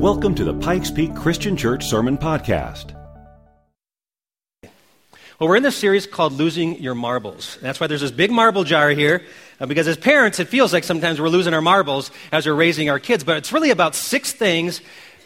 Welcome 0.00 0.34
to 0.36 0.44
the 0.44 0.54
Pikes 0.54 0.90
Peak 0.90 1.14
Christian 1.14 1.58
Church 1.58 1.84
Sermon 1.84 2.16
Podcast. 2.16 2.94
Well, 4.62 4.70
we're 5.50 5.56
in 5.56 5.62
this 5.62 5.76
series 5.76 6.06
called 6.06 6.32
Losing 6.32 6.78
Your 6.78 6.94
Marbles. 6.94 7.58
That's 7.60 7.78
why 7.78 7.86
there's 7.86 8.00
this 8.00 8.10
big 8.10 8.30
marble 8.30 8.64
jar 8.64 8.88
here, 8.88 9.22
uh, 9.60 9.66
because 9.66 9.86
as 9.86 9.98
parents, 9.98 10.40
it 10.40 10.48
feels 10.48 10.72
like 10.72 10.84
sometimes 10.84 11.20
we're 11.20 11.28
losing 11.28 11.52
our 11.52 11.60
marbles 11.60 12.10
as 12.32 12.46
we're 12.46 12.54
raising 12.54 12.88
our 12.88 12.98
kids. 12.98 13.24
But 13.24 13.36
it's 13.36 13.52
really 13.52 13.68
about 13.68 13.94
six 13.94 14.32
things 14.32 14.80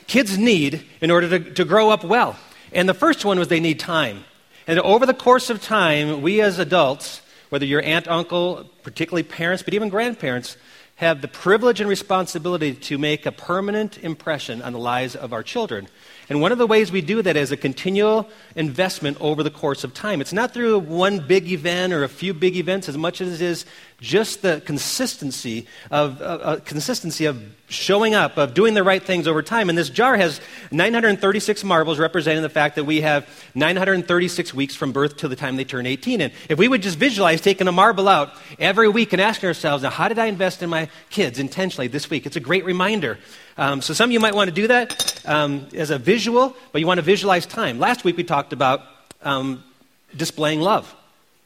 kids 0.08 0.36
need 0.36 0.84
in 1.00 1.12
order 1.12 1.38
to, 1.38 1.52
to 1.52 1.64
grow 1.64 1.90
up 1.90 2.02
well. 2.02 2.36
And 2.72 2.88
the 2.88 2.94
first 2.94 3.24
one 3.24 3.38
was 3.38 3.46
they 3.46 3.60
need 3.60 3.78
time. 3.78 4.24
And 4.66 4.80
over 4.80 5.06
the 5.06 5.14
course 5.14 5.50
of 5.50 5.62
time, 5.62 6.20
we 6.20 6.40
as 6.40 6.58
adults, 6.58 7.20
whether 7.48 7.64
you're 7.64 7.84
aunt, 7.84 8.08
uncle, 8.08 8.68
particularly 8.82 9.22
parents, 9.22 9.62
but 9.62 9.72
even 9.72 9.88
grandparents, 9.88 10.56
have 10.96 11.20
the 11.22 11.28
privilege 11.28 11.80
and 11.80 11.88
responsibility 11.88 12.74
to 12.74 12.98
make 12.98 13.26
a 13.26 13.32
permanent 13.32 13.98
impression 13.98 14.62
on 14.62 14.72
the 14.72 14.78
lives 14.78 15.16
of 15.16 15.32
our 15.32 15.42
children. 15.42 15.88
And 16.28 16.40
one 16.40 16.52
of 16.52 16.58
the 16.58 16.66
ways 16.66 16.90
we 16.90 17.02
do 17.02 17.20
that 17.22 17.36
is 17.36 17.52
a 17.52 17.56
continual 17.56 18.28
investment 18.56 19.18
over 19.20 19.42
the 19.42 19.50
course 19.50 19.84
of 19.84 19.92
time. 19.92 20.20
It's 20.20 20.32
not 20.32 20.54
through 20.54 20.78
one 20.78 21.26
big 21.26 21.50
event 21.50 21.92
or 21.92 22.02
a 22.02 22.08
few 22.08 22.32
big 22.32 22.56
events 22.56 22.88
as 22.88 22.96
much 22.96 23.20
as 23.20 23.40
it 23.40 23.44
is 23.44 23.66
just 24.00 24.42
the 24.42 24.62
consistency 24.64 25.66
of 25.90 26.20
uh, 26.20 26.24
uh, 26.24 26.60
consistency 26.60 27.26
of 27.26 27.42
showing 27.68 28.14
up, 28.14 28.36
of 28.36 28.54
doing 28.54 28.74
the 28.74 28.82
right 28.82 29.02
things 29.02 29.26
over 29.26 29.42
time. 29.42 29.68
And 29.68 29.76
this 29.76 29.90
jar 29.90 30.16
has 30.16 30.40
936 30.70 31.64
marbles 31.64 31.98
representing 31.98 32.42
the 32.42 32.48
fact 32.48 32.76
that 32.76 32.84
we 32.84 33.00
have 33.02 33.28
936 33.54 34.54
weeks 34.54 34.74
from 34.74 34.92
birth 34.92 35.16
till 35.16 35.28
the 35.28 35.36
time 35.36 35.56
they 35.56 35.64
turn 35.64 35.86
18. 35.86 36.20
And 36.20 36.32
if 36.48 36.58
we 36.58 36.68
would 36.68 36.82
just 36.82 36.98
visualize 36.98 37.40
taking 37.40 37.68
a 37.68 37.72
marble 37.72 38.08
out 38.08 38.32
every 38.58 38.88
week 38.88 39.12
and 39.12 39.20
asking 39.20 39.48
ourselves, 39.48 39.82
now, 39.82 39.90
how 39.90 40.08
did 40.08 40.18
I 40.18 40.26
invest 40.26 40.62
in 40.62 40.70
my 40.70 40.88
kids 41.10 41.38
intentionally 41.38 41.88
this 41.88 42.08
week? 42.10 42.26
It's 42.26 42.36
a 42.36 42.40
great 42.40 42.64
reminder. 42.64 43.18
Um, 43.56 43.82
so 43.82 43.94
some 43.94 44.10
of 44.10 44.12
you 44.12 44.20
might 44.20 44.34
want 44.34 44.48
to 44.48 44.54
do 44.54 44.68
that 44.68 45.13
um, 45.26 45.68
as 45.74 45.90
a 45.90 45.98
visual, 45.98 46.56
but 46.72 46.80
you 46.80 46.86
want 46.86 46.98
to 46.98 47.02
visualize 47.02 47.46
time. 47.46 47.78
Last 47.78 48.04
week 48.04 48.16
we 48.16 48.24
talked 48.24 48.52
about 48.52 48.82
um, 49.22 49.62
displaying 50.16 50.60
love. 50.60 50.94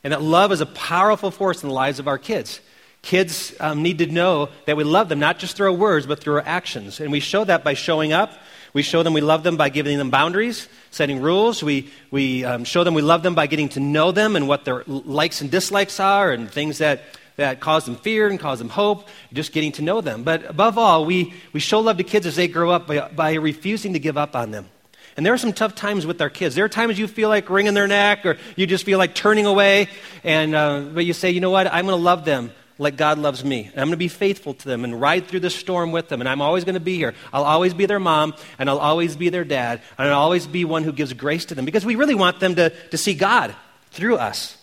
And 0.05 0.13
that 0.13 0.23
love 0.23 0.53
is 0.53 0.61
a 0.61 0.67
powerful 0.67 1.31
force 1.31 1.63
in 1.63 1.69
the 1.69 1.75
lives 1.75 1.99
of 1.99 2.09
our 2.09 2.19
kids. 2.19 2.61
Kids 3.03 3.55
um, 3.61 3.83
need 3.83 3.99
to 3.99 4.07
know 4.07 4.49
that 4.67 4.77
we 4.77 4.85
love 4.85 5.09
them, 5.09 5.19
not 5.19 5.39
just 5.39 5.57
through 5.57 5.67
our 5.67 5.73
words, 5.73 6.07
but 6.07 6.21
through 6.21 6.35
our 6.35 6.45
actions. 6.45 7.01
And 7.01 7.13
we 7.13 7.21
show 7.21 7.45
that 7.45 7.65
by 7.65 7.75
showing 7.75 8.13
up. 8.13 8.33
We 8.75 8.83
show 8.83 9.03
them 9.03 9.15
we 9.15 9.21
love 9.21 9.45
them 9.45 9.57
by 9.57 9.71
giving 9.71 9.99
them 9.99 10.11
boundaries, 10.11 10.69
setting 10.91 11.21
rules. 11.23 11.63
We, 11.63 11.91
we 12.11 12.45
um, 12.45 12.65
show 12.65 12.85
them 12.85 12.95
we 12.95 13.03
love 13.03 13.23
them 13.23 13.35
by 13.35 13.47
getting 13.47 13.71
to 13.71 13.81
know 13.81 14.13
them 14.13 14.37
and 14.37 14.47
what 14.47 14.65
their 14.65 14.85
likes 14.87 15.41
and 15.41 15.51
dislikes 15.51 16.01
are 16.01 16.33
and 16.33 16.51
things 16.51 16.79
that, 16.79 17.03
that 17.39 17.61
cause 17.61 17.87
them 17.87 17.95
fear 17.95 18.29
and 18.29 18.39
cause 18.39 18.59
them 18.59 18.69
hope, 18.69 19.09
just 19.33 19.53
getting 19.53 19.73
to 19.73 19.83
know 19.83 20.01
them. 20.01 20.25
But 20.25 20.45
above 20.45 20.77
all, 20.77 21.07
we, 21.07 21.33
we 21.53 21.61
show 21.61 21.81
love 21.81 21.97
to 21.97 22.05
kids 22.05 22.27
as 22.27 22.37
they 22.37 22.49
grow 22.49 22.71
up 22.71 22.89
by, 22.89 23.09
by 23.09 23.35
refusing 23.35 23.93
to 23.95 23.99
give 23.99 24.19
up 24.19 24.37
on 24.37 24.51
them. 24.51 24.69
And 25.17 25.25
there 25.25 25.33
are 25.33 25.39
some 25.39 25.53
tough 25.53 25.75
times 25.75 26.05
with 26.05 26.21
our 26.21 26.31
kids. 26.31 26.55
There 26.55 26.65
are 26.65 26.69
times 26.69 26.99
you 26.99 27.07
feel 27.07 27.29
like 27.29 27.49
wringing 27.49 27.75
their 27.75 27.87
neck 27.87 28.27
or 28.27 28.39
you 28.57 28.67
just 28.67 28.85
feel 28.85 28.99
like 28.99 29.15
turning 29.15 29.47
away. 29.47 29.89
And, 30.25 30.55
uh, 30.55 30.81
but 30.93 31.05
you 31.05 31.13
say, 31.13 31.31
you 31.31 31.41
know 31.41 31.51
what? 31.51 31.73
I'm 31.73 31.87
going 31.87 31.99
to 31.99 32.05
love 32.05 32.25
them 32.25 32.53
like 32.77 32.97
God 32.97 33.19
loves 33.19 33.45
me. 33.45 33.65
And 33.73 33.81
I'm 33.81 33.87
going 33.87 33.93
to 33.93 33.97
be 33.97 34.09
faithful 34.09 34.55
to 34.55 34.69
them 34.69 34.85
and 34.85 35.01
ride 35.01 35.27
through 35.27 35.41
the 35.41 35.51
storm 35.51 35.93
with 35.93 36.09
them. 36.09 36.21
And 36.21 36.29
I'm 36.29 36.41
always 36.41 36.65
going 36.65 36.75
to 36.75 36.81
be 36.81 36.97
here. 36.97 37.15
I'll 37.33 37.45
always 37.45 37.75
be 37.75 37.87
their 37.87 38.01
mom, 38.01 38.35
and 38.59 38.71
I'll 38.71 38.79
always 38.79 39.17
be 39.17 39.29
their 39.29 39.45
dad, 39.45 39.81
and 39.97 40.09
I'll 40.09 40.21
always 40.21 40.47
be 40.47 40.65
one 40.65 40.85
who 40.85 40.93
gives 40.93 41.13
grace 41.13 41.47
to 41.47 41.55
them 41.55 41.65
because 41.65 41.85
we 41.85 41.97
really 41.97 42.15
want 42.15 42.39
them 42.41 42.55
to, 42.57 42.71
to 42.71 42.99
see 42.99 43.15
God 43.15 43.55
through 43.91 44.17
us. 44.17 44.57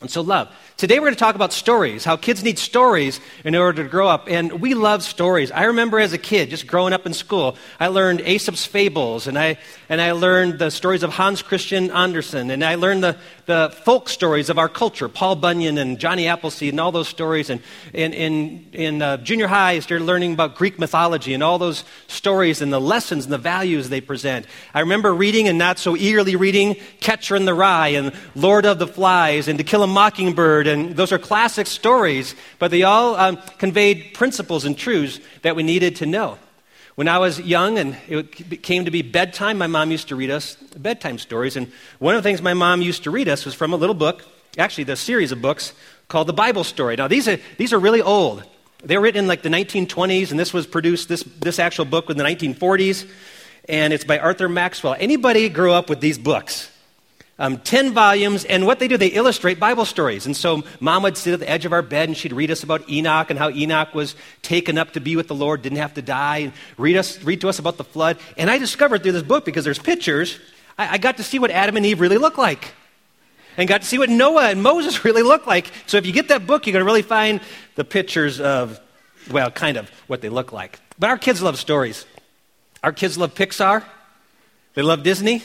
And 0.00 0.10
so, 0.10 0.20
love. 0.20 0.54
Today, 0.76 0.98
we're 0.98 1.06
going 1.06 1.14
to 1.14 1.18
talk 1.18 1.36
about 1.36 1.54
stories, 1.54 2.04
how 2.04 2.18
kids 2.18 2.44
need 2.44 2.58
stories 2.58 3.18
in 3.44 3.54
order 3.54 3.82
to 3.82 3.88
grow 3.88 4.08
up. 4.08 4.28
And 4.28 4.60
we 4.60 4.74
love 4.74 5.02
stories. 5.02 5.50
I 5.50 5.64
remember 5.64 5.98
as 5.98 6.12
a 6.12 6.18
kid, 6.18 6.50
just 6.50 6.66
growing 6.66 6.92
up 6.92 7.06
in 7.06 7.14
school, 7.14 7.56
I 7.80 7.86
learned 7.86 8.20
Aesop's 8.20 8.66
fables, 8.66 9.26
and 9.26 9.38
I, 9.38 9.56
and 9.88 10.02
I 10.02 10.12
learned 10.12 10.58
the 10.58 10.68
stories 10.68 11.02
of 11.02 11.14
Hans 11.14 11.40
Christian 11.40 11.90
Andersen, 11.90 12.50
and 12.50 12.62
I 12.62 12.74
learned 12.74 13.02
the, 13.02 13.16
the 13.46 13.74
folk 13.86 14.10
stories 14.10 14.50
of 14.50 14.58
our 14.58 14.68
culture, 14.68 15.08
Paul 15.08 15.36
Bunyan 15.36 15.78
and 15.78 15.98
Johnny 15.98 16.26
Appleseed, 16.28 16.74
and 16.74 16.80
all 16.80 16.92
those 16.92 17.08
stories. 17.08 17.48
And 17.48 17.62
in, 17.94 18.12
in, 18.12 18.66
in 18.74 19.00
uh, 19.00 19.16
junior 19.16 19.46
high, 19.46 19.72
I 19.72 19.78
started 19.78 20.04
learning 20.04 20.34
about 20.34 20.56
Greek 20.56 20.78
mythology 20.78 21.32
and 21.32 21.42
all 21.42 21.56
those 21.56 21.84
stories 22.06 22.60
and 22.60 22.70
the 22.70 22.82
lessons 22.82 23.24
and 23.24 23.32
the 23.32 23.38
values 23.38 23.88
they 23.88 24.02
present. 24.02 24.44
I 24.74 24.80
remember 24.80 25.14
reading 25.14 25.48
and 25.48 25.56
not 25.56 25.78
so 25.78 25.96
eagerly 25.96 26.36
reading 26.36 26.76
Catcher 27.00 27.34
in 27.34 27.46
the 27.46 27.54
Rye 27.54 27.88
and 27.88 28.12
Lord 28.34 28.66
of 28.66 28.78
the 28.78 28.86
Flies 28.86 29.48
and 29.48 29.56
To 29.56 29.64
Kill 29.64 29.82
a 29.82 29.86
Mockingbird 29.86 30.65
and 30.66 30.96
those 30.96 31.12
are 31.12 31.18
classic 31.18 31.66
stories, 31.66 32.34
but 32.58 32.70
they 32.70 32.82
all 32.82 33.14
um, 33.16 33.38
conveyed 33.58 34.14
principles 34.14 34.64
and 34.64 34.76
truths 34.76 35.20
that 35.42 35.56
we 35.56 35.62
needed 35.62 35.96
to 35.96 36.06
know. 36.06 36.38
When 36.96 37.08
I 37.08 37.18
was 37.18 37.38
young 37.40 37.78
and 37.78 37.96
it 38.08 38.62
came 38.62 38.86
to 38.86 38.90
be 38.90 39.02
bedtime, 39.02 39.58
my 39.58 39.66
mom 39.66 39.90
used 39.90 40.08
to 40.08 40.16
read 40.16 40.30
us 40.30 40.56
bedtime 40.78 41.18
stories. 41.18 41.54
And 41.56 41.70
one 41.98 42.14
of 42.14 42.22
the 42.22 42.26
things 42.28 42.40
my 42.40 42.54
mom 42.54 42.80
used 42.80 43.04
to 43.04 43.10
read 43.10 43.28
us 43.28 43.44
was 43.44 43.54
from 43.54 43.74
a 43.74 43.76
little 43.76 43.94
book, 43.94 44.24
actually, 44.56 44.84
the 44.84 44.96
series 44.96 45.30
of 45.30 45.42
books 45.42 45.74
called 46.08 46.26
The 46.26 46.32
Bible 46.32 46.64
Story. 46.64 46.96
Now, 46.96 47.06
these 47.06 47.28
are, 47.28 47.38
these 47.58 47.74
are 47.74 47.78
really 47.78 48.00
old. 48.00 48.44
They 48.82 48.96
were 48.96 49.02
written 49.02 49.24
in 49.24 49.26
like 49.26 49.42
the 49.42 49.50
1920s, 49.50 50.30
and 50.30 50.40
this 50.40 50.54
was 50.54 50.66
produced, 50.66 51.08
this, 51.08 51.22
this 51.22 51.58
actual 51.58 51.84
book 51.84 52.08
in 52.08 52.16
the 52.16 52.24
1940s, 52.24 53.06
and 53.68 53.92
it's 53.92 54.04
by 54.04 54.18
Arthur 54.18 54.48
Maxwell. 54.48 54.96
Anybody 54.98 55.48
grew 55.50 55.72
up 55.72 55.90
with 55.90 56.00
these 56.00 56.16
books? 56.16 56.70
Um, 57.38 57.58
10 57.58 57.92
volumes, 57.92 58.44
and 58.46 58.66
what 58.66 58.78
they 58.78 58.88
do, 58.88 58.96
they 58.96 59.08
illustrate 59.08 59.60
Bible 59.60 59.84
stories. 59.84 60.24
And 60.24 60.34
so 60.34 60.64
mom 60.80 61.02
would 61.02 61.18
sit 61.18 61.34
at 61.34 61.40
the 61.40 61.48
edge 61.48 61.66
of 61.66 61.72
our 61.72 61.82
bed 61.82 62.08
and 62.08 62.16
she'd 62.16 62.32
read 62.32 62.50
us 62.50 62.62
about 62.62 62.88
Enoch 62.88 63.28
and 63.28 63.38
how 63.38 63.50
Enoch 63.50 63.94
was 63.94 64.16
taken 64.40 64.78
up 64.78 64.92
to 64.92 65.00
be 65.00 65.16
with 65.16 65.28
the 65.28 65.34
Lord, 65.34 65.60
didn't 65.60 65.78
have 65.78 65.94
to 65.94 66.02
die, 66.02 66.38
and 66.38 66.52
read, 66.78 66.96
us, 66.96 67.22
read 67.22 67.42
to 67.42 67.48
us 67.50 67.58
about 67.58 67.76
the 67.76 67.84
flood. 67.84 68.18
And 68.38 68.50
I 68.50 68.56
discovered 68.56 69.02
through 69.02 69.12
this 69.12 69.22
book, 69.22 69.44
because 69.44 69.64
there's 69.64 69.78
pictures, 69.78 70.38
I, 70.78 70.94
I 70.94 70.98
got 70.98 71.18
to 71.18 71.22
see 71.22 71.38
what 71.38 71.50
Adam 71.50 71.76
and 71.76 71.84
Eve 71.84 72.00
really 72.00 72.18
look 72.18 72.38
like. 72.38 72.72
And 73.58 73.68
got 73.68 73.82
to 73.82 73.86
see 73.86 73.98
what 73.98 74.08
Noah 74.08 74.50
and 74.50 74.62
Moses 74.62 75.04
really 75.04 75.22
look 75.22 75.46
like. 75.46 75.70
So 75.86 75.98
if 75.98 76.06
you 76.06 76.12
get 76.12 76.28
that 76.28 76.46
book, 76.46 76.66
you're 76.66 76.72
going 76.72 76.84
to 76.84 76.86
really 76.86 77.02
find 77.02 77.40
the 77.74 77.84
pictures 77.84 78.40
of, 78.40 78.80
well, 79.30 79.50
kind 79.50 79.76
of 79.76 79.90
what 80.06 80.22
they 80.22 80.30
look 80.30 80.52
like. 80.52 80.80
But 80.98 81.10
our 81.10 81.18
kids 81.18 81.42
love 81.42 81.58
stories. 81.58 82.06
Our 82.82 82.92
kids 82.92 83.18
love 83.18 83.34
Pixar. 83.34 83.84
They 84.72 84.82
love 84.82 85.02
Disney 85.02 85.42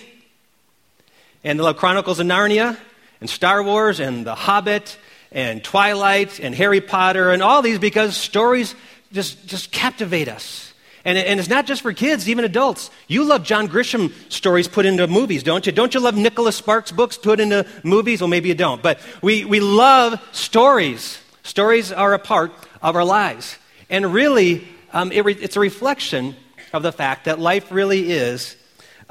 and 1.43 1.59
the 1.59 1.63
Love 1.63 1.77
Chronicles 1.77 2.19
of 2.19 2.27
Narnia 2.27 2.77
and 3.19 3.29
Star 3.29 3.63
Wars 3.63 3.99
and 3.99 4.25
The 4.25 4.35
Hobbit 4.35 4.97
and 5.31 5.63
Twilight 5.63 6.39
and 6.39 6.53
Harry 6.53 6.81
Potter 6.81 7.31
and 7.31 7.41
all 7.41 7.61
these 7.61 7.79
because 7.79 8.15
stories 8.15 8.75
just, 9.11 9.45
just 9.47 9.71
captivate 9.71 10.27
us. 10.27 10.73
And, 11.03 11.17
and 11.17 11.39
it's 11.39 11.49
not 11.49 11.65
just 11.65 11.81
for 11.81 11.93
kids, 11.93 12.29
even 12.29 12.45
adults. 12.45 12.91
You 13.07 13.23
love 13.23 13.43
John 13.43 13.67
Grisham 13.67 14.13
stories 14.31 14.67
put 14.67 14.85
into 14.85 15.07
movies, 15.07 15.41
don't 15.41 15.65
you? 15.65 15.71
Don't 15.71 15.93
you 15.93 15.99
love 15.99 16.15
Nicholas 16.15 16.55
Sparks 16.55 16.91
books 16.91 17.17
put 17.17 17.39
into 17.39 17.65
movies? 17.83 18.21
Well, 18.21 18.27
maybe 18.27 18.49
you 18.49 18.55
don't. 18.55 18.83
But 18.83 18.99
we, 19.21 19.43
we 19.45 19.59
love 19.59 20.21
stories. 20.31 21.19
Stories 21.43 21.91
are 21.91 22.13
a 22.13 22.19
part 22.19 22.51
of 22.83 22.95
our 22.95 23.03
lives. 23.03 23.57
And 23.89 24.13
really, 24.13 24.67
um, 24.93 25.11
it 25.11 25.25
re- 25.25 25.33
it's 25.33 25.55
a 25.55 25.59
reflection 25.59 26.35
of 26.71 26.83
the 26.83 26.91
fact 26.91 27.25
that 27.25 27.39
life 27.39 27.71
really 27.71 28.11
is 28.11 28.55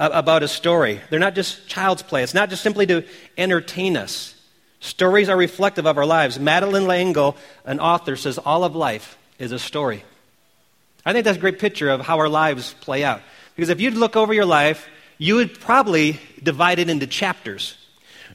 about 0.00 0.42
a 0.42 0.48
story. 0.48 1.00
They're 1.10 1.20
not 1.20 1.34
just 1.34 1.68
child's 1.68 2.02
play, 2.02 2.22
it's 2.22 2.34
not 2.34 2.50
just 2.50 2.62
simply 2.62 2.86
to 2.86 3.04
entertain 3.36 3.96
us. 3.96 4.34
Stories 4.80 5.28
are 5.28 5.36
reflective 5.36 5.86
of 5.86 5.98
our 5.98 6.06
lives. 6.06 6.38
Madeleine 6.38 6.86
L'Engle, 6.86 7.36
an 7.66 7.80
author, 7.80 8.16
says 8.16 8.38
all 8.38 8.64
of 8.64 8.74
life 8.74 9.18
is 9.38 9.52
a 9.52 9.58
story. 9.58 10.02
I 11.04 11.12
think 11.12 11.24
that's 11.24 11.36
a 11.36 11.40
great 11.40 11.58
picture 11.58 11.90
of 11.90 12.00
how 12.00 12.18
our 12.18 12.30
lives 12.30 12.74
play 12.80 13.04
out. 13.04 13.20
Because 13.54 13.68
if 13.68 13.80
you'd 13.80 13.94
look 13.94 14.16
over 14.16 14.32
your 14.32 14.46
life, 14.46 14.88
you 15.18 15.34
would 15.34 15.60
probably 15.60 16.18
divide 16.42 16.78
it 16.78 16.88
into 16.88 17.06
chapters. 17.06 17.76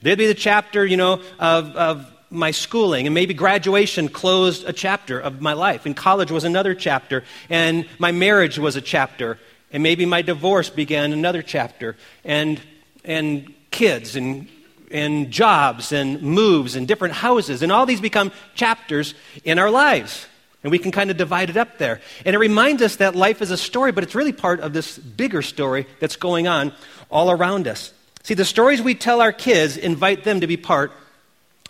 There'd 0.04 0.20
be 0.20 0.28
the 0.28 0.36
chapter, 0.36 0.86
you 0.86 0.98
know, 0.98 1.22
of, 1.40 1.76
of 1.76 2.12
my 2.30 2.52
schooling, 2.52 3.08
and 3.08 3.14
maybe 3.14 3.34
graduation 3.34 4.10
closed 4.10 4.68
a 4.68 4.74
chapter 4.74 5.20
of 5.20 5.42
my 5.42 5.54
life, 5.54 5.88
and 5.88 5.96
college 5.96 6.30
was 6.30 6.44
another 6.44 6.76
chapter, 6.76 7.24
and 7.50 7.88
my 7.98 8.12
marriage 8.12 8.60
was 8.60 8.76
a 8.76 8.82
chapter, 8.82 9.40
and 9.76 9.84
maybe 9.84 10.06
my 10.06 10.22
divorce 10.22 10.70
began 10.70 11.12
another 11.12 11.42
chapter, 11.42 11.98
and, 12.24 12.62
and 13.04 13.54
kids, 13.72 14.16
and, 14.16 14.48
and 14.90 15.32
jobs, 15.32 15.92
and 15.92 16.22
moves, 16.22 16.78
and 16.78 16.88
different 16.88 17.14
houses, 17.14 17.62
and 17.62 17.74
all 17.74 17.86
these 17.86 18.00
become 18.00 18.32
chapters 18.54 19.16
in 19.44 19.60
our 19.60 19.70
lives. 19.70 20.28
And 20.64 20.72
we 20.72 20.80
can 20.80 20.94
kind 20.94 21.12
of 21.12 21.18
divide 21.18 21.50
it 21.50 21.58
up 21.58 21.78
there. 21.78 22.00
And 22.26 22.34
it 22.34 22.40
reminds 22.40 22.82
us 22.84 22.96
that 22.96 23.18
life 23.18 23.42
is 23.42 23.52
a 23.52 23.58
story, 23.58 23.92
but 23.92 24.06
it's 24.06 24.16
really 24.16 24.32
part 24.32 24.62
of 24.62 24.72
this 24.72 24.98
bigger 24.98 25.42
story 25.42 25.88
that's 26.00 26.16
going 26.16 26.48
on 26.48 26.72
all 27.12 27.30
around 27.30 27.68
us. 27.68 27.92
See, 28.24 28.34
the 28.34 28.46
stories 28.46 28.82
we 28.82 28.96
tell 28.96 29.20
our 29.20 29.34
kids 29.34 29.76
invite 29.76 30.24
them 30.24 30.40
to 30.40 30.48
be 30.48 30.56
part 30.56 30.94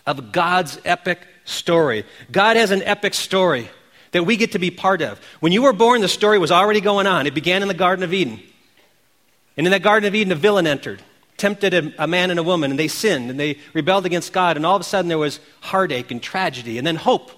of 0.06 0.31
God's 0.31 0.80
epic 0.86 1.22
story. 1.44 2.06
God 2.31 2.56
has 2.56 2.69
an 2.69 2.84
epic 2.84 3.16
story 3.16 3.68
that 4.16 4.24
we 4.24 4.38
get 4.38 4.54
to 4.54 4.60
be 4.60 4.72
part 4.72 5.02
of. 5.02 5.20
When 5.42 5.52
you 5.52 5.64
were 5.64 5.74
born, 5.74 6.00
the 6.00 6.08
story 6.08 6.40
was 6.40 6.50
already 6.50 6.80
going 6.80 7.06
on. 7.06 7.28
It 7.28 7.34
began 7.34 7.62
in 7.62 7.68
the 7.68 7.74
Garden 7.74 8.02
of 8.02 8.14
Eden. 8.14 8.40
And 9.58 9.68
in 9.68 9.72
that 9.72 9.82
Garden 9.82 10.08
of 10.08 10.16
Eden, 10.16 10.32
a 10.32 10.36
villain 10.36 10.66
entered, 10.66 11.02
tempted 11.36 11.74
a, 11.74 12.04
a, 12.04 12.08
man 12.08 12.30
and 12.30 12.40
a 12.40 12.44
woman, 12.44 12.72
and 12.72 12.80
they 12.80 12.88
sinned 12.88 13.30
and 13.30 13.38
they 13.38 13.58
rebelled 13.74 14.06
against 14.06 14.32
God. 14.32 14.56
And 14.56 14.66
all 14.66 14.78
of 14.78 14.82
a 14.82 14.86
sudden, 14.86 15.10
there 15.10 15.18
was 15.18 15.42
heartache 15.60 16.12
and 16.12 16.24
tragedy, 16.24 16.78
and 16.78 16.88
then 16.88 16.96
hope. 16.96 17.30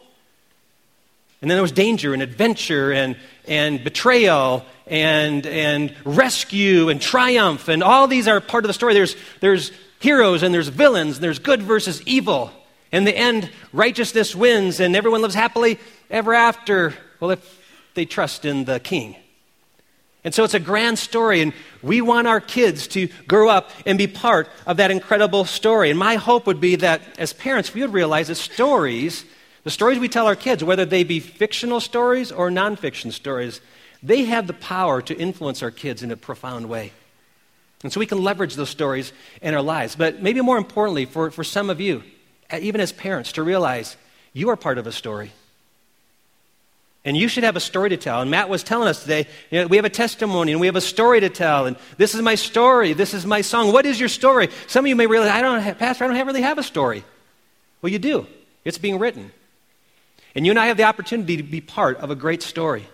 And 1.41 1.49
then 1.49 1.55
there 1.55 1.63
was 1.63 1.71
danger 1.71 2.13
and 2.13 2.21
adventure 2.21 2.93
and, 2.93 3.17
and 3.47 3.83
betrayal 3.83 4.63
and, 4.85 5.47
and 5.47 5.95
rescue 6.05 6.89
and 6.89 7.01
triumph. 7.01 7.69
And 7.69 7.81
all 7.81 8.05
these 8.05 8.27
are 8.27 8.39
part 8.39 8.65
of 8.65 8.67
the 8.67 8.73
story. 8.73 8.93
There's, 8.93 9.15
there's 9.39 9.71
heroes 9.99 10.43
and 10.43 10.53
there's 10.53 10.67
villains, 10.67 11.15
and 11.15 11.23
there's 11.23 11.39
good 11.39 11.63
versus 11.63 12.03
evil. 12.03 12.51
In 12.91 13.03
the 13.03 13.17
end, 13.17 13.49
righteousness 13.73 14.35
wins 14.35 14.79
and 14.79 14.95
everyone 14.95 15.23
lives 15.23 15.33
happily 15.33 15.79
ever 16.09 16.33
after. 16.33 16.93
Well, 17.19 17.31
if 17.31 17.63
they 17.93 18.05
trust 18.05 18.45
in 18.45 18.65
the 18.65 18.79
king. 18.79 19.15
And 20.23 20.33
so 20.33 20.43
it's 20.43 20.53
a 20.53 20.59
grand 20.59 20.99
story, 20.99 21.41
and 21.41 21.53
we 21.81 22.01
want 22.01 22.27
our 22.27 22.41
kids 22.41 22.87
to 22.89 23.07
grow 23.27 23.49
up 23.49 23.71
and 23.85 23.97
be 23.97 24.07
part 24.07 24.49
of 24.65 24.77
that 24.77 24.91
incredible 24.91 25.45
story. 25.45 25.89
And 25.89 25.97
my 25.97 26.15
hope 26.15 26.47
would 26.47 26.59
be 26.59 26.75
that 26.77 27.01
as 27.17 27.33
parents, 27.33 27.73
we 27.73 27.81
would 27.81 27.93
realize 27.93 28.27
that 28.27 28.35
stories, 28.35 29.25
the 29.63 29.69
stories 29.69 29.99
we 29.99 30.09
tell 30.09 30.27
our 30.27 30.35
kids, 30.35 30.63
whether 30.63 30.85
they 30.85 31.03
be 31.03 31.19
fictional 31.19 31.79
stories 31.79 32.31
or 32.31 32.49
nonfiction 32.49 33.11
stories, 33.13 33.61
they 34.03 34.25
have 34.25 34.47
the 34.47 34.53
power 34.53 35.01
to 35.03 35.17
influence 35.17 35.63
our 35.63 35.71
kids 35.71 36.03
in 36.03 36.11
a 36.11 36.17
profound 36.17 36.67
way. 36.67 36.91
And 37.83 37.93
so 37.93 37.99
we 37.99 38.05
can 38.05 38.23
leverage 38.23 38.55
those 38.55 38.69
stories 38.69 39.13
in 39.41 39.53
our 39.53 39.61
lives. 39.61 39.95
But 39.95 40.21
maybe 40.21 40.41
more 40.41 40.57
importantly, 40.57 41.05
for, 41.05 41.31
for 41.31 41.43
some 41.43 41.69
of 41.69 41.79
you, 41.79 42.03
even 42.51 42.81
as 42.81 42.91
parents, 42.91 43.31
to 43.33 43.43
realize 43.43 43.95
you 44.33 44.49
are 44.49 44.55
part 44.55 44.77
of 44.77 44.87
a 44.87 44.91
story. 44.91 45.31
And 47.07 47.15
you 47.15 47.29
should 47.29 47.45
have 47.45 47.55
a 47.55 47.61
story 47.61 47.87
to 47.91 47.95
tell. 47.95 48.19
And 48.19 48.29
Matt 48.29 48.49
was 48.49 48.63
telling 48.63 48.89
us 48.89 49.01
today, 49.01 49.27
you 49.49 49.61
know, 49.61 49.67
we 49.67 49.77
have 49.77 49.85
a 49.85 49.89
testimony 49.89 50.51
and 50.51 50.59
we 50.59 50.67
have 50.67 50.75
a 50.75 50.81
story 50.81 51.21
to 51.21 51.29
tell. 51.29 51.65
And 51.65 51.77
this 51.95 52.13
is 52.13 52.21
my 52.21 52.35
story. 52.35 52.91
This 52.91 53.13
is 53.13 53.25
my 53.25 53.39
song. 53.39 53.71
What 53.71 53.85
is 53.85 53.97
your 53.97 54.09
story? 54.09 54.49
Some 54.67 54.83
of 54.83 54.89
you 54.89 54.95
may 54.97 55.07
realize, 55.07 55.29
I 55.29 55.41
don't 55.41 55.61
have, 55.61 55.79
Pastor, 55.79 56.03
I 56.03 56.07
don't 56.07 56.17
have, 56.17 56.27
really 56.27 56.41
have 56.41 56.57
a 56.57 56.63
story. 56.63 57.05
Well, 57.81 57.93
you 57.93 57.97
do. 57.97 58.27
It's 58.65 58.77
being 58.77 58.99
written. 58.99 59.31
And 60.35 60.45
you 60.45 60.51
and 60.51 60.59
I 60.59 60.65
have 60.65 60.75
the 60.75 60.83
opportunity 60.83 61.37
to 61.37 61.43
be 61.43 61.61
part 61.61 61.95
of 61.99 62.11
a 62.11 62.15
great 62.15 62.43
story. 62.43 62.85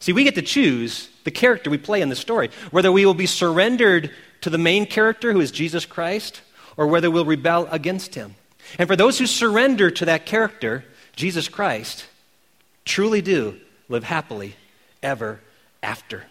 See, 0.00 0.12
we 0.12 0.24
get 0.24 0.34
to 0.34 0.42
choose 0.42 1.08
the 1.24 1.30
character 1.30 1.70
we 1.70 1.78
play 1.78 2.02
in 2.02 2.10
the 2.10 2.16
story, 2.16 2.50
whether 2.72 2.92
we 2.92 3.06
will 3.06 3.14
be 3.14 3.24
surrendered 3.24 4.10
to 4.42 4.50
the 4.50 4.58
main 4.58 4.84
character, 4.84 5.32
who 5.32 5.40
is 5.40 5.50
Jesus 5.50 5.86
Christ, 5.86 6.42
or 6.76 6.88
whether 6.88 7.10
we'll 7.10 7.24
rebel 7.24 7.68
against 7.70 8.16
him. 8.16 8.34
And 8.78 8.86
for 8.86 8.96
those 8.96 9.18
who 9.18 9.24
surrender 9.24 9.90
to 9.92 10.04
that 10.04 10.26
character, 10.26 10.84
Jesus 11.16 11.48
Christ, 11.48 12.04
truly 12.84 13.22
do 13.22 13.58
live 13.88 14.04
happily 14.04 14.56
ever 15.02 15.40
after. 15.82 16.24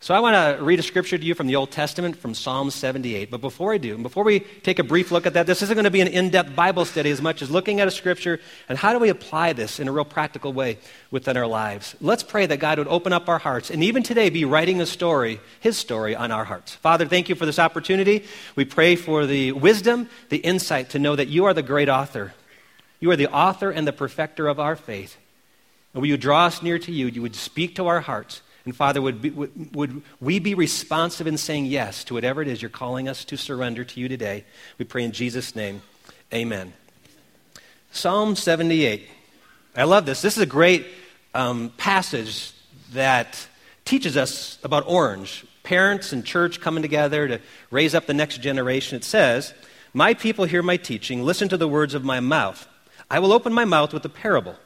So 0.00 0.14
I 0.14 0.20
want 0.20 0.36
to 0.36 0.62
read 0.62 0.78
a 0.78 0.82
scripture 0.84 1.18
to 1.18 1.24
you 1.24 1.34
from 1.34 1.48
the 1.48 1.56
Old 1.56 1.72
Testament 1.72 2.14
from 2.14 2.32
Psalm 2.32 2.70
78. 2.70 3.32
But 3.32 3.40
before 3.40 3.74
I 3.74 3.78
do, 3.78 3.94
and 3.94 4.04
before 4.04 4.22
we 4.22 4.38
take 4.38 4.78
a 4.78 4.84
brief 4.84 5.10
look 5.10 5.26
at 5.26 5.34
that, 5.34 5.48
this 5.48 5.60
isn't 5.60 5.74
going 5.74 5.86
to 5.86 5.90
be 5.90 6.00
an 6.00 6.06
in-depth 6.06 6.54
Bible 6.54 6.84
study 6.84 7.10
as 7.10 7.20
much 7.20 7.42
as 7.42 7.50
looking 7.50 7.80
at 7.80 7.88
a 7.88 7.90
scripture 7.90 8.38
and 8.68 8.78
how 8.78 8.92
do 8.92 9.00
we 9.00 9.08
apply 9.08 9.54
this 9.54 9.80
in 9.80 9.88
a 9.88 9.92
real 9.92 10.04
practical 10.04 10.52
way 10.52 10.78
within 11.10 11.36
our 11.36 11.48
lives. 11.48 11.96
Let's 12.00 12.22
pray 12.22 12.46
that 12.46 12.58
God 12.58 12.78
would 12.78 12.86
open 12.86 13.12
up 13.12 13.28
our 13.28 13.38
hearts 13.38 13.70
and 13.70 13.82
even 13.82 14.04
today 14.04 14.30
be 14.30 14.44
writing 14.44 14.80
a 14.80 14.86
story, 14.86 15.40
his 15.58 15.76
story 15.76 16.14
on 16.14 16.30
our 16.30 16.44
hearts. 16.44 16.76
Father, 16.76 17.04
thank 17.04 17.28
you 17.28 17.34
for 17.34 17.44
this 17.44 17.58
opportunity. 17.58 18.24
We 18.54 18.64
pray 18.64 18.94
for 18.94 19.26
the 19.26 19.50
wisdom, 19.50 20.08
the 20.28 20.36
insight 20.36 20.90
to 20.90 21.00
know 21.00 21.16
that 21.16 21.26
you 21.26 21.46
are 21.46 21.54
the 21.54 21.62
great 21.62 21.88
author. 21.88 22.34
You 23.00 23.10
are 23.10 23.16
the 23.16 23.32
author 23.32 23.70
and 23.72 23.84
the 23.84 23.92
perfecter 23.92 24.46
of 24.46 24.60
our 24.60 24.76
faith. 24.76 25.16
And 25.94 26.02
will 26.02 26.08
you 26.08 26.16
draw 26.16 26.46
us 26.46 26.62
near 26.62 26.78
to 26.78 26.92
you? 26.92 27.06
You 27.06 27.22
would 27.22 27.36
speak 27.36 27.76
to 27.76 27.86
our 27.86 28.00
hearts 28.00 28.42
and 28.68 28.76
Father, 28.76 29.00
would, 29.00 29.22
be, 29.22 29.30
would, 29.30 29.74
would, 29.74 30.02
we 30.20 30.38
be 30.38 30.54
responsive 30.54 31.26
in 31.26 31.38
saying 31.38 31.64
yes 31.64 32.04
to 32.04 32.12
whatever 32.12 32.42
it 32.42 32.48
is 32.48 32.60
you're 32.60 32.68
calling 32.68 33.08
us 33.08 33.24
to 33.24 33.38
surrender 33.38 33.82
to 33.82 33.98
you 33.98 34.08
today? 34.08 34.44
We 34.76 34.84
pray 34.84 35.04
in 35.04 35.12
Jesus' 35.12 35.56
name. 35.56 35.80
Amen. 36.34 36.74
Psalm 37.92 38.36
78. 38.36 39.08
I 39.74 39.84
love 39.84 40.04
this. 40.04 40.20
This 40.20 40.36
is 40.36 40.42
a 40.42 40.46
great 40.46 40.86
um, 41.32 41.72
passage 41.78 42.52
that 42.92 43.48
teaches 43.86 44.18
us 44.18 44.58
about 44.62 44.84
orange. 44.86 45.46
Parents 45.62 46.12
and 46.12 46.22
church 46.22 46.60
coming 46.60 46.82
together 46.82 47.26
to 47.26 47.40
raise 47.70 47.94
up 47.94 48.04
the 48.04 48.12
next 48.12 48.42
generation. 48.42 48.96
It 48.96 49.04
says, 49.04 49.54
My 49.94 50.12
people 50.12 50.44
hear 50.44 50.62
my 50.62 50.76
teaching, 50.76 51.22
listen 51.22 51.48
to 51.48 51.56
the 51.56 51.66
words 51.66 51.94
of 51.94 52.04
my 52.04 52.20
mouth. 52.20 52.68
I 53.10 53.18
will 53.18 53.32
open 53.32 53.54
my 53.54 53.64
mouth 53.64 53.94
with 53.94 54.04
a 54.04 54.10
parable. 54.10 54.56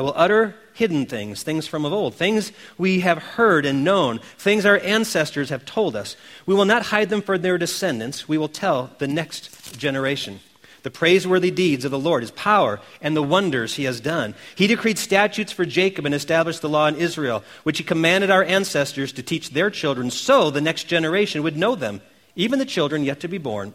I 0.00 0.02
will 0.02 0.14
utter 0.16 0.54
hidden 0.72 1.04
things, 1.04 1.42
things 1.42 1.66
from 1.66 1.84
of 1.84 1.92
old, 1.92 2.14
things 2.14 2.52
we 2.78 3.00
have 3.00 3.18
heard 3.18 3.66
and 3.66 3.84
known, 3.84 4.18
things 4.38 4.64
our 4.64 4.78
ancestors 4.78 5.50
have 5.50 5.66
told 5.66 5.94
us. 5.94 6.16
We 6.46 6.54
will 6.54 6.64
not 6.64 6.86
hide 6.86 7.10
them 7.10 7.20
for 7.20 7.36
their 7.36 7.58
descendants. 7.58 8.26
We 8.26 8.38
will 8.38 8.48
tell 8.48 8.90
the 8.96 9.06
next 9.06 9.76
generation 9.78 10.40
the 10.84 10.90
praiseworthy 10.90 11.50
deeds 11.50 11.84
of 11.84 11.90
the 11.90 11.98
Lord, 11.98 12.22
his 12.22 12.30
power, 12.30 12.80
and 13.02 13.14
the 13.14 13.22
wonders 13.22 13.74
he 13.74 13.84
has 13.84 14.00
done. 14.00 14.34
He 14.54 14.66
decreed 14.66 14.96
statutes 14.96 15.52
for 15.52 15.66
Jacob 15.66 16.06
and 16.06 16.14
established 16.14 16.62
the 16.62 16.68
law 16.70 16.86
in 16.86 16.96
Israel, 16.96 17.44
which 17.64 17.76
he 17.76 17.84
commanded 17.84 18.30
our 18.30 18.44
ancestors 18.44 19.12
to 19.12 19.22
teach 19.22 19.50
their 19.50 19.68
children, 19.68 20.10
so 20.10 20.50
the 20.50 20.62
next 20.62 20.84
generation 20.84 21.42
would 21.42 21.58
know 21.58 21.74
them, 21.74 22.00
even 22.36 22.58
the 22.58 22.64
children 22.64 23.04
yet 23.04 23.20
to 23.20 23.28
be 23.28 23.36
born. 23.36 23.74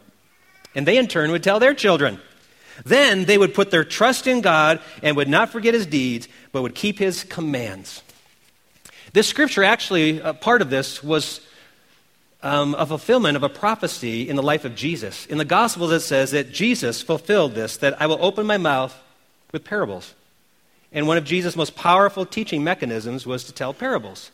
And 0.73 0.87
they 0.87 0.97
in 0.97 1.07
turn 1.07 1.29
would 1.29 1.43
tell 1.43 1.59
their 1.59 1.75
children. 1.75 2.19
Then 2.83 3.25
they 3.25 3.37
would 3.37 3.53
put 3.53 3.71
their 3.71 3.83
trust 3.83 4.27
in 4.27 4.41
God 4.41 4.81
and 5.01 5.15
would 5.15 5.29
not 5.29 5.49
forget 5.49 5.73
his 5.73 5.85
deeds, 5.85 6.27
but 6.51 6.61
would 6.61 6.75
keep 6.75 6.99
his 6.99 7.23
commands. 7.23 8.03
This 9.13 9.27
scripture, 9.27 9.63
actually, 9.63 10.19
a 10.19 10.33
part 10.33 10.61
of 10.61 10.69
this 10.69 11.01
was 11.01 11.39
um, 12.43 12.75
a 12.77 12.85
fulfillment 12.85 13.37
of 13.37 13.43
a 13.43 13.49
prophecy 13.49 14.27
in 14.27 14.35
the 14.35 14.43
life 14.43 14.65
of 14.65 14.75
Jesus. 14.75 15.25
In 15.25 15.37
the 15.37 15.45
Gospels, 15.45 15.91
it 15.91 16.01
says 16.01 16.31
that 16.31 16.51
Jesus 16.51 17.01
fulfilled 17.01 17.55
this, 17.55 17.77
that 17.77 18.01
I 18.01 18.07
will 18.07 18.19
open 18.19 18.45
my 18.45 18.57
mouth 18.57 18.95
with 19.51 19.63
parables. 19.63 20.13
And 20.91 21.07
one 21.07 21.17
of 21.17 21.23
Jesus' 21.23 21.55
most 21.55 21.75
powerful 21.75 22.25
teaching 22.25 22.63
mechanisms 22.63 23.25
was 23.25 23.45
to 23.45 23.51
tell 23.51 23.73
parables. 23.73 24.31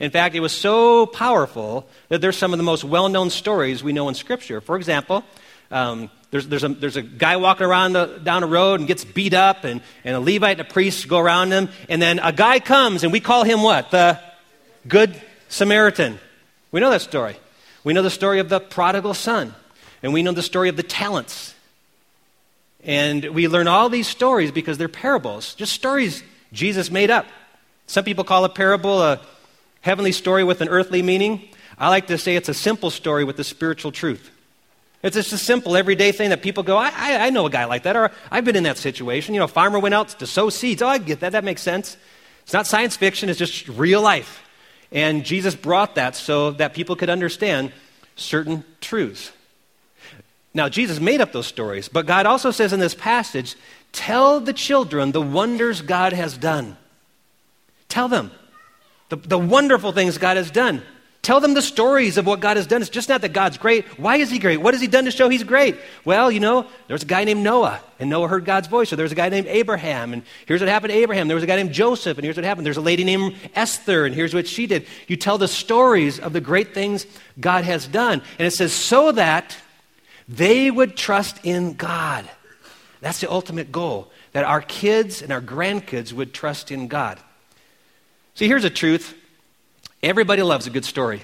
In 0.00 0.10
fact, 0.10 0.34
it 0.34 0.40
was 0.40 0.52
so 0.52 1.06
powerful 1.06 1.86
that 2.08 2.20
there's 2.20 2.36
some 2.36 2.52
of 2.52 2.58
the 2.58 2.64
most 2.64 2.84
well 2.84 3.08
known 3.08 3.30
stories 3.30 3.82
we 3.82 3.92
know 3.92 4.08
in 4.08 4.14
Scripture. 4.14 4.60
For 4.60 4.76
example, 4.76 5.24
um, 5.70 6.10
there's, 6.30 6.48
there's, 6.48 6.64
a, 6.64 6.68
there's 6.68 6.96
a 6.96 7.02
guy 7.02 7.36
walking 7.36 7.64
around 7.66 7.92
the, 7.92 8.20
down 8.22 8.42
a 8.42 8.46
road 8.46 8.80
and 8.80 8.88
gets 8.88 9.04
beat 9.04 9.34
up, 9.34 9.64
and, 9.64 9.80
and 10.02 10.16
a 10.16 10.20
Levite 10.20 10.58
and 10.58 10.68
a 10.68 10.72
priest 10.72 11.06
go 11.06 11.18
around 11.18 11.52
him, 11.52 11.68
and 11.88 12.02
then 12.02 12.18
a 12.18 12.32
guy 12.32 12.58
comes, 12.58 13.04
and 13.04 13.12
we 13.12 13.20
call 13.20 13.44
him 13.44 13.62
what? 13.62 13.90
The 13.90 14.18
Good 14.88 15.20
Samaritan. 15.48 16.18
We 16.72 16.80
know 16.80 16.90
that 16.90 17.02
story. 17.02 17.36
We 17.84 17.92
know 17.92 18.02
the 18.02 18.10
story 18.10 18.40
of 18.40 18.48
the 18.48 18.58
prodigal 18.58 19.14
son, 19.14 19.54
and 20.02 20.12
we 20.12 20.22
know 20.22 20.32
the 20.32 20.42
story 20.42 20.68
of 20.68 20.76
the 20.76 20.82
talents. 20.82 21.54
And 22.82 23.24
we 23.26 23.46
learn 23.46 23.68
all 23.68 23.88
these 23.88 24.08
stories 24.08 24.50
because 24.50 24.76
they're 24.76 24.88
parables, 24.88 25.54
just 25.54 25.72
stories 25.72 26.22
Jesus 26.52 26.90
made 26.90 27.10
up. 27.10 27.26
Some 27.86 28.04
people 28.04 28.24
call 28.24 28.44
a 28.44 28.48
parable 28.48 29.02
a 29.02 29.20
heavenly 29.82 30.12
story 30.12 30.42
with 30.42 30.60
an 30.62 30.68
earthly 30.68 31.02
meaning. 31.02 31.48
I 31.78 31.90
like 31.90 32.08
to 32.08 32.18
say 32.18 32.36
it's 32.36 32.48
a 32.48 32.54
simple 32.54 32.90
story 32.90 33.22
with 33.22 33.38
a 33.38 33.44
spiritual 33.44 33.92
truth. 33.92 34.30
It's 35.04 35.16
just 35.16 35.34
a 35.34 35.38
simple, 35.38 35.76
everyday 35.76 36.12
thing 36.12 36.30
that 36.30 36.40
people 36.40 36.62
go, 36.62 36.78
I, 36.78 36.90
I, 36.96 37.26
I, 37.26 37.30
know 37.30 37.44
a 37.44 37.50
guy 37.50 37.66
like 37.66 37.82
that, 37.82 37.94
or 37.94 38.10
I've 38.30 38.46
been 38.46 38.56
in 38.56 38.62
that 38.62 38.78
situation. 38.78 39.34
You 39.34 39.40
know, 39.40 39.44
a 39.44 39.48
farmer 39.48 39.78
went 39.78 39.94
out 39.94 40.08
to 40.08 40.26
sow 40.26 40.48
seeds. 40.48 40.80
Oh, 40.80 40.88
I 40.88 40.96
get 40.96 41.20
that. 41.20 41.32
That 41.32 41.44
makes 41.44 41.60
sense. 41.60 41.98
It's 42.42 42.54
not 42.54 42.66
science 42.66 42.96
fiction, 42.96 43.28
it's 43.28 43.38
just 43.38 43.68
real 43.68 44.00
life. 44.00 44.42
And 44.90 45.22
Jesus 45.24 45.54
brought 45.54 45.96
that 45.96 46.16
so 46.16 46.52
that 46.52 46.72
people 46.72 46.96
could 46.96 47.10
understand 47.10 47.72
certain 48.16 48.64
truths. 48.80 49.30
Now, 50.54 50.70
Jesus 50.70 51.00
made 51.00 51.20
up 51.20 51.32
those 51.32 51.46
stories, 51.46 51.88
but 51.88 52.06
God 52.06 52.24
also 52.24 52.50
says 52.50 52.72
in 52.72 52.80
this 52.80 52.94
passage, 52.94 53.56
tell 53.92 54.40
the 54.40 54.52
children 54.54 55.12
the 55.12 55.20
wonders 55.20 55.82
God 55.82 56.14
has 56.14 56.38
done. 56.38 56.78
Tell 57.88 58.08
them 58.08 58.30
the, 59.10 59.16
the 59.16 59.38
wonderful 59.38 59.92
things 59.92 60.16
God 60.16 60.38
has 60.38 60.50
done. 60.50 60.82
Tell 61.24 61.40
them 61.40 61.54
the 61.54 61.62
stories 61.62 62.18
of 62.18 62.26
what 62.26 62.40
God 62.40 62.58
has 62.58 62.66
done. 62.66 62.82
It's 62.82 62.90
just 62.90 63.08
not 63.08 63.22
that 63.22 63.32
God's 63.32 63.56
great. 63.56 63.86
Why 63.98 64.16
is 64.16 64.30
He 64.30 64.38
great? 64.38 64.58
What 64.58 64.74
has 64.74 64.82
He 64.82 64.86
done 64.86 65.06
to 65.06 65.10
show 65.10 65.30
He's 65.30 65.42
great? 65.42 65.74
Well, 66.04 66.30
you 66.30 66.38
know, 66.38 66.66
there's 66.86 67.02
a 67.02 67.06
guy 67.06 67.24
named 67.24 67.42
Noah, 67.42 67.80
and 67.98 68.10
Noah 68.10 68.28
heard 68.28 68.44
God's 68.44 68.68
voice. 68.68 68.92
Or 68.92 68.96
there's 68.96 69.10
a 69.10 69.14
guy 69.14 69.30
named 69.30 69.46
Abraham, 69.46 70.12
and 70.12 70.22
here's 70.44 70.60
what 70.60 70.68
happened 70.68 70.92
to 70.92 70.98
Abraham. 70.98 71.26
There 71.26 71.34
was 71.34 71.42
a 71.42 71.46
guy 71.46 71.56
named 71.56 71.72
Joseph, 71.72 72.18
and 72.18 72.24
here's 72.26 72.36
what 72.36 72.44
happened. 72.44 72.66
There's 72.66 72.76
a 72.76 72.82
lady 72.82 73.04
named 73.04 73.36
Esther, 73.54 74.04
and 74.04 74.14
here's 74.14 74.34
what 74.34 74.46
she 74.46 74.66
did. 74.66 74.86
You 75.08 75.16
tell 75.16 75.38
the 75.38 75.48
stories 75.48 76.20
of 76.20 76.34
the 76.34 76.42
great 76.42 76.74
things 76.74 77.06
God 77.40 77.64
has 77.64 77.86
done. 77.86 78.20
And 78.38 78.46
it 78.46 78.50
says, 78.50 78.74
so 78.74 79.10
that 79.12 79.56
they 80.28 80.70
would 80.70 80.94
trust 80.94 81.40
in 81.42 81.72
God. 81.72 82.28
That's 83.00 83.20
the 83.20 83.30
ultimate 83.30 83.72
goal, 83.72 84.10
that 84.32 84.44
our 84.44 84.60
kids 84.60 85.22
and 85.22 85.32
our 85.32 85.40
grandkids 85.40 86.12
would 86.12 86.34
trust 86.34 86.70
in 86.70 86.86
God. 86.86 87.18
See, 88.34 88.46
here's 88.46 88.64
a 88.64 88.70
truth 88.70 89.14
Everybody 90.04 90.42
loves 90.42 90.66
a 90.66 90.70
good 90.70 90.84
story. 90.84 91.22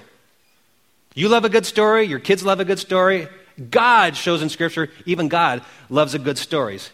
You 1.13 1.29
love 1.29 1.45
a 1.45 1.49
good 1.49 1.67
story, 1.67 2.05
your 2.05 2.17
kids 2.17 2.43
love 2.43 2.59
a 2.59 2.65
good 2.65 2.79
story. 2.79 3.27
God 3.69 4.17
shows 4.17 4.41
in 4.41 4.49
Scripture, 4.49 4.89
even 5.05 5.27
God 5.27 5.61
loves 5.91 6.15
a 6.15 6.19
good 6.19 6.39
stories. 6.39 6.89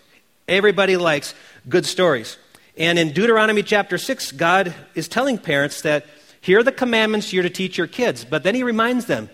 Everybody 0.49 0.97
likes 0.97 1.33
good 1.69 1.85
stories. 1.85 2.37
And 2.75 2.99
in 2.99 3.13
Deuteronomy 3.13 3.63
chapter 3.63 3.97
6, 3.97 4.33
God 4.33 4.75
is 4.95 5.07
telling 5.07 5.37
parents 5.37 5.81
that 5.83 6.05
here 6.41 6.59
are 6.59 6.63
the 6.63 6.73
commandments 6.73 7.31
you're 7.31 7.43
to 7.43 7.49
teach 7.49 7.77
your 7.77 7.87
kids. 7.87 8.25
But 8.25 8.43
then 8.43 8.53
he 8.53 8.63
reminds 8.63 9.05
them 9.05 9.29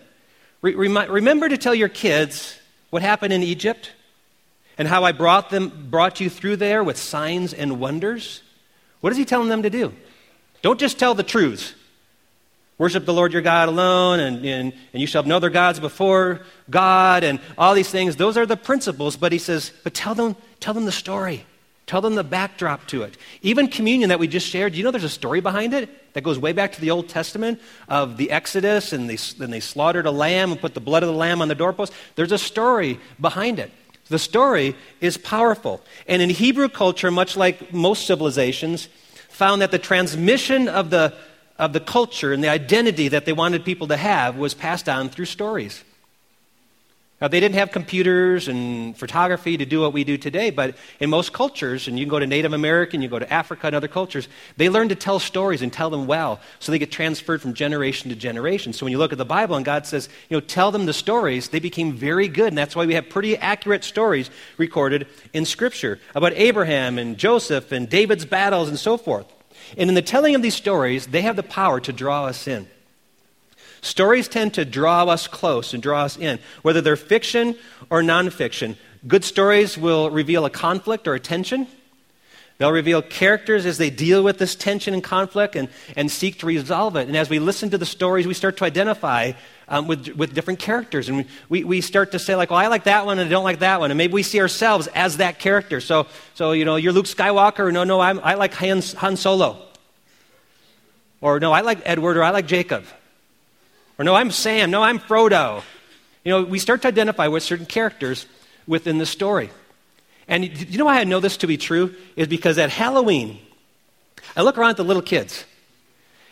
re- 0.62 0.76
remember 0.76 1.50
to 1.50 1.58
tell 1.58 1.74
your 1.74 1.90
kids 1.90 2.60
what 2.92 3.02
happened 3.02 3.34
in 3.34 3.42
Egypt 3.42 3.94
and 4.78 4.88
how 4.88 5.04
I 5.04 5.12
brought, 5.12 5.50
them, 5.50 5.88
brought 5.90 6.20
you 6.20 6.30
through 6.30 6.58
there 6.58 6.84
with 6.84 6.98
signs 6.98 7.52
and 7.52 7.80
wonders. 7.80 8.44
What 9.02 9.10
is 9.10 9.18
he 9.18 9.26
telling 9.26 9.50
them 9.50 9.64
to 9.64 9.72
do? 9.72 9.92
Don't 10.62 10.80
just 10.80 11.00
tell 11.00 11.16
the 11.16 11.24
truths. 11.24 11.74
Worship 12.78 13.06
the 13.06 13.14
Lord 13.14 13.34
your 13.34 13.42
God 13.42 13.70
alone, 13.70 14.20
and, 14.20 14.46
and, 14.46 14.74
and 14.94 15.02
you 15.02 15.08
shall 15.08 15.22
have 15.22 15.28
no 15.28 15.38
other 15.38 15.50
gods 15.50 15.80
before 15.80 16.42
God, 16.70 17.24
and 17.24 17.40
all 17.58 17.76
these 17.76 17.90
things. 17.90 18.16
Those 18.16 18.36
are 18.36 18.46
the 18.46 18.58
principles, 18.58 19.16
but 19.16 19.32
he 19.32 19.38
says, 19.38 19.72
but 19.84 19.94
tell 19.94 20.16
them, 20.16 20.36
tell 20.60 20.74
them 20.74 20.86
the 20.86 20.92
story. 20.92 21.46
Tell 21.86 22.00
them 22.00 22.16
the 22.16 22.24
backdrop 22.24 22.88
to 22.88 23.04
it. 23.04 23.18
Even 23.42 23.68
communion 23.68 24.10
that 24.10 24.20
we 24.20 24.28
just 24.28 24.48
shared, 24.48 24.74
you 24.74 24.84
know 24.84 24.92
there's 24.92 25.04
a 25.04 25.10
story 25.10 25.42
behind 25.42 25.74
it 25.74 26.14
that 26.14 26.24
goes 26.24 26.40
way 26.40 26.54
back 26.54 26.72
to 26.74 26.82
the 26.82 26.92
Old 26.92 27.10
Testament 27.10 27.60
of 27.90 28.16
the 28.18 28.32
Exodus, 28.32 28.94
and 28.94 29.10
they, 29.10 29.18
and 29.44 29.52
they 29.52 29.60
slaughtered 29.60 30.06
a 30.06 30.12
lamb 30.12 30.52
and 30.52 30.62
put 30.62 30.74
the 30.74 30.80
blood 30.80 31.04
of 31.04 31.10
the 31.10 31.16
lamb 31.16 31.42
on 31.42 31.50
the 31.50 31.56
doorpost. 31.56 31.92
There's 32.16 32.32
a 32.32 32.38
story 32.38 33.00
behind 33.20 33.60
it. 33.60 33.70
The 34.08 34.20
story 34.20 34.76
is 35.02 35.18
powerful. 35.18 35.82
And 36.08 36.22
in 36.22 36.30
Hebrew 36.30 36.70
culture, 36.70 37.12
much 37.12 37.36
like 37.36 37.74
most 37.74 38.08
civilizations, 38.08 38.88
found 39.30 39.62
that 39.62 39.72
the 39.72 39.80
transmission 39.80 40.70
of 40.70 40.90
the, 40.90 41.14
of 41.58 41.74
the 41.74 41.80
culture 41.80 42.34
and 42.34 42.44
the 42.44 42.50
identity 42.50 43.08
that 43.10 43.26
they 43.26 43.34
wanted 43.34 43.64
people 43.64 43.88
to 43.88 43.98
have 43.98 44.38
was 44.38 44.54
passed 44.54 44.90
on 44.90 45.10
through 45.10 45.26
stories. 45.26 45.84
Now, 47.24 47.30
they 47.30 47.40
didn't 47.40 47.56
have 47.56 47.72
computers 47.72 48.50
and 48.50 48.98
photography 48.98 49.56
to 49.56 49.66
do 49.66 49.80
what 49.80 49.94
we 49.94 50.04
do 50.04 50.18
today, 50.18 50.50
but 50.50 50.76
in 51.00 51.10
most 51.10 51.32
cultures, 51.32 51.88
and 51.88 51.98
you 51.98 52.04
can 52.04 52.10
go 52.10 52.20
to 52.20 52.28
Native 52.28 52.52
American, 52.52 53.02
you 53.02 53.08
go 53.08 53.18
to 53.18 53.32
Africa 53.32 53.68
and 53.68 53.76
other 53.78 53.88
cultures, 53.88 54.28
they 54.58 54.68
learn 54.68 54.90
to 54.90 54.96
tell 54.96 55.20
stories 55.20 55.62
and 55.62 55.72
tell 55.72 55.90
them 55.90 56.06
well, 56.06 56.42
so 56.60 56.74
they 56.74 56.80
get 56.80 56.92
transferred 56.92 57.42
from 57.42 57.54
generation 57.54 58.10
to 58.10 58.16
generation. 58.18 58.74
So 58.74 58.86
when 58.86 58.92
you 58.92 58.98
look 58.98 59.14
at 59.14 59.18
the 59.18 59.24
Bible 59.24 59.56
and 59.56 59.64
God 59.64 59.88
says, 59.88 60.10
you 60.28 60.36
know, 60.36 60.42
tell 60.42 60.72
them 60.72 60.86
the 60.86 60.92
stories, 60.92 61.48
they 61.48 61.62
became 61.62 61.94
very 61.94 62.28
good, 62.28 62.50
and 62.50 62.58
that's 62.58 62.76
why 62.76 62.86
we 62.86 62.96
have 62.96 63.08
pretty 63.08 63.38
accurate 63.38 63.86
stories 63.86 64.30
recorded 64.58 65.08
in 65.32 65.46
Scripture 65.46 66.02
about 66.16 66.34
Abraham 66.34 66.98
and 66.98 67.18
Joseph 67.18 67.72
and 67.72 67.88
David's 67.88 68.26
battles 68.26 68.68
and 68.68 68.78
so 68.78 68.98
forth. 68.98 69.33
And 69.78 69.90
in 69.90 69.96
the 69.96 70.02
telling 70.02 70.36
of 70.36 70.42
these 70.42 70.56
stories, 70.56 71.08
they 71.08 71.22
have 71.22 71.36
the 71.36 71.44
power 71.44 71.80
to 71.82 71.94
draw 71.94 72.26
us 72.26 72.48
in. 72.48 72.68
Stories 73.82 74.30
tend 74.30 74.54
to 74.54 74.64
draw 74.64 75.04
us 75.06 75.28
close 75.28 75.74
and 75.74 75.84
draw 75.84 76.06
us 76.06 76.18
in, 76.18 76.40
whether 76.62 76.80
they're 76.80 76.96
fiction 76.96 77.56
or 77.90 78.02
nonfiction. 78.02 78.78
Good 79.06 79.26
stories 79.26 79.78
will 79.78 80.10
reveal 80.10 80.46
a 80.46 80.50
conflict 80.50 81.08
or 81.08 81.16
a 81.16 81.20
tension. 81.20 81.68
They'll 82.58 82.72
reveal 82.72 83.02
characters 83.02 83.66
as 83.66 83.78
they 83.78 83.90
deal 83.90 84.24
with 84.24 84.38
this 84.38 84.56
tension 84.56 84.94
and 84.94 85.04
conflict 85.04 85.58
and, 85.58 85.68
and 85.98 86.10
seek 86.10 86.40
to 86.40 86.46
resolve 86.46 86.96
it. 86.96 87.08
And 87.08 87.18
as 87.18 87.30
we 87.30 87.40
listen 87.40 87.72
to 87.72 87.78
the 87.78 87.86
stories, 87.86 88.26
we 88.26 88.34
start 88.34 88.56
to 88.58 88.64
identify 88.64 89.34
um, 89.68 89.88
with, 89.88 90.10
with 90.10 90.34
different 90.34 90.60
characters. 90.60 91.10
And 91.10 91.26
we, 91.50 91.64
we 91.64 91.82
start 91.82 92.12
to 92.12 92.20
say, 92.20 92.36
like, 92.36 92.50
well, 92.50 92.60
I 92.60 92.68
like 92.68 92.86
that 92.86 93.06
one 93.06 93.20
and 93.20 93.28
I 93.28 93.32
don't 93.32 93.44
like 93.44 93.60
that 93.60 93.80
one. 93.80 93.92
And 93.92 93.98
maybe 93.98 94.14
we 94.14 94.24
see 94.24 94.40
ourselves 94.40 94.88
as 94.88 95.18
that 95.18 95.40
character. 95.40 95.82
So, 95.82 96.08
so 96.34 96.52
you 96.52 96.66
know, 96.66 96.76
you're 96.76 96.94
Luke 96.94 97.06
Skywalker. 97.06 97.60
Or 97.60 97.72
no, 97.72 97.84
no, 97.84 98.00
I'm, 98.00 98.20
I 98.20 98.36
like 98.36 98.54
Han, 98.56 98.82
Han 98.98 99.16
Solo. 99.18 99.66
Or 101.22 101.40
no, 101.40 101.52
I 101.52 101.62
like 101.62 101.80
Edward 101.86 102.18
or 102.18 102.24
I 102.24 102.32
like 102.32 102.48
Jacob. 102.48 102.84
Or 103.98 104.06
no, 104.06 104.16
I'm 104.16 104.32
Sam. 104.32 104.72
No, 104.72 104.82
I'm 104.84 105.00
Frodo. 105.00 105.64
You 106.24 106.32
know, 106.32 106.44
we 106.44 106.60
start 106.60 106.82
to 106.82 106.88
identify 106.88 107.28
with 107.28 107.44
certain 107.44 107.66
characters 107.66 108.26
within 108.68 108.98
the 108.98 109.06
story. 109.06 109.50
And 110.28 110.46
you 110.46 110.78
know 110.78 110.86
why 110.86 111.00
I 111.00 111.04
know 111.04 111.20
this 111.20 111.38
to 111.38 111.48
be 111.48 111.58
true? 111.58 111.96
Is 112.16 112.28
because 112.28 112.58
at 112.58 112.70
Halloween, 112.70 113.40
I 114.36 114.42
look 114.42 114.58
around 114.58 114.72
at 114.72 114.78
the 114.78 114.84
little 114.84 115.02
kids. 115.02 115.46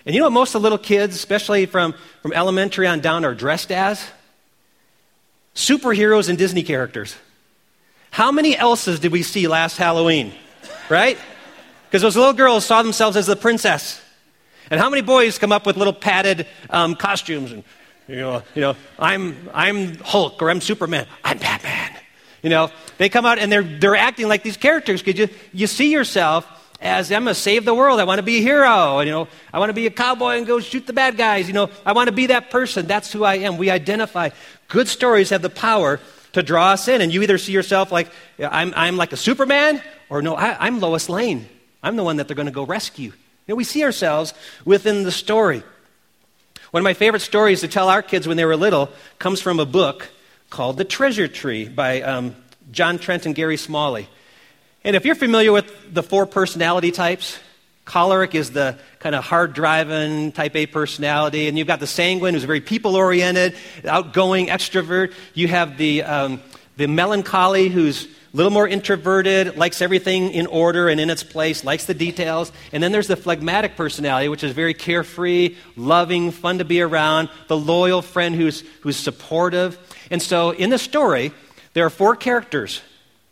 And 0.05 0.15
you 0.15 0.19
know 0.19 0.25
what 0.25 0.33
most 0.33 0.55
of 0.55 0.61
the 0.61 0.63
little 0.63 0.77
kids, 0.77 1.15
especially 1.15 1.65
from, 1.65 1.93
from 2.21 2.33
elementary 2.33 2.87
on 2.87 3.01
down, 3.01 3.23
are 3.23 3.35
dressed 3.35 3.71
as? 3.71 4.03
Superheroes 5.53 6.29
and 6.29 6.37
Disney 6.37 6.63
characters. 6.63 7.15
How 8.09 8.31
many 8.31 8.55
Elsas 8.55 8.99
did 8.99 9.11
we 9.11 9.23
see 9.23 9.47
last 9.47 9.77
Halloween? 9.77 10.33
Right? 10.89 11.17
Because 11.87 12.01
those 12.01 12.17
little 12.17 12.33
girls 12.33 12.65
saw 12.65 12.81
themselves 12.81 13.15
as 13.15 13.27
the 13.27 13.35
princess. 13.35 14.01
And 14.69 14.79
how 14.79 14.89
many 14.89 15.01
boys 15.01 15.37
come 15.37 15.51
up 15.51 15.65
with 15.65 15.77
little 15.77 15.93
padded 15.93 16.47
um, 16.69 16.95
costumes 16.95 17.51
and, 17.51 17.63
you 18.07 18.15
know, 18.15 18.43
you 18.55 18.61
know, 18.61 18.75
I'm, 18.97 19.49
I'm 19.53 19.97
Hulk 19.97 20.41
or 20.41 20.49
I'm 20.49 20.61
Superman. 20.61 21.05
I'm 21.23 21.37
Batman. 21.37 21.91
You 22.41 22.49
know, 22.49 22.71
they 22.97 23.09
come 23.09 23.25
out 23.25 23.37
and 23.37 23.51
they're, 23.51 23.63
they're 23.63 23.95
acting 23.95 24.27
like 24.27 24.43
these 24.43 24.57
characters 24.57 25.01
because 25.01 25.19
you, 25.19 25.29
you 25.53 25.67
see 25.67 25.91
yourself 25.91 26.47
as 26.81 27.09
to 27.09 27.35
save 27.35 27.63
the 27.63 27.73
world. 27.73 27.99
I 27.99 28.03
want 28.05 28.19
to 28.19 28.23
be 28.23 28.37
a 28.37 28.41
hero. 28.41 28.99
And, 28.99 29.07
you 29.07 29.13
know, 29.13 29.27
I 29.53 29.59
want 29.59 29.69
to 29.69 29.73
be 29.73 29.85
a 29.85 29.91
cowboy 29.91 30.37
and 30.37 30.47
go 30.47 30.59
shoot 30.59 30.87
the 30.87 30.93
bad 30.93 31.15
guys. 31.15 31.47
You 31.47 31.53
know, 31.53 31.69
I 31.85 31.93
want 31.93 32.07
to 32.07 32.11
be 32.11 32.27
that 32.27 32.49
person. 32.49 32.87
That's 32.87 33.11
who 33.11 33.23
I 33.23 33.35
am. 33.35 33.57
We 33.57 33.69
identify. 33.69 34.29
Good 34.67 34.87
stories 34.87 35.29
have 35.29 35.41
the 35.41 35.49
power 35.49 35.99
to 36.33 36.41
draw 36.41 36.71
us 36.71 36.87
in. 36.87 37.01
And 37.01 37.13
you 37.13 37.21
either 37.21 37.37
see 37.37 37.51
yourself 37.51 37.91
like, 37.91 38.09
I'm, 38.39 38.73
I'm 38.75 38.97
like 38.97 39.13
a 39.13 39.17
Superman, 39.17 39.81
or 40.09 40.21
no, 40.21 40.35
I, 40.35 40.65
I'm 40.65 40.79
Lois 40.79 41.07
Lane. 41.07 41.47
I'm 41.83 41.95
the 41.95 42.03
one 42.03 42.17
that 42.17 42.27
they're 42.27 42.35
going 42.35 42.47
to 42.47 42.51
go 42.51 42.65
rescue. 42.65 43.09
You 43.09 43.13
know, 43.49 43.55
we 43.55 43.63
see 43.63 43.83
ourselves 43.83 44.33
within 44.65 45.03
the 45.03 45.11
story. 45.11 45.63
One 46.71 46.81
of 46.81 46.85
my 46.85 46.93
favorite 46.93 47.21
stories 47.21 47.61
to 47.61 47.67
tell 47.67 47.89
our 47.89 48.01
kids 48.01 48.27
when 48.27 48.37
they 48.37 48.45
were 48.45 48.55
little 48.55 48.89
comes 49.19 49.41
from 49.41 49.59
a 49.59 49.65
book 49.65 50.07
called 50.49 50.77
The 50.77 50.85
Treasure 50.85 51.27
Tree 51.27 51.67
by 51.67 52.01
um, 52.01 52.35
John 52.71 52.97
Trent 52.97 53.25
and 53.25 53.35
Gary 53.35 53.57
Smalley. 53.57 54.07
And 54.83 54.95
if 54.95 55.05
you're 55.05 55.13
familiar 55.13 55.51
with 55.51 55.93
the 55.93 56.01
four 56.01 56.25
personality 56.25 56.91
types, 56.91 57.37
choleric 57.85 58.33
is 58.33 58.49
the 58.49 58.79
kind 58.97 59.13
of 59.13 59.23
hard 59.23 59.53
driving 59.53 60.31
type 60.31 60.55
A 60.55 60.65
personality, 60.65 61.47
and 61.47 61.55
you've 61.55 61.67
got 61.67 61.79
the 61.79 61.85
sanguine, 61.85 62.33
who's 62.33 62.45
very 62.45 62.61
people 62.61 62.95
oriented, 62.95 63.55
outgoing, 63.85 64.47
extrovert. 64.47 65.13
You 65.35 65.49
have 65.49 65.77
the, 65.77 66.01
um, 66.01 66.41
the 66.77 66.87
melancholy, 66.87 67.69
who's 67.69 68.05
a 68.05 68.09
little 68.33 68.51
more 68.51 68.67
introverted, 68.67 69.55
likes 69.55 69.83
everything 69.83 70.31
in 70.31 70.47
order 70.47 70.89
and 70.89 70.99
in 70.99 71.11
its 71.11 71.21
place, 71.21 71.63
likes 71.63 71.85
the 71.85 71.93
details. 71.93 72.51
And 72.71 72.81
then 72.81 72.91
there's 72.91 73.07
the 73.07 73.15
phlegmatic 73.15 73.75
personality, 73.75 74.29
which 74.29 74.43
is 74.43 74.51
very 74.51 74.73
carefree, 74.73 75.57
loving, 75.75 76.31
fun 76.31 76.57
to 76.57 76.65
be 76.65 76.81
around, 76.81 77.29
the 77.47 77.57
loyal 77.57 78.01
friend 78.01 78.33
who's, 78.33 78.61
who's 78.81 78.97
supportive. 78.97 79.77
And 80.09 80.19
so 80.23 80.51
in 80.51 80.71
the 80.71 80.79
story, 80.79 81.33
there 81.73 81.85
are 81.85 81.91
four 81.91 82.15
characters 82.15 82.81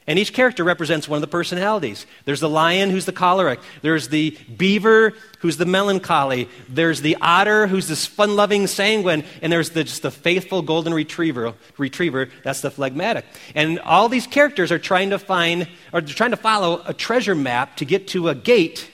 and 0.10 0.18
each 0.18 0.34
character 0.34 0.64
represents 0.64 1.08
one 1.08 1.18
of 1.18 1.22
the 1.22 1.28
personalities. 1.28 2.08
There's 2.26 2.40
the 2.40 2.50
lion, 2.50 2.90
who's 2.90 3.06
the 3.06 3.14
choleric. 3.14 3.60
There's 3.84 4.08
the 4.08 4.36
beaver, 4.58 5.14
who's 5.38 5.58
the 5.58 5.68
melancholy. 5.68 6.50
There's 6.68 7.02
the 7.02 7.16
otter, 7.22 7.68
who's 7.68 7.88
this 7.88 8.08
fun 8.08 8.36
loving 8.36 8.66
sanguine. 8.66 9.24
And 9.44 9.54
there's 9.54 9.70
the, 9.70 9.84
just 9.84 10.02
the 10.02 10.10
faithful 10.10 10.64
golden 10.64 10.96
retriever, 10.96 11.54
retriever, 11.78 12.30
that's 12.44 12.62
the 12.62 12.72
phlegmatic. 12.72 13.24
And 13.54 13.80
all 13.82 14.10
these 14.10 14.26
characters 14.26 14.72
are 14.72 14.80
trying 14.80 15.12
to 15.12 15.20
find, 15.20 15.68
or 15.94 16.02
trying 16.02 16.32
to 16.32 16.38
follow 16.38 16.82
a 16.88 16.94
treasure 16.94 17.36
map 17.36 17.78
to 17.78 17.86
get 17.86 18.08
to 18.08 18.30
a 18.30 18.36
gate. 18.36 18.90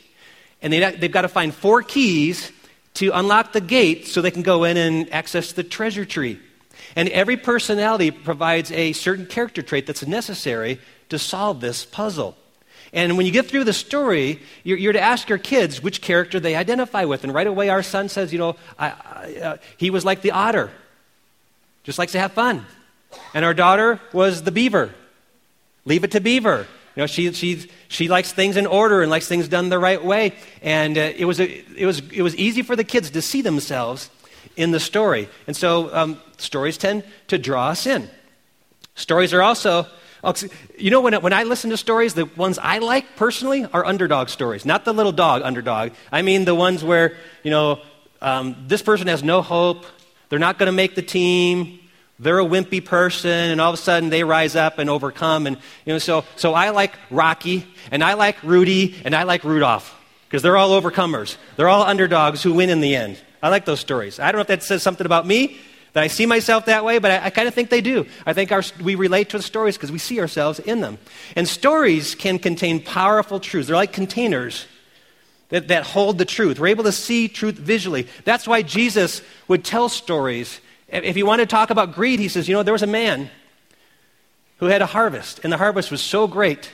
And 0.62 0.74
they, 0.74 0.98
they've 0.98 1.10
got 1.10 1.22
to 1.22 1.30
find 1.30 1.56
four 1.56 1.82
keys 1.82 2.52
to 2.96 3.12
unlock 3.12 3.54
the 3.54 3.62
gate 3.62 4.06
so 4.08 4.22
they 4.22 4.32
can 4.32 4.44
go 4.44 4.66
in 4.66 4.76
and 4.76 5.10
access 5.14 5.54
the 5.54 5.64
treasure 5.64 6.04
tree. 6.04 6.42
And 6.98 7.08
every 7.10 7.38
personality 7.38 8.12
provides 8.12 8.70
a 8.72 8.92
certain 8.92 9.26
character 9.26 9.62
trait 9.62 9.88
that's 9.88 10.06
necessary 10.06 10.80
to 11.10 11.20
solve 11.20 11.62
this 11.62 11.86
puzzle. 11.86 12.36
And 12.94 13.18
when 13.18 13.26
you 13.26 13.32
get 13.32 13.48
through 13.48 13.66
the 13.66 13.74
story, 13.74 14.40
you're, 14.64 14.78
you're, 14.78 14.94
to 14.94 15.02
ask 15.02 15.28
your 15.28 15.38
kids 15.38 15.84
which 15.84 16.02
character 16.02 16.40
they 16.40 16.56
identify 16.56 17.04
with. 17.04 17.24
And 17.24 17.34
right 17.34 17.46
away, 17.46 17.70
our 17.70 17.84
son 17.84 18.08
says, 18.08 18.32
you 18.32 18.40
know, 18.40 18.56
I, 18.80 18.88
I, 18.88 19.40
uh, 19.42 19.58
he 19.78 19.90
was 19.90 20.06
like 20.06 20.22
the 20.22 20.32
otter, 20.32 20.72
just 21.84 22.00
likes 22.00 22.14
to 22.14 22.20
have 22.20 22.32
fun. 22.32 22.66
And 23.34 23.44
our 23.44 23.54
daughter 23.54 24.00
was 24.14 24.44
the 24.44 24.52
beaver. 24.52 24.94
Leave 25.84 26.04
it 26.04 26.12
to 26.12 26.22
beaver. 26.22 26.68
You 26.96 27.02
know, 27.02 27.08
she, 27.08 27.34
she, 27.34 27.70
she 27.90 28.08
likes 28.08 28.32
things 28.32 28.56
in 28.56 28.66
order 28.66 29.02
and 29.02 29.12
likes 29.12 29.28
things 29.28 29.50
done 29.50 29.68
the 29.68 29.80
right 29.80 30.04
way. 30.04 30.34
And 30.62 30.98
uh, 30.98 31.02
it, 31.02 31.26
was 31.26 31.42
a, 31.42 31.64
it, 31.78 31.86
was, 31.86 32.00
it 32.12 32.22
was 32.22 32.36
easy 32.38 32.62
for 32.62 32.78
the 32.78 32.86
kids 32.86 33.10
to 33.12 33.22
see 33.22 33.42
themselves 33.42 34.10
in 34.56 34.72
the 34.72 34.80
story. 34.80 35.28
And 35.48 35.56
so 35.56 35.94
um, 35.94 36.22
stories 36.38 36.78
tend 36.78 37.04
to 37.28 37.38
draw 37.38 37.68
us 37.70 37.86
in. 37.86 38.10
Stories 38.96 39.34
are 39.34 39.42
also 39.42 39.88
you 40.78 40.92
know, 40.92 41.02
when, 41.02 41.14
when 41.22 41.34
I 41.34 41.44
listen 41.44 41.70
to 41.70 41.78
stories, 41.78 42.14
the 42.14 42.26
ones 42.26 42.58
I 42.58 42.80
like 42.80 43.16
personally 43.16 43.66
are 43.66 43.86
underdog 43.86 44.30
stories, 44.30 44.66
not 44.66 44.86
the 44.86 44.94
little 44.94 45.12
dog 45.12 45.42
underdog. 45.44 45.92
I 46.12 46.22
mean 46.22 46.46
the 46.46 46.56
ones 46.56 46.84
where, 46.84 47.16
you 47.44 47.52
know, 47.52 47.80
um, 48.22 48.56
this 48.68 48.82
person 48.82 49.08
has 49.08 49.24
no 49.24 49.42
hope, 49.42 49.86
they're 50.30 50.40
not 50.40 50.58
going 50.58 50.68
to 50.68 50.74
make 50.74 50.96
the 50.96 51.02
team, 51.02 51.80
they're 52.18 52.40
a 52.40 52.46
wimpy 52.46 52.84
person, 52.84 53.52
and 53.52 53.60
all 53.60 53.74
of 53.74 53.80
a 53.80 53.82
sudden 53.82 54.10
they 54.10 54.24
rise 54.24 54.56
up 54.56 54.80
and 54.80 54.90
overcome. 54.90 55.48
And, 55.48 55.58
you 55.86 55.94
know, 55.94 56.00
so, 56.00 56.24
so 56.36 56.54
I 56.54 56.70
like 56.70 56.94
Rocky, 57.12 57.68
and 57.92 58.04
I 58.04 58.14
like 58.14 58.42
Rudy, 58.42 58.96
and 59.04 59.14
I 59.14 59.24
like 59.24 59.44
Rudolph, 59.44 59.94
because 60.28 60.42
they're 60.42 60.58
all 60.58 60.82
overcomers. 60.82 61.38
They're 61.58 61.70
all 61.70 61.84
underdogs 61.84 62.42
who 62.42 62.54
win 62.54 62.70
in 62.70 62.80
the 62.80 62.96
end. 62.96 63.20
I 63.44 63.50
like 63.50 63.66
those 63.66 63.80
stories. 63.80 64.20
I 64.20 64.32
don't 64.32 64.40
know 64.40 64.42
if 64.42 64.48
that 64.48 64.64
says 64.64 64.82
something 64.82 65.06
about 65.06 65.28
me, 65.28 65.58
that 65.96 66.04
I 66.04 66.08
see 66.08 66.26
myself 66.26 66.66
that 66.66 66.84
way, 66.84 67.00
but 67.00 67.10
I, 67.10 67.28
I 67.28 67.30
kind 67.30 67.48
of 67.48 67.54
think 67.54 67.70
they 67.70 67.80
do. 67.80 68.06
I 68.26 68.34
think 68.34 68.52
our, 68.52 68.62
we 68.84 68.96
relate 68.96 69.30
to 69.30 69.38
the 69.38 69.44
stories 69.44 69.78
because 69.78 69.94
we 69.94 69.98
see 69.98 70.20
ourselves 70.20 70.60
in 70.60 70.82
them. 70.82 70.98
And 71.38 71.48
stories 71.48 72.16
can 72.16 72.38
contain 72.38 72.84
powerful 72.84 73.40
truths. 73.40 73.70
They're 73.70 73.78
like 73.78 73.94
containers 73.94 74.68
that, 75.50 75.70
that 75.70 75.86
hold 75.86 76.18
the 76.18 76.26
truth. 76.26 76.60
We're 76.60 76.68
able 76.68 76.84
to 76.84 76.92
see 76.92 77.30
truth 77.30 77.56
visually. 77.56 78.10
That's 78.26 78.46
why 78.46 78.62
Jesus 78.62 79.22
would 79.48 79.64
tell 79.64 79.88
stories. 79.88 80.60
If 80.90 81.16
he 81.16 81.24
wanted 81.24 81.48
to 81.48 81.56
talk 81.56 81.70
about 81.70 81.94
greed, 81.94 82.20
he 82.20 82.28
says, 82.28 82.50
You 82.50 82.56
know, 82.56 82.64
there 82.64 82.74
was 82.74 82.84
a 82.84 82.88
man 82.88 83.30
who 84.58 84.66
had 84.66 84.82
a 84.82 84.88
harvest, 84.88 85.40
and 85.46 85.54
the 85.54 85.58
harvest 85.58 85.92
was 85.92 86.02
so 86.02 86.28
great 86.28 86.72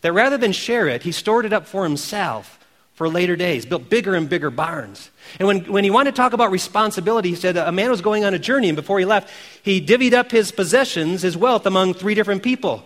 that 0.00 0.14
rather 0.14 0.38
than 0.38 0.52
share 0.52 0.88
it, 0.88 1.02
he 1.02 1.12
stored 1.12 1.44
it 1.44 1.52
up 1.52 1.66
for 1.66 1.84
himself 1.84 2.58
for 3.00 3.08
later 3.08 3.34
days, 3.34 3.64
built 3.64 3.88
bigger 3.88 4.14
and 4.14 4.28
bigger 4.28 4.50
barns. 4.50 5.10
And 5.38 5.48
when, 5.48 5.64
when 5.72 5.84
he 5.84 5.90
wanted 5.90 6.10
to 6.10 6.16
talk 6.18 6.34
about 6.34 6.50
responsibility, 6.50 7.30
he 7.30 7.34
said 7.34 7.56
a 7.56 7.72
man 7.72 7.88
was 7.88 8.02
going 8.02 8.26
on 8.26 8.34
a 8.34 8.38
journey, 8.38 8.68
and 8.68 8.76
before 8.76 8.98
he 8.98 9.06
left, 9.06 9.30
he 9.62 9.80
divvied 9.80 10.12
up 10.12 10.30
his 10.30 10.52
possessions, 10.52 11.22
his 11.22 11.34
wealth, 11.34 11.64
among 11.64 11.94
three 11.94 12.14
different 12.14 12.42
people. 12.42 12.84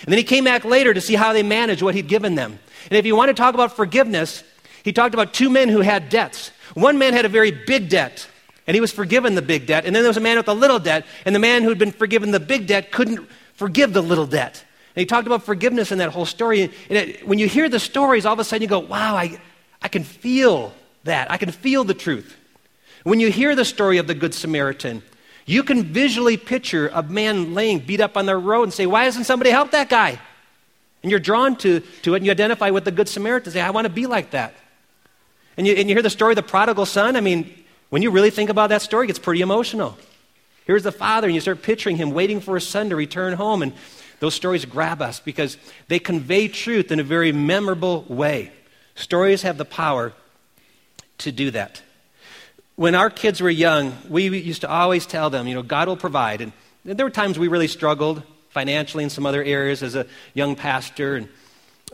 And 0.00 0.10
then 0.10 0.16
he 0.16 0.24
came 0.24 0.44
back 0.44 0.64
later 0.64 0.94
to 0.94 1.00
see 1.02 1.14
how 1.14 1.34
they 1.34 1.42
managed 1.42 1.82
what 1.82 1.94
he'd 1.94 2.08
given 2.08 2.36
them. 2.36 2.58
And 2.88 2.96
if 2.96 3.04
you 3.04 3.14
want 3.14 3.28
to 3.28 3.34
talk 3.34 3.52
about 3.52 3.76
forgiveness, 3.76 4.42
he 4.82 4.94
talked 4.94 5.12
about 5.12 5.34
two 5.34 5.50
men 5.50 5.68
who 5.68 5.82
had 5.82 6.08
debts. 6.08 6.50
One 6.72 6.96
man 6.96 7.12
had 7.12 7.26
a 7.26 7.28
very 7.28 7.50
big 7.50 7.90
debt, 7.90 8.26
and 8.66 8.74
he 8.74 8.80
was 8.80 8.92
forgiven 8.92 9.34
the 9.34 9.42
big 9.42 9.66
debt. 9.66 9.84
And 9.84 9.94
then 9.94 10.04
there 10.04 10.08
was 10.08 10.16
a 10.16 10.20
man 10.20 10.38
with 10.38 10.48
a 10.48 10.54
little 10.54 10.78
debt, 10.78 11.04
and 11.26 11.34
the 11.34 11.38
man 11.38 11.64
who'd 11.64 11.78
been 11.78 11.92
forgiven 11.92 12.30
the 12.30 12.40
big 12.40 12.66
debt 12.66 12.92
couldn't 12.92 13.28
forgive 13.52 13.92
the 13.92 14.02
little 14.02 14.26
debt. 14.26 14.64
And 14.94 15.00
he 15.00 15.06
talked 15.06 15.26
about 15.26 15.42
forgiveness 15.42 15.90
in 15.90 15.98
that 15.98 16.10
whole 16.10 16.26
story. 16.26 16.62
And 16.62 16.72
it, 16.90 17.26
when 17.26 17.38
you 17.38 17.48
hear 17.48 17.68
the 17.68 17.80
stories, 17.80 18.24
all 18.24 18.32
of 18.32 18.38
a 18.38 18.44
sudden 18.44 18.62
you 18.62 18.68
go, 18.68 18.78
wow, 18.78 19.16
I, 19.16 19.40
I 19.82 19.88
can 19.88 20.04
feel 20.04 20.72
that. 21.02 21.30
I 21.30 21.36
can 21.36 21.50
feel 21.50 21.82
the 21.82 21.94
truth. 21.94 22.36
When 23.02 23.20
you 23.20 23.30
hear 23.30 23.56
the 23.56 23.64
story 23.64 23.98
of 23.98 24.06
the 24.06 24.14
Good 24.14 24.34
Samaritan, 24.34 25.02
you 25.46 25.62
can 25.62 25.82
visually 25.82 26.36
picture 26.36 26.90
a 26.94 27.02
man 27.02 27.54
laying 27.54 27.80
beat 27.80 28.00
up 28.00 28.16
on 28.16 28.26
the 28.26 28.36
road 28.36 28.62
and 28.62 28.72
say, 28.72 28.86
Why 28.86 29.04
doesn't 29.04 29.24
somebody 29.24 29.50
help 29.50 29.72
that 29.72 29.88
guy? 29.88 30.18
And 31.02 31.10
you're 31.10 31.20
drawn 31.20 31.56
to, 31.56 31.80
to 31.80 32.14
it 32.14 32.18
and 32.18 32.26
you 32.26 32.32
identify 32.32 32.70
with 32.70 32.84
the 32.84 32.92
Good 32.92 33.08
Samaritan 33.08 33.48
and 33.48 33.52
say, 33.52 33.60
I 33.60 33.70
want 33.70 33.84
to 33.86 33.92
be 33.92 34.06
like 34.06 34.30
that. 34.30 34.54
And 35.56 35.66
you, 35.66 35.74
and 35.74 35.88
you 35.88 35.94
hear 35.94 36.02
the 36.02 36.10
story 36.10 36.32
of 36.32 36.36
the 36.36 36.42
prodigal 36.42 36.86
son. 36.86 37.16
I 37.16 37.20
mean, 37.20 37.52
when 37.90 38.00
you 38.00 38.10
really 38.10 38.30
think 38.30 38.48
about 38.48 38.70
that 38.70 38.80
story, 38.80 39.04
it 39.04 39.08
gets 39.08 39.18
pretty 39.18 39.42
emotional. 39.42 39.98
Here's 40.64 40.82
the 40.82 40.92
father, 40.92 41.26
and 41.26 41.34
you 41.34 41.40
start 41.40 41.62
picturing 41.62 41.96
him 41.96 42.12
waiting 42.12 42.40
for 42.40 42.54
his 42.54 42.66
son 42.66 42.88
to 42.88 42.96
return 42.96 43.34
home. 43.34 43.62
And 43.62 43.74
those 44.20 44.34
stories 44.34 44.64
grab 44.64 45.02
us 45.02 45.20
because 45.20 45.56
they 45.88 45.98
convey 45.98 46.48
truth 46.48 46.90
in 46.90 47.00
a 47.00 47.04
very 47.04 47.32
memorable 47.32 48.04
way. 48.08 48.52
Stories 48.94 49.42
have 49.42 49.58
the 49.58 49.64
power 49.64 50.12
to 51.18 51.32
do 51.32 51.50
that. 51.50 51.82
When 52.76 52.94
our 52.94 53.10
kids 53.10 53.40
were 53.40 53.50
young, 53.50 53.96
we 54.08 54.28
used 54.28 54.62
to 54.62 54.70
always 54.70 55.06
tell 55.06 55.30
them, 55.30 55.46
you 55.46 55.54
know, 55.54 55.62
God 55.62 55.88
will 55.88 55.96
provide. 55.96 56.40
And 56.40 56.52
there 56.84 57.06
were 57.06 57.10
times 57.10 57.38
we 57.38 57.48
really 57.48 57.68
struggled 57.68 58.22
financially 58.50 59.04
in 59.04 59.10
some 59.10 59.26
other 59.26 59.42
areas 59.42 59.82
as 59.82 59.94
a 59.94 60.06
young 60.32 60.56
pastor. 60.56 61.16
And, 61.16 61.28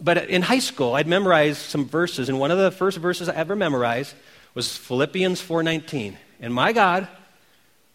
but 0.01 0.29
in 0.29 0.43
high 0.43 0.59
school, 0.59 0.95
I'd 0.95 1.07
memorize 1.07 1.59
some 1.59 1.87
verses, 1.87 2.29
and 2.29 2.39
one 2.39 2.51
of 2.51 2.59
the 2.59 2.71
first 2.71 2.99
verses 2.99 3.29
I 3.29 3.35
ever 3.35 3.57
memorized 3.57 4.15
was 4.55 4.77
Philippians 4.77 5.41
4:19. 5.41 6.17
And 6.41 6.55
my 6.55 6.73
God 6.73 7.09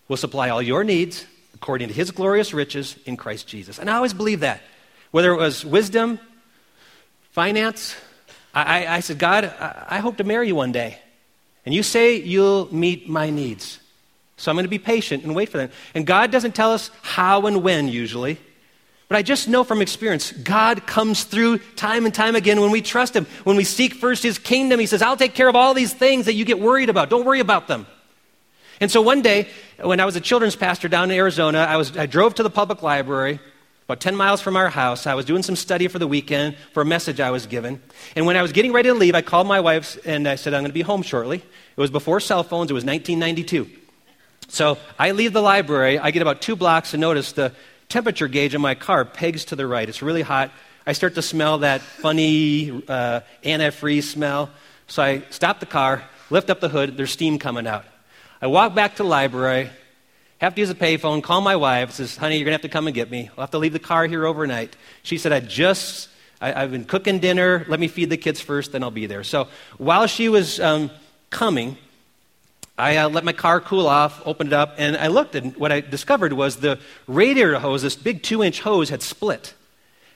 will 0.07 0.17
supply 0.17 0.49
all 0.49 0.61
your 0.61 0.83
needs 0.83 1.25
according 1.55 1.87
to 1.87 1.93
his 1.93 2.11
glorious 2.11 2.53
riches 2.53 2.97
in 3.05 3.17
Christ 3.17 3.47
Jesus. 3.47 3.79
And 3.79 3.89
I 3.89 3.95
always 3.95 4.13
believed 4.13 4.43
that. 4.43 4.61
Whether 5.11 5.31
it 5.31 5.37
was 5.37 5.65
wisdom, 5.65 6.19
finance, 7.31 7.95
I, 8.53 8.83
I, 8.83 8.95
I 8.97 8.99
said, 8.99 9.17
God, 9.17 9.45
I, 9.45 9.85
I 9.91 9.97
hope 9.99 10.17
to 10.17 10.23
marry 10.23 10.47
you 10.47 10.55
one 10.55 10.71
day. 10.71 10.99
And 11.65 11.73
you 11.73 11.81
say 11.81 12.17
you'll 12.17 12.73
meet 12.73 13.09
my 13.09 13.29
needs. 13.29 13.79
So 14.37 14.51
I'm 14.51 14.55
going 14.55 14.65
to 14.65 14.69
be 14.69 14.79
patient 14.79 15.23
and 15.23 15.33
wait 15.33 15.49
for 15.49 15.57
them. 15.57 15.71
And 15.95 16.05
God 16.05 16.29
doesn't 16.29 16.53
tell 16.53 16.73
us 16.73 16.91
how 17.01 17.47
and 17.47 17.63
when 17.63 17.87
usually. 17.87 18.37
But 19.07 19.17
I 19.17 19.21
just 19.21 19.47
know 19.47 19.63
from 19.63 19.81
experience, 19.81 20.31
God 20.31 20.85
comes 20.85 21.23
through 21.23 21.59
time 21.75 22.05
and 22.05 22.13
time 22.13 22.35
again 22.35 22.59
when 22.59 22.71
we 22.71 22.81
trust 22.81 23.15
Him. 23.15 23.27
When 23.43 23.55
we 23.55 23.63
seek 23.63 23.93
first 23.93 24.23
His 24.23 24.37
kingdom, 24.37 24.79
He 24.79 24.87
says, 24.87 25.01
I'll 25.01 25.15
take 25.15 25.35
care 25.35 25.47
of 25.47 25.55
all 25.55 25.73
these 25.73 25.93
things 25.93 26.25
that 26.25 26.33
you 26.33 26.43
get 26.43 26.59
worried 26.59 26.89
about. 26.89 27.09
Don't 27.09 27.25
worry 27.25 27.39
about 27.39 27.67
them. 27.67 27.87
And 28.79 28.91
so 28.91 29.01
one 29.01 29.21
day, 29.21 29.47
when 29.81 29.99
I 29.99 30.05
was 30.05 30.15
a 30.15 30.21
children's 30.21 30.55
pastor 30.55 30.87
down 30.87 31.11
in 31.11 31.17
Arizona, 31.17 31.59
I, 31.59 31.77
was, 31.77 31.97
I 31.97 32.05
drove 32.05 32.35
to 32.35 32.43
the 32.43 32.49
public 32.49 32.81
library 32.81 33.39
about 33.85 33.99
10 33.99 34.15
miles 34.15 34.41
from 34.41 34.57
our 34.57 34.69
house. 34.69 35.05
I 35.05 35.13
was 35.13 35.25
doing 35.25 35.43
some 35.43 35.55
study 35.55 35.87
for 35.87 35.99
the 35.99 36.07
weekend 36.07 36.57
for 36.73 36.81
a 36.81 36.85
message 36.85 37.19
I 37.19 37.29
was 37.29 37.45
given. 37.45 37.81
And 38.15 38.25
when 38.25 38.35
I 38.35 38.41
was 38.41 38.51
getting 38.51 38.73
ready 38.73 38.89
to 38.89 38.95
leave, 38.95 39.13
I 39.13 39.21
called 39.21 39.47
my 39.47 39.59
wife 39.59 39.97
and 40.05 40.27
I 40.27 40.35
said, 40.35 40.53
I'm 40.53 40.61
going 40.61 40.71
to 40.71 40.73
be 40.73 40.81
home 40.81 41.03
shortly. 41.03 41.37
It 41.37 41.81
was 41.81 41.91
before 41.91 42.19
cell 42.19 42.43
phones, 42.43 42.71
it 42.71 42.73
was 42.73 42.83
1992. 42.83 43.69
So 44.47 44.77
I 44.97 45.11
leave 45.11 45.33
the 45.33 45.41
library. 45.41 45.99
I 45.99 46.11
get 46.11 46.21
about 46.21 46.41
two 46.41 46.55
blocks 46.55 46.93
and 46.93 47.01
notice 47.01 47.33
the 47.33 47.51
temperature 47.87 48.27
gauge 48.27 48.55
in 48.55 48.61
my 48.61 48.75
car 48.75 49.05
pegs 49.05 49.45
to 49.45 49.55
the 49.55 49.67
right. 49.67 49.87
It's 49.87 50.01
really 50.01 50.23
hot. 50.23 50.51
I 50.87 50.93
start 50.93 51.15
to 51.15 51.21
smell 51.21 51.59
that 51.59 51.81
funny 51.81 52.71
uh, 52.87 53.21
antifreeze 53.43 54.03
smell. 54.03 54.49
So 54.87 55.03
I 55.03 55.23
stop 55.29 55.59
the 55.59 55.65
car, 55.65 56.03
lift 56.29 56.49
up 56.49 56.59
the 56.59 56.69
hood, 56.69 56.97
there's 56.97 57.11
steam 57.11 57.39
coming 57.39 57.67
out. 57.67 57.85
I 58.41 58.47
walk 58.47 58.75
back 58.75 58.97
to 58.97 59.03
the 59.03 59.09
library, 59.09 59.69
have 60.39 60.55
to 60.55 60.61
use 60.61 60.69
a 60.69 60.75
payphone, 60.75 61.23
call 61.23 61.41
my 61.41 61.55
wife, 61.55 61.91
says, 61.91 62.17
honey, 62.17 62.35
you're 62.35 62.45
going 62.45 62.51
to 62.51 62.55
have 62.55 62.69
to 62.69 62.69
come 62.69 62.87
and 62.87 62.93
get 62.93 63.09
me. 63.09 63.29
I'll 63.37 63.43
have 63.43 63.51
to 63.51 63.57
leave 63.57 63.73
the 63.73 63.79
car 63.79 64.05
here 64.07 64.25
overnight. 64.25 64.75
She 65.03 65.17
said, 65.17 65.31
I 65.31 65.39
just, 65.39 66.09
I, 66.41 66.51
have 66.51 66.71
been 66.71 66.85
cooking 66.85 67.19
dinner. 67.19 67.65
Let 67.69 67.79
me 67.79 67.87
feed 67.87 68.09
the 68.09 68.17
kids 68.17 68.41
first, 68.41 68.73
then 68.73 68.83
I'll 68.83 68.91
be 68.91 69.05
there. 69.05 69.23
So 69.23 69.47
while 69.77 70.05
she 70.07 70.27
was 70.27 70.59
um, 70.59 70.91
coming, 71.29 71.77
I 72.77 72.97
uh, 72.97 73.09
let 73.09 73.23
my 73.23 73.31
car 73.31 73.61
cool 73.61 73.87
off, 73.87 74.21
opened 74.25 74.49
it 74.49 74.53
up, 74.53 74.75
and 74.77 74.97
I 74.97 75.07
looked, 75.07 75.35
and 75.35 75.55
what 75.55 75.71
I 75.71 75.79
discovered 75.79 76.33
was 76.33 76.57
the 76.57 76.77
radiator 77.07 77.57
hose, 77.59 77.83
this 77.83 77.95
big 77.95 78.21
two 78.21 78.43
inch 78.43 78.59
hose, 78.59 78.89
had 78.89 79.01
split. 79.01 79.53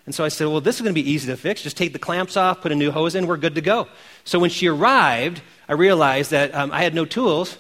And 0.05 0.13
so 0.13 0.25
I 0.25 0.27
said, 0.27 0.47
Well, 0.47 0.59
this 0.59 0.75
is 0.75 0.81
going 0.81 0.93
to 0.93 1.01
be 1.01 1.09
easy 1.09 1.27
to 1.27 1.37
fix. 1.37 1.61
Just 1.61 1.77
take 1.77 1.93
the 1.93 1.99
clamps 1.99 2.35
off, 2.35 2.61
put 2.61 2.71
a 2.73 2.75
new 2.75 2.91
hose 2.91 3.15
in, 3.15 3.27
we're 3.27 3.37
good 3.37 3.55
to 3.55 3.61
go. 3.61 3.87
So 4.25 4.39
when 4.39 4.49
she 4.49 4.67
arrived, 4.67 5.41
I 5.69 5.73
realized 5.73 6.31
that 6.31 6.53
um, 6.53 6.71
I 6.71 6.83
had 6.83 6.93
no 6.93 7.05
tools. 7.05 7.57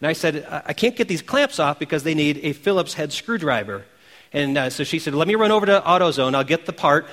And 0.00 0.08
I 0.08 0.12
said, 0.12 0.46
I 0.64 0.72
can't 0.72 0.94
get 0.94 1.08
these 1.08 1.22
clamps 1.22 1.58
off 1.58 1.78
because 1.78 2.04
they 2.04 2.14
need 2.14 2.40
a 2.42 2.52
Phillips 2.52 2.94
head 2.94 3.12
screwdriver. 3.12 3.84
And 4.32 4.56
uh, 4.56 4.70
so 4.70 4.84
she 4.84 4.98
said, 4.98 5.14
Let 5.14 5.26
me 5.26 5.34
run 5.34 5.50
over 5.50 5.66
to 5.66 5.80
AutoZone, 5.80 6.34
I'll 6.34 6.44
get 6.44 6.66
the 6.66 6.72
part. 6.72 7.06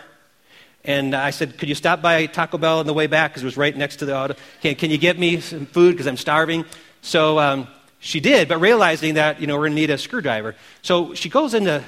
And 0.84 1.15
I 1.15 1.32
said, 1.32 1.58
Could 1.58 1.69
you 1.69 1.76
stop 1.76 2.02
by 2.02 2.28
Taco 2.28 2.58
Bell 2.58 2.80
on 2.80 2.86
the 2.86 2.93
way 2.93 3.08
back? 3.08 3.32
Because 3.32 3.43
it 3.43 3.45
was 3.45 3.58
right 3.58 3.76
next 3.76 3.98
to 3.98 4.06
the 4.06 4.15
auto. 4.15 4.36
Can, 4.62 4.76
can 4.76 4.91
you 4.91 4.98
get 4.98 5.17
me 5.17 5.39
some 5.39 5.65
food 5.65 5.93
because 5.93 6.08
I'm 6.08 6.17
starving? 6.17 6.65
So 7.02 7.39
um, 7.39 7.67
she 8.00 8.19
did, 8.19 8.48
but 8.48 8.60
realizing 8.60 9.15
that, 9.15 9.41
you 9.41 9.48
know, 9.48 9.56
we're 9.56 9.67
going 9.67 9.71
to 9.71 9.82
need 9.82 9.89
a 9.89 9.98
screwdriver. 9.98 10.56
So 10.84 11.15
she 11.15 11.30
goes 11.30 11.54
into 11.54 11.84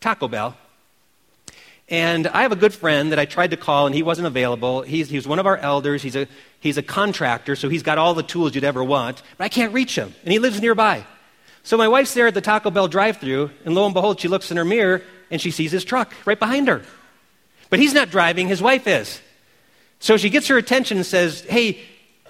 Taco 0.00 0.26
Bell. 0.26 0.56
And 1.90 2.28
I 2.28 2.42
have 2.42 2.52
a 2.52 2.56
good 2.56 2.72
friend 2.72 3.10
that 3.10 3.18
I 3.18 3.24
tried 3.24 3.50
to 3.50 3.56
call, 3.56 3.86
and 3.86 3.94
he 3.94 4.04
wasn't 4.04 4.28
available. 4.28 4.82
He's, 4.82 5.10
he 5.10 5.16
was 5.16 5.26
one 5.26 5.40
of 5.40 5.46
our 5.46 5.56
elders. 5.56 6.02
He's 6.02 6.14
a, 6.14 6.28
he's 6.60 6.78
a 6.78 6.82
contractor, 6.82 7.56
so 7.56 7.68
he's 7.68 7.82
got 7.82 7.98
all 7.98 8.14
the 8.14 8.22
tools 8.22 8.54
you'd 8.54 8.62
ever 8.62 8.82
want. 8.84 9.22
But 9.36 9.44
I 9.44 9.48
can't 9.48 9.74
reach 9.74 9.98
him, 9.98 10.14
and 10.22 10.32
he 10.32 10.38
lives 10.38 10.60
nearby. 10.60 11.04
So 11.64 11.76
my 11.76 11.88
wife's 11.88 12.14
there 12.14 12.28
at 12.28 12.34
the 12.34 12.40
Taco 12.40 12.70
Bell 12.70 12.86
drive 12.86 13.16
through, 13.16 13.50
and 13.64 13.74
lo 13.74 13.84
and 13.84 13.92
behold, 13.92 14.20
she 14.20 14.28
looks 14.28 14.52
in 14.52 14.56
her 14.56 14.64
mirror, 14.64 15.02
and 15.32 15.40
she 15.40 15.50
sees 15.50 15.72
his 15.72 15.84
truck 15.84 16.14
right 16.24 16.38
behind 16.38 16.68
her. 16.68 16.82
But 17.70 17.80
he's 17.80 17.92
not 17.92 18.10
driving, 18.10 18.46
his 18.46 18.62
wife 18.62 18.86
is. 18.86 19.20
So 19.98 20.16
she 20.16 20.30
gets 20.30 20.48
her 20.48 20.56
attention 20.56 20.96
and 20.96 21.06
says, 21.06 21.42
Hey, 21.42 21.80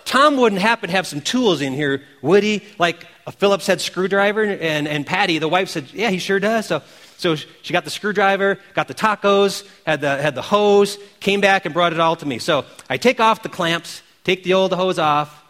Tom 0.05 0.37
wouldn't 0.39 0.61
happen 0.61 0.89
to 0.89 0.97
have 0.97 1.07
some 1.07 1.21
tools 1.21 1.61
in 1.61 1.73
here, 1.73 2.03
would 2.23 2.43
he? 2.43 2.63
Like 2.79 3.07
a 3.27 3.33
Phillips 3.33 3.67
head 3.67 3.81
screwdriver? 3.81 4.43
And, 4.43 4.89
and 4.89 5.07
Patty, 5.07 5.39
the 5.39 5.49
wife, 5.49 5.69
said, 5.69 5.93
Yeah, 5.93 6.11
he 6.11 6.19
sure 6.19 6.41
does. 6.41 6.67
So, 6.67 6.83
so 7.21 7.37
she 7.37 7.75
got 7.75 7.85
the 7.85 7.91
screwdriver, 7.91 8.59
got 8.73 8.89
the 8.89 8.95
tacos, 8.95 9.69
had 9.85 10.01
the, 10.01 10.17
had 10.17 10.35
the 10.35 10.41
hose, 10.41 10.97
came 11.21 11.43
back 11.43 11.67
and 11.67 11.75
brought 11.75 11.93
it 11.93 12.01
all 12.01 12.17
to 12.17 12.25
me. 12.25 12.39
So 12.39 12.65
I 12.89 12.97
take 12.97 13.21
off 13.21 13.43
the 13.43 13.51
clamps, 13.51 14.01
take 14.25 14.43
the 14.43 14.55
old 14.55 14.73
hose 14.73 14.99
off, 14.99 15.45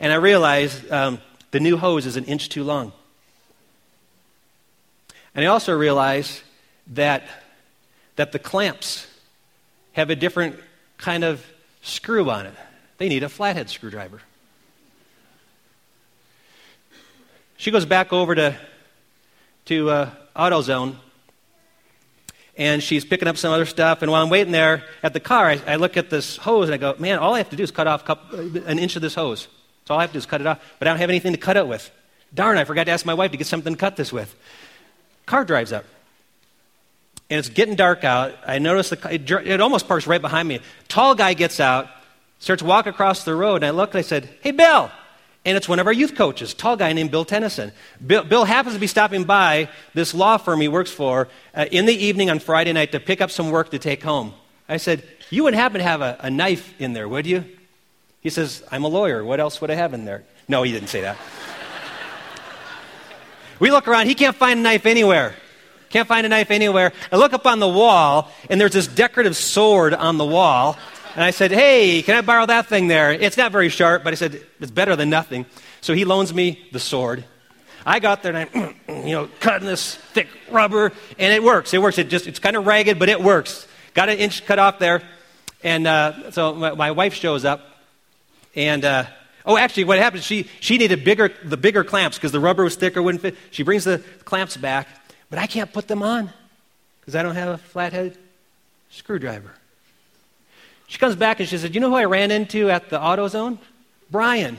and 0.00 0.12
I 0.12 0.16
realize 0.16 0.90
um, 0.90 1.20
the 1.52 1.60
new 1.60 1.76
hose 1.76 2.06
is 2.06 2.16
an 2.16 2.24
inch 2.24 2.48
too 2.48 2.64
long. 2.64 2.92
And 5.32 5.44
I 5.44 5.48
also 5.48 5.78
realize 5.78 6.42
that, 6.88 7.22
that 8.16 8.32
the 8.32 8.40
clamps 8.40 9.06
have 9.92 10.10
a 10.10 10.16
different 10.16 10.58
kind 10.98 11.22
of 11.22 11.46
screw 11.82 12.28
on 12.30 12.46
it. 12.46 12.54
They 12.98 13.08
need 13.08 13.22
a 13.22 13.28
flathead 13.28 13.70
screwdriver. 13.70 14.20
She 17.58 17.70
goes 17.70 17.86
back 17.86 18.12
over 18.12 18.34
to, 18.34 18.56
to 19.66 19.88
uh, 19.88 20.10
AutoZone 20.34 20.96
and 22.56 22.82
she's 22.82 23.04
picking 23.04 23.28
up 23.28 23.36
some 23.36 23.52
other 23.52 23.66
stuff. 23.66 24.02
And 24.02 24.10
while 24.10 24.22
I'm 24.22 24.30
waiting 24.30 24.52
there 24.52 24.84
at 25.02 25.12
the 25.12 25.20
car, 25.20 25.46
I, 25.46 25.60
I, 25.66 25.76
look 25.76 25.96
at 25.96 26.10
this 26.10 26.36
hose 26.36 26.68
and 26.68 26.74
I 26.74 26.78
go, 26.78 26.94
man, 26.98 27.18
all 27.18 27.34
I 27.34 27.38
have 27.38 27.50
to 27.50 27.56
do 27.56 27.62
is 27.62 27.70
cut 27.70 27.86
off 27.86 28.08
an 28.32 28.78
inch 28.78 28.96
of 28.96 29.02
this 29.02 29.14
hose. 29.14 29.48
So 29.86 29.94
all 29.94 30.00
I 30.00 30.02
have 30.02 30.10
to 30.10 30.14
do 30.14 30.18
is 30.18 30.26
cut 30.26 30.40
it 30.40 30.46
off. 30.46 30.60
But 30.78 30.88
I 30.88 30.90
don't 30.90 31.00
have 31.00 31.10
anything 31.10 31.32
to 31.32 31.38
cut 31.38 31.56
it 31.56 31.66
with. 31.66 31.90
Darn, 32.34 32.58
I 32.58 32.64
forgot 32.64 32.84
to 32.84 32.92
ask 32.92 33.04
my 33.06 33.14
wife 33.14 33.30
to 33.30 33.36
get 33.36 33.46
something 33.46 33.74
to 33.74 33.78
cut 33.78 33.96
this 33.96 34.12
with. 34.12 34.34
Car 35.26 35.44
drives 35.44 35.72
up. 35.72 35.84
And 37.30 37.38
it's 37.38 37.48
getting 37.48 37.74
dark 37.74 38.04
out. 38.04 38.34
I 38.46 38.58
notice 38.58 38.90
the, 38.90 39.14
it, 39.14 39.30
it 39.30 39.60
almost 39.60 39.88
parks 39.88 40.06
right 40.06 40.20
behind 40.20 40.46
me. 40.46 40.60
Tall 40.88 41.14
guy 41.14 41.34
gets 41.34 41.60
out 41.60 41.88
starts 42.42 42.60
walk 42.60 42.86
across 42.86 43.22
the 43.22 43.34
road, 43.34 43.56
and 43.56 43.66
I 43.66 43.70
look 43.70 43.90
and 43.90 44.00
I 44.00 44.02
said, 44.02 44.28
Hey, 44.42 44.50
Bill. 44.50 44.90
And 45.44 45.56
it's 45.56 45.68
one 45.68 45.80
of 45.80 45.86
our 45.86 45.92
youth 45.92 46.14
coaches, 46.14 46.54
tall 46.54 46.76
guy 46.76 46.92
named 46.92 47.10
Bill 47.10 47.24
Tennyson. 47.24 47.72
Bill, 48.04 48.22
Bill 48.22 48.44
happens 48.44 48.74
to 48.74 48.80
be 48.80 48.86
stopping 48.86 49.24
by 49.24 49.68
this 49.92 50.14
law 50.14 50.36
firm 50.36 50.60
he 50.60 50.68
works 50.68 50.90
for 50.90 51.28
uh, 51.54 51.66
in 51.70 51.84
the 51.86 51.94
evening 51.94 52.30
on 52.30 52.38
Friday 52.38 52.72
night 52.72 52.92
to 52.92 53.00
pick 53.00 53.20
up 53.20 53.30
some 53.30 53.50
work 53.50 53.70
to 53.70 53.78
take 53.78 54.04
home. 54.04 54.34
I 54.68 54.76
said, 54.76 55.02
You 55.30 55.42
wouldn't 55.44 55.60
happen 55.60 55.78
to 55.78 55.84
have 55.84 56.00
a, 56.00 56.16
a 56.20 56.30
knife 56.30 56.80
in 56.80 56.92
there, 56.92 57.08
would 57.08 57.26
you? 57.26 57.44
He 58.20 58.30
says, 58.30 58.62
I'm 58.70 58.84
a 58.84 58.88
lawyer. 58.88 59.24
What 59.24 59.40
else 59.40 59.60
would 59.60 59.70
I 59.70 59.74
have 59.74 59.94
in 59.94 60.04
there? 60.04 60.22
No, 60.46 60.62
he 60.62 60.70
didn't 60.70 60.88
say 60.88 61.00
that. 61.00 61.18
we 63.58 63.72
look 63.72 63.88
around, 63.88 64.06
he 64.06 64.14
can't 64.14 64.36
find 64.36 64.60
a 64.60 64.62
knife 64.62 64.86
anywhere. 64.86 65.34
Can't 65.88 66.06
find 66.06 66.24
a 66.24 66.28
knife 66.28 66.52
anywhere. 66.52 66.92
I 67.10 67.16
look 67.16 67.32
up 67.32 67.46
on 67.46 67.58
the 67.58 67.68
wall, 67.68 68.30
and 68.48 68.60
there's 68.60 68.72
this 68.72 68.86
decorative 68.86 69.36
sword 69.36 69.92
on 69.92 70.18
the 70.18 70.24
wall. 70.24 70.78
And 71.14 71.24
I 71.24 71.30
said, 71.30 71.50
Hey, 71.50 72.02
can 72.02 72.16
I 72.16 72.20
borrow 72.20 72.46
that 72.46 72.66
thing 72.66 72.88
there? 72.88 73.12
It's 73.12 73.36
not 73.36 73.52
very 73.52 73.68
sharp, 73.68 74.04
but 74.04 74.12
I 74.12 74.16
said, 74.16 74.42
It's 74.60 74.70
better 74.70 74.96
than 74.96 75.10
nothing. 75.10 75.46
So 75.80 75.94
he 75.94 76.04
loans 76.04 76.32
me 76.32 76.66
the 76.72 76.80
sword. 76.80 77.24
I 77.84 77.98
got 77.98 78.22
there 78.22 78.34
and 78.34 78.48
I'm, 78.54 78.74
you 79.06 79.12
know, 79.12 79.28
cutting 79.40 79.66
this 79.66 79.96
thick 79.96 80.28
rubber, 80.50 80.92
and 81.18 81.32
it 81.32 81.42
works. 81.42 81.74
It 81.74 81.82
works. 81.82 81.98
It 81.98 82.08
just, 82.08 82.26
it's 82.26 82.38
kind 82.38 82.56
of 82.56 82.66
ragged, 82.66 82.98
but 82.98 83.08
it 83.08 83.20
works. 83.20 83.66
Got 83.94 84.08
an 84.08 84.18
inch 84.18 84.46
cut 84.46 84.58
off 84.58 84.78
there. 84.78 85.02
And 85.64 85.86
uh, 85.86 86.30
so 86.30 86.54
my, 86.54 86.72
my, 86.72 86.90
wife 86.90 87.14
shows 87.14 87.44
up, 87.44 87.60
and 88.56 88.84
uh, 88.84 89.04
oh, 89.46 89.56
actually, 89.56 89.84
what 89.84 89.98
happened? 89.98 90.24
She 90.24 90.48
she 90.58 90.76
needed 90.76 91.04
bigger 91.04 91.32
the 91.44 91.56
bigger 91.56 91.84
clamps 91.84 92.16
because 92.18 92.32
the 92.32 92.40
rubber 92.40 92.64
was 92.64 92.74
thicker, 92.74 93.00
wouldn't 93.00 93.22
fit. 93.22 93.36
She 93.52 93.62
brings 93.62 93.84
the 93.84 94.02
clamps 94.24 94.56
back, 94.56 94.88
but 95.30 95.38
I 95.38 95.46
can't 95.46 95.72
put 95.72 95.86
them 95.86 96.02
on 96.02 96.30
because 97.00 97.14
I 97.14 97.22
don't 97.22 97.36
have 97.36 97.50
a 97.50 97.58
flathead 97.58 98.18
screwdriver. 98.90 99.52
She 100.86 100.98
comes 100.98 101.16
back 101.16 101.40
and 101.40 101.48
she 101.48 101.58
said, 101.58 101.74
"You 101.74 101.80
know 101.80 101.90
who 101.90 101.96
I 101.96 102.04
ran 102.04 102.30
into 102.30 102.70
at 102.70 102.90
the 102.90 102.98
AutoZone? 102.98 103.58
Brian." 104.10 104.58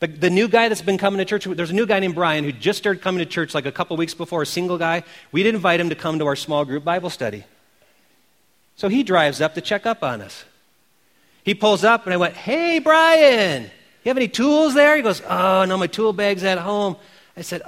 The, 0.00 0.08
the, 0.08 0.28
new 0.28 0.48
guy 0.48 0.68
that's 0.68 0.82
been 0.82 0.98
coming 0.98 1.18
to 1.18 1.24
church, 1.24 1.44
there's 1.44 1.70
a 1.70 1.74
new 1.74 1.86
guy 1.86 1.98
named 2.00 2.14
Brian 2.14 2.44
who 2.44 2.52
just 2.52 2.78
started 2.78 3.00
coming 3.00 3.20
to 3.20 3.26
church 3.26 3.54
like 3.54 3.64
a 3.64 3.72
couple 3.72 3.96
weeks 3.96 4.12
before, 4.12 4.42
a 4.42 4.46
single 4.46 4.76
guy. 4.76 5.04
We 5.32 5.42
did 5.42 5.54
invite 5.54 5.80
him 5.80 5.88
to 5.88 5.94
come 5.94 6.18
to 6.18 6.26
our 6.26 6.36
small 6.36 6.64
group 6.64 6.84
Bible 6.84 7.10
study. 7.10 7.44
So 8.76 8.88
he 8.88 9.02
drives 9.02 9.40
up 9.40 9.54
to 9.54 9.60
check 9.60 9.86
up 9.86 10.02
on 10.02 10.20
us. 10.20 10.44
He 11.44 11.54
pulls 11.54 11.84
up, 11.84 12.04
and 12.04 12.12
I 12.12 12.16
went, 12.16 12.34
Hey, 12.34 12.80
Brian, 12.80 13.62
you 13.62 14.10
have 14.10 14.16
any 14.16 14.28
tools 14.28 14.74
there? 14.74 14.96
He 14.96 15.02
goes, 15.02 15.22
Oh, 15.28 15.64
no, 15.64 15.76
my 15.76 15.86
tool 15.86 16.12
bag's 16.12 16.42
at 16.44 16.58
home. 16.58 16.96
I 17.36 17.42
said, 17.42 17.62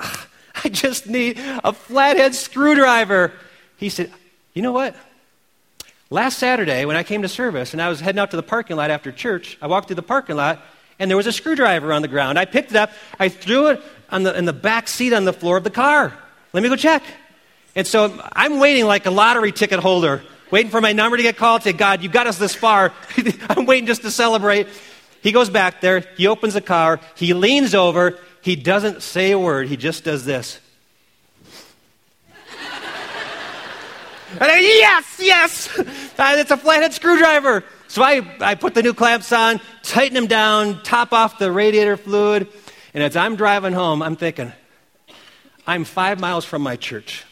I 0.64 0.68
just 0.68 1.06
need 1.06 1.38
a 1.38 1.72
flathead 1.72 2.34
screwdriver. 2.34 3.32
He 3.76 3.88
said, 3.88 4.12
You 4.52 4.62
know 4.62 4.72
what? 4.72 4.96
Last 6.08 6.38
Saturday, 6.38 6.84
when 6.84 6.96
I 6.96 7.02
came 7.02 7.22
to 7.22 7.28
service 7.28 7.72
and 7.72 7.82
I 7.82 7.88
was 7.88 8.00
heading 8.00 8.20
out 8.20 8.30
to 8.30 8.36
the 8.36 8.42
parking 8.42 8.76
lot 8.76 8.90
after 8.90 9.10
church, 9.10 9.58
I 9.60 9.66
walked 9.66 9.88
through 9.88 9.96
the 9.96 10.02
parking 10.02 10.36
lot 10.36 10.60
and 10.98 11.10
there 11.10 11.16
was 11.16 11.26
a 11.26 11.32
screwdriver 11.32 11.92
on 11.92 12.02
the 12.02 12.08
ground. 12.08 12.38
I 12.38 12.44
picked 12.44 12.70
it 12.70 12.76
up, 12.76 12.90
I 13.18 13.28
threw 13.28 13.68
it 13.68 13.82
on 14.08 14.22
the, 14.22 14.36
in 14.36 14.44
the 14.44 14.52
back 14.52 14.86
seat 14.86 15.12
on 15.12 15.24
the 15.24 15.32
floor 15.32 15.56
of 15.56 15.64
the 15.64 15.70
car. 15.70 16.16
Let 16.52 16.62
me 16.62 16.68
go 16.68 16.76
check. 16.76 17.02
And 17.74 17.86
so 17.86 18.22
I'm 18.32 18.60
waiting 18.60 18.86
like 18.86 19.06
a 19.06 19.10
lottery 19.10 19.52
ticket 19.52 19.80
holder 19.80 20.22
waiting 20.50 20.70
for 20.70 20.80
my 20.80 20.92
number 20.92 21.16
to 21.16 21.22
get 21.22 21.36
called. 21.36 21.62
Say, 21.62 21.72
God, 21.72 22.02
you 22.02 22.08
got 22.08 22.26
us 22.26 22.38
this 22.38 22.54
far. 22.54 22.92
I'm 23.50 23.66
waiting 23.66 23.86
just 23.86 24.02
to 24.02 24.10
celebrate. 24.10 24.68
He 25.22 25.32
goes 25.32 25.50
back 25.50 25.80
there. 25.80 26.04
He 26.16 26.26
opens 26.26 26.54
the 26.54 26.60
car. 26.60 27.00
He 27.16 27.34
leans 27.34 27.74
over. 27.74 28.18
He 28.42 28.54
doesn't 28.54 29.02
say 29.02 29.32
a 29.32 29.38
word. 29.38 29.68
He 29.68 29.76
just 29.76 30.04
does 30.04 30.24
this. 30.24 30.60
And 34.32 34.42
I, 34.42 34.58
yes, 34.58 35.20
yes. 35.22 35.78
Uh, 35.78 36.36
it's 36.38 36.50
a 36.50 36.56
flathead 36.56 36.92
screwdriver. 36.92 37.64
So 37.88 38.02
I, 38.02 38.26
I 38.40 38.54
put 38.54 38.74
the 38.74 38.82
new 38.82 38.94
clamps 38.94 39.32
on, 39.32 39.60
tighten 39.82 40.14
them 40.14 40.26
down, 40.26 40.82
top 40.82 41.12
off 41.12 41.38
the 41.38 41.52
radiator 41.52 41.96
fluid. 41.96 42.48
And 42.94 43.02
as 43.02 43.16
I'm 43.16 43.36
driving 43.36 43.72
home, 43.72 44.02
I'm 44.02 44.16
thinking, 44.16 44.52
I'm 45.66 45.84
five 45.84 46.18
miles 46.20 46.44
from 46.44 46.62
my 46.62 46.76
church. 46.76 47.24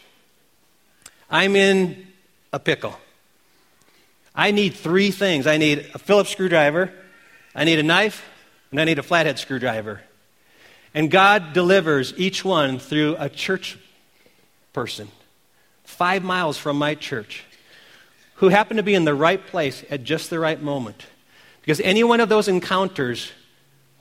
I'm 1.29 1.55
in 1.55 2.07
a 2.53 2.59
pickle. 2.59 2.95
I 4.35 4.51
need 4.51 4.73
three 4.73 5.11
things 5.11 5.47
I 5.47 5.57
need 5.57 5.89
a 5.93 5.99
Phillips 5.99 6.29
screwdriver, 6.29 6.91
I 7.53 7.63
need 7.63 7.79
a 7.79 7.83
knife, 7.83 8.23
and 8.71 8.79
I 8.79 8.83
need 8.83 8.99
a 8.99 9.03
flathead 9.03 9.39
screwdriver. 9.39 10.01
And 10.93 11.09
God 11.09 11.53
delivers 11.53 12.13
each 12.17 12.45
one 12.45 12.79
through 12.79 13.15
a 13.19 13.29
church 13.29 13.77
person, 14.73 15.09
five 15.85 16.23
miles 16.23 16.57
from 16.57 16.77
my 16.77 16.95
church, 16.95 17.43
who 18.35 18.49
happened 18.49 18.77
to 18.77 18.83
be 18.83 18.95
in 18.95 19.05
the 19.05 19.13
right 19.13 19.45
place 19.45 19.83
at 19.89 20.03
just 20.03 20.29
the 20.29 20.39
right 20.39 20.61
moment. 20.61 21.05
Because 21.61 21.79
any 21.79 22.03
one 22.03 22.19
of 22.19 22.29
those 22.29 22.47
encounters 22.47 23.31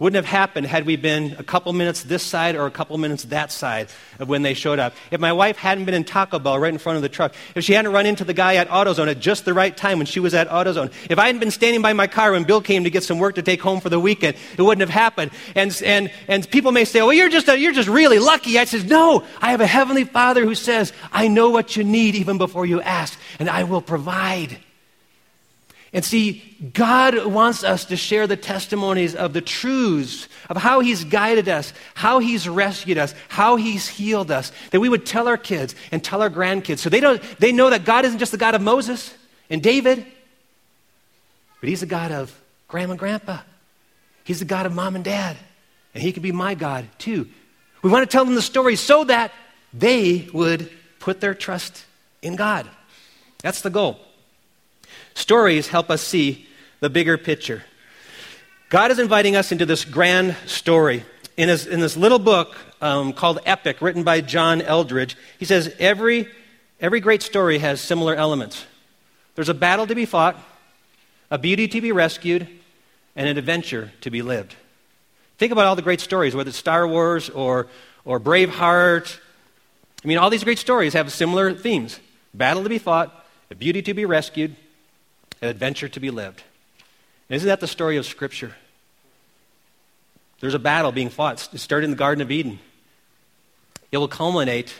wouldn't 0.01 0.17
have 0.17 0.25
happened 0.25 0.67
had 0.67 0.87
we 0.87 0.97
been 0.97 1.37
a 1.39 1.45
couple 1.45 1.73
minutes 1.73 2.03
this 2.03 2.25
side 2.25 2.57
or 2.57 2.67
a 2.67 2.71
couple 2.71 2.99
minutes 2.99 3.25
that 3.27 3.53
side 3.53 3.89
of 4.19 4.29
when 4.29 4.43
they 4.43 4.53
showed 4.53 4.81
up. 4.81 4.93
If 5.13 5.21
my 5.21 5.33
wife 5.33 5.57
hadn't 5.57 5.85
been 5.85 5.95
in 5.95 6.03
Taco 6.03 6.41
Bell 6.41 6.59
right 6.59 6.73
in 6.73 6.79
front 6.79 6.97
of 6.97 7.03
the 7.03 7.09
truck, 7.09 7.33
if 7.55 7.63
she 7.63 7.75
hadn't 7.75 7.93
run 7.93 8.05
into 8.05 8.25
the 8.25 8.35
guy 8.35 8.57
at 8.57 8.69
AutoZone 8.69 9.09
at 9.09 9.21
just 9.21 9.45
the 9.45 9.55
right 9.55 9.75
time 9.75 9.99
when 9.99 10.07
she 10.07 10.19
was 10.19 10.35
at 10.35 10.49
AutoZone, 10.49 10.93
if 11.09 11.17
I 11.17 11.27
hadn't 11.27 11.39
been 11.39 11.53
standing 11.53 11.81
by 11.81 11.93
my 11.93 12.09
car 12.09 12.33
when 12.33 12.43
Bill 12.43 12.61
came 12.61 12.83
to 12.85 12.91
get 12.91 13.05
some 13.05 13.21
work 13.21 13.37
to 13.37 13.43
take 13.43 13.63
home 13.63 13.81
for 13.81 13.89
the 13.89 14.01
weekend, 14.01 14.37
it 14.59 14.63
wouldn't 14.63 14.81
have 14.81 14.91
happened. 14.91 15.31
And, 15.55 15.81
and, 15.85 16.11
and 16.27 16.51
people 16.51 16.73
may 16.73 16.85
say, 16.85 17.01
well, 17.01 17.13
you're 17.13 17.29
just, 17.29 17.49
a, 17.49 17.57
you're 17.57 17.73
just 17.73 17.89
really 17.89 18.19
lucky. 18.19 18.59
I 18.59 18.65
says, 18.65 18.85
no, 18.85 19.25
I 19.41 19.53
have 19.53 19.61
a 19.61 19.67
heavenly 19.67 20.05
father 20.05 20.45
who 20.45 20.57
says, 20.57 20.93
I 21.13 21.29
know 21.29 21.51
what 21.51 21.77
you 21.77 21.85
need 21.85 22.17
even 22.17 22.37
before 22.37 22.67
you 22.67 22.81
ask, 22.81 23.17
and 23.39 23.49
I 23.49 23.63
will 23.63 23.83
provide. 23.83 24.59
And 25.95 26.05
see, 26.05 26.43
God 26.75 27.25
wants 27.25 27.63
us 27.63 27.85
to 27.85 27.97
share 27.97 28.27
the 28.27 28.37
testimonies 28.37 29.15
of 29.15 29.33
the 29.33 29.41
truths 29.41 30.29
of 30.51 30.57
how 30.57 30.81
He's 30.81 31.05
guided 31.05 31.49
us, 31.49 31.73
how 31.95 32.19
He's 32.19 32.49
rescued 32.49 32.99
us, 32.99 33.15
how 33.29 33.55
He's 33.55 33.87
healed 33.87 34.33
us, 34.33 34.51
that 34.73 34.81
we 34.81 34.89
would 34.89 35.07
tell 35.07 35.29
our 35.29 35.37
kids 35.37 35.77
and 35.93 36.03
tell 36.03 36.21
our 36.21 36.29
grandkids. 36.29 36.81
So 36.81 36.91
they, 36.91 36.99
don't, 36.99 37.23
they 37.39 37.53
know 37.53 37.71
that 37.71 37.85
God 37.85 38.05
isn't 38.05 38.19
just 38.19 38.33
the 38.33 38.39
God 38.39 38.57
of 38.57 38.61
Moses 38.61 39.15
and 39.49 39.63
David, 39.63 40.05
but 41.61 41.69
He's 41.69 41.81
the 41.81 41.87
God 41.87 42.11
of 42.11 42.37
grandma 42.67 42.93
and 42.93 42.99
grandpa. 42.99 43.39
He's 44.25 44.41
the 44.41 44.45
God 44.45 44.67
of 44.67 44.75
mom 44.75 44.97
and 44.97 45.05
dad. 45.05 45.37
And 45.95 46.03
He 46.03 46.11
can 46.11 46.25
be 46.25 46.33
my 46.33 46.57
God 46.57 46.89
too. 46.99 47.29
We 47.83 47.91
want 47.91 48.03
to 48.03 48.13
tell 48.13 48.25
them 48.25 48.35
the 48.35 48.43
story 48.43 48.75
so 48.75 49.05
that 49.05 49.31
they 49.73 50.29
would 50.33 50.71
put 50.99 51.21
their 51.21 51.35
trust 51.35 51.85
in 52.21 52.35
God. 52.35 52.67
That's 53.43 53.61
the 53.61 53.71
goal. 53.71 54.01
Stories 55.15 55.69
help 55.69 55.91
us 55.91 56.03
see 56.03 56.47
the 56.81 56.91
bigger 56.91 57.17
picture. 57.17 57.63
God 58.69 58.91
is 58.91 58.99
inviting 58.99 59.37
us 59.37 59.53
into 59.53 59.67
this 59.67 59.85
grand 59.85 60.37
story. 60.47 61.05
In, 61.37 61.49
his, 61.49 61.67
in 61.67 61.81
this 61.81 61.97
little 61.97 62.19
book 62.19 62.57
um, 62.81 63.13
called 63.13 63.41
Epic, 63.45 63.81
written 63.81 64.05
by 64.05 64.21
John 64.21 64.61
Eldredge, 64.61 65.17
he 65.39 65.45
says 65.45 65.75
every, 65.79 66.29
every 66.81 67.01
great 67.01 67.23
story 67.23 67.59
has 67.59 67.81
similar 67.81 68.15
elements. 68.15 68.65
There's 69.35 69.49
a 69.49 69.55
battle 69.55 69.87
to 69.87 69.95
be 69.95 70.07
fought, 70.07 70.37
a 71.31 71.39
beauty 71.39 71.67
to 71.69 71.81
be 71.81 71.91
rescued, 71.93 72.47
and 73.17 73.29
an 73.29 73.39
adventure 73.39 73.93
to 74.03 74.11
be 74.11 74.23
lived. 74.23 74.55
Think 75.39 75.53
about 75.53 75.67
all 75.67 75.77
the 75.77 75.83
great 75.83 76.01
stories, 76.01 76.35
whether 76.35 76.49
it's 76.49 76.59
Star 76.59 76.87
Wars 76.87 77.31
or, 77.31 77.67
or 78.05 78.21
Braveheart. 78.21 79.19
I 80.05 80.09
mean, 80.09 80.19
all 80.19 80.31
these 80.31 80.45
great 80.45 80.59
stories 80.59 80.93
have 80.93 81.13
similar 81.13 81.53
themes 81.55 81.99
battle 82.33 82.63
to 82.65 82.69
be 82.69 82.79
fought, 82.79 83.25
a 83.51 83.55
beauty 83.55 83.83
to 83.83 83.95
be 83.95 84.05
rescued, 84.05 84.57
an 85.45 85.51
adventure 85.51 85.89
to 85.89 86.01
be 86.01 86.11
lived. 86.11 86.43
Isn't 87.29 87.47
that 87.49 87.61
the 87.61 87.67
story 87.67 87.99
of 87.99 88.07
Scripture? 88.07 88.55
There's 90.41 90.55
a 90.55 90.59
battle 90.59 90.91
being 90.91 91.11
fought. 91.11 91.53
It 91.53 91.59
started 91.59 91.85
in 91.85 91.91
the 91.91 91.99
Garden 91.99 92.23
of 92.23 92.31
Eden. 92.31 92.59
It 93.93 93.99
will 93.99 94.09
culminate 94.09 94.75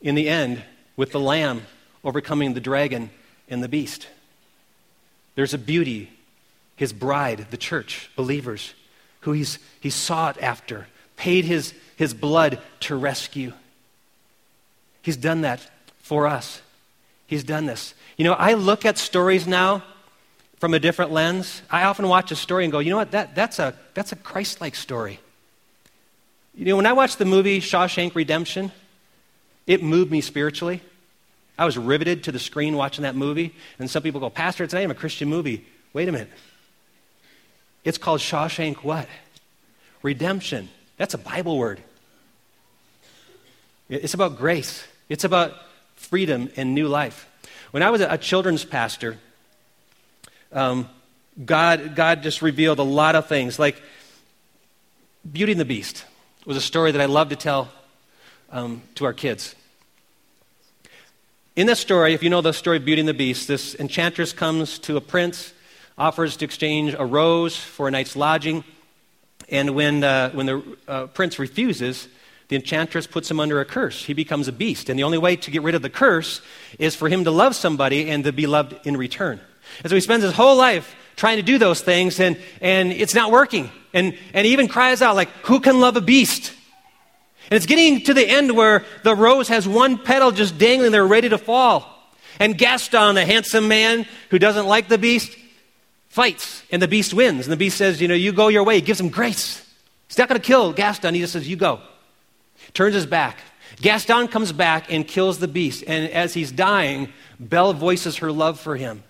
in 0.00 0.14
the 0.14 0.30
end 0.30 0.62
with 0.96 1.12
the 1.12 1.20
Lamb 1.20 1.62
overcoming 2.02 2.54
the 2.54 2.60
dragon 2.60 3.10
and 3.50 3.62
the 3.62 3.68
beast. 3.68 4.08
There's 5.34 5.52
a 5.52 5.58
beauty, 5.58 6.10
his 6.76 6.94
bride, 6.94 7.48
the 7.50 7.58
church, 7.58 8.10
believers, 8.16 8.72
who 9.20 9.32
he's, 9.32 9.58
he's 9.78 9.94
sought 9.94 10.40
after, 10.42 10.86
paid 11.16 11.44
his, 11.44 11.74
his 11.96 12.14
blood 12.14 12.60
to 12.80 12.96
rescue. 12.96 13.52
He's 15.02 15.18
done 15.18 15.42
that 15.42 15.60
for 15.98 16.26
us. 16.26 16.62
He's 17.32 17.44
done 17.44 17.64
this. 17.64 17.94
You 18.18 18.26
know, 18.26 18.34
I 18.34 18.52
look 18.52 18.84
at 18.84 18.98
stories 18.98 19.46
now 19.46 19.82
from 20.58 20.74
a 20.74 20.78
different 20.78 21.12
lens. 21.12 21.62
I 21.70 21.84
often 21.84 22.06
watch 22.06 22.30
a 22.30 22.36
story 22.36 22.64
and 22.64 22.70
go, 22.70 22.78
you 22.78 22.90
know 22.90 22.98
what, 22.98 23.12
that, 23.12 23.34
that's 23.34 23.58
a, 23.58 23.74
that's 23.94 24.12
a 24.12 24.16
Christ 24.16 24.60
like 24.60 24.74
story. 24.74 25.18
You 26.54 26.66
know, 26.66 26.76
when 26.76 26.84
I 26.84 26.92
watched 26.92 27.16
the 27.18 27.24
movie 27.24 27.58
Shawshank 27.58 28.14
Redemption, 28.14 28.70
it 29.66 29.82
moved 29.82 30.10
me 30.10 30.20
spiritually. 30.20 30.82
I 31.56 31.64
was 31.64 31.78
riveted 31.78 32.24
to 32.24 32.32
the 32.32 32.38
screen 32.38 32.76
watching 32.76 33.04
that 33.04 33.16
movie. 33.16 33.54
And 33.78 33.88
some 33.88 34.02
people 34.02 34.20
go, 34.20 34.28
Pastor, 34.28 34.62
it's 34.64 34.74
not 34.74 34.80
even 34.80 34.90
a 34.90 34.94
Christian 34.94 35.30
movie. 35.30 35.64
Wait 35.94 36.10
a 36.10 36.12
minute. 36.12 36.28
It's 37.82 37.96
called 37.96 38.20
Shawshank 38.20 38.84
what? 38.84 39.08
Redemption. 40.02 40.68
That's 40.98 41.14
a 41.14 41.18
Bible 41.18 41.56
word. 41.56 41.80
It's 43.88 44.12
about 44.12 44.36
grace, 44.36 44.86
it's 45.08 45.24
about 45.24 45.54
freedom 46.02 46.50
and 46.56 46.74
new 46.74 46.88
life. 46.88 47.28
When 47.70 47.82
I 47.82 47.90
was 47.90 48.00
a 48.00 48.18
children's 48.18 48.64
pastor, 48.64 49.18
um, 50.52 50.88
God, 51.42 51.96
God 51.96 52.22
just 52.22 52.42
revealed 52.42 52.78
a 52.78 52.82
lot 52.82 53.14
of 53.14 53.26
things. 53.26 53.58
Like 53.58 53.80
Beauty 55.30 55.52
and 55.52 55.60
the 55.60 55.64
Beast 55.64 56.04
was 56.44 56.56
a 56.56 56.60
story 56.60 56.92
that 56.92 57.00
I 57.00 57.06
love 57.06 57.30
to 57.30 57.36
tell 57.36 57.70
um, 58.50 58.82
to 58.96 59.04
our 59.04 59.12
kids. 59.12 59.54
In 61.56 61.66
this 61.66 61.80
story, 61.80 62.14
if 62.14 62.22
you 62.22 62.30
know 62.30 62.40
the 62.40 62.52
story 62.52 62.78
of 62.78 62.84
Beauty 62.84 63.00
and 63.00 63.08
the 63.08 63.14
Beast, 63.14 63.48
this 63.48 63.74
enchantress 63.76 64.32
comes 64.32 64.78
to 64.80 64.96
a 64.96 65.00
prince, 65.00 65.52
offers 65.96 66.36
to 66.38 66.44
exchange 66.44 66.94
a 66.98 67.04
rose 67.06 67.56
for 67.56 67.88
a 67.88 67.90
night's 67.90 68.16
lodging, 68.16 68.64
and 69.48 69.74
when, 69.74 70.02
uh, 70.02 70.30
when 70.30 70.46
the 70.46 70.76
uh, 70.88 71.06
prince 71.08 71.38
refuses, 71.38 72.08
the 72.52 72.56
enchantress 72.56 73.06
puts 73.06 73.30
him 73.30 73.40
under 73.40 73.60
a 73.60 73.64
curse. 73.64 74.04
He 74.04 74.12
becomes 74.12 74.48
a 74.48 74.52
beast. 74.52 74.88
And 74.88 74.98
the 74.98 75.04
only 75.04 75.18
way 75.18 75.36
to 75.36 75.50
get 75.50 75.62
rid 75.62 75.74
of 75.74 75.82
the 75.82 75.90
curse 75.90 76.40
is 76.78 76.94
for 76.94 77.08
him 77.08 77.24
to 77.24 77.30
love 77.30 77.56
somebody 77.56 78.10
and 78.10 78.24
to 78.24 78.32
be 78.32 78.46
loved 78.46 78.86
in 78.86 78.96
return. 78.96 79.40
And 79.82 79.90
so 79.90 79.94
he 79.94 80.00
spends 80.00 80.22
his 80.22 80.34
whole 80.34 80.56
life 80.56 80.94
trying 81.16 81.36
to 81.36 81.42
do 81.42 81.58
those 81.58 81.80
things, 81.80 82.20
and, 82.20 82.38
and 82.60 82.92
it's 82.92 83.14
not 83.14 83.30
working. 83.30 83.70
And, 83.92 84.16
and 84.32 84.46
he 84.46 84.52
even 84.52 84.68
cries 84.68 85.02
out, 85.02 85.16
like, 85.16 85.28
Who 85.44 85.60
can 85.60 85.80
love 85.80 85.96
a 85.96 86.00
beast? 86.00 86.52
And 87.50 87.56
it's 87.56 87.66
getting 87.66 88.02
to 88.04 88.14
the 88.14 88.26
end 88.26 88.56
where 88.56 88.84
the 89.02 89.14
rose 89.14 89.48
has 89.48 89.68
one 89.68 89.98
petal 89.98 90.30
just 90.30 90.58
dangling 90.58 90.92
there, 90.92 91.06
ready 91.06 91.28
to 91.28 91.38
fall. 91.38 91.88
And 92.38 92.56
Gaston, 92.56 93.14
the 93.14 93.26
handsome 93.26 93.68
man 93.68 94.06
who 94.30 94.38
doesn't 94.38 94.66
like 94.66 94.88
the 94.88 94.98
beast, 94.98 95.36
fights, 96.08 96.62
and 96.70 96.80
the 96.80 96.88
beast 96.88 97.12
wins. 97.12 97.46
And 97.46 97.52
the 97.52 97.56
beast 97.56 97.76
says, 97.76 98.00
You 98.00 98.08
know, 98.08 98.14
you 98.14 98.32
go 98.32 98.48
your 98.48 98.64
way. 98.64 98.76
He 98.76 98.80
gives 98.80 99.00
him 99.00 99.10
grace. 99.10 99.58
He's 100.08 100.18
not 100.18 100.28
going 100.28 100.40
to 100.40 100.46
kill 100.46 100.72
Gaston. 100.72 101.14
He 101.14 101.20
just 101.20 101.32
says, 101.34 101.48
You 101.48 101.56
go. 101.56 101.80
Turns 102.74 102.94
his 102.94 103.06
back. 103.06 103.38
Gaston 103.80 104.28
comes 104.28 104.52
back 104.52 104.92
and 104.92 105.06
kills 105.06 105.38
the 105.38 105.48
beast. 105.48 105.84
And 105.86 106.10
as 106.10 106.34
he's 106.34 106.52
dying, 106.52 107.12
Belle 107.38 107.72
voices 107.72 108.18
her 108.18 108.30
love 108.30 108.60
for 108.60 108.76
him. 108.76 109.02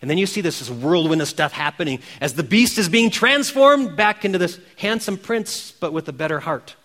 And 0.00 0.10
then 0.10 0.18
you 0.18 0.26
see 0.26 0.40
this, 0.40 0.58
this 0.58 0.70
whirlwind 0.70 1.22
of 1.22 1.28
stuff 1.28 1.52
happening 1.52 2.00
as 2.20 2.34
the 2.34 2.42
beast 2.42 2.78
is 2.78 2.88
being 2.88 3.10
transformed 3.10 3.96
back 3.96 4.24
into 4.24 4.38
this 4.38 4.58
handsome 4.76 5.16
prince, 5.16 5.72
but 5.72 5.92
with 5.92 6.08
a 6.08 6.12
better 6.12 6.40
heart. 6.40 6.76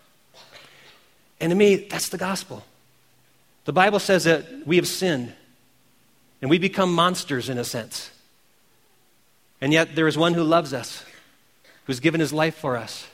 And 1.40 1.50
to 1.50 1.56
me, 1.56 1.76
that's 1.76 2.08
the 2.08 2.18
gospel. 2.18 2.64
The 3.64 3.72
Bible 3.72 3.98
says 3.98 4.24
that 4.24 4.66
we 4.66 4.76
have 4.76 4.88
sinned 4.88 5.32
and 6.40 6.50
we 6.50 6.58
become 6.58 6.94
monsters 6.94 7.48
in 7.48 7.58
a 7.58 7.64
sense. 7.64 8.10
And 9.60 9.72
yet 9.72 9.94
there 9.94 10.08
is 10.08 10.16
one 10.16 10.34
who 10.34 10.42
loves 10.42 10.72
us, 10.72 11.04
who's 11.84 12.00
given 12.00 12.20
his 12.20 12.32
life 12.32 12.56
for 12.56 12.76
us. 12.76 13.06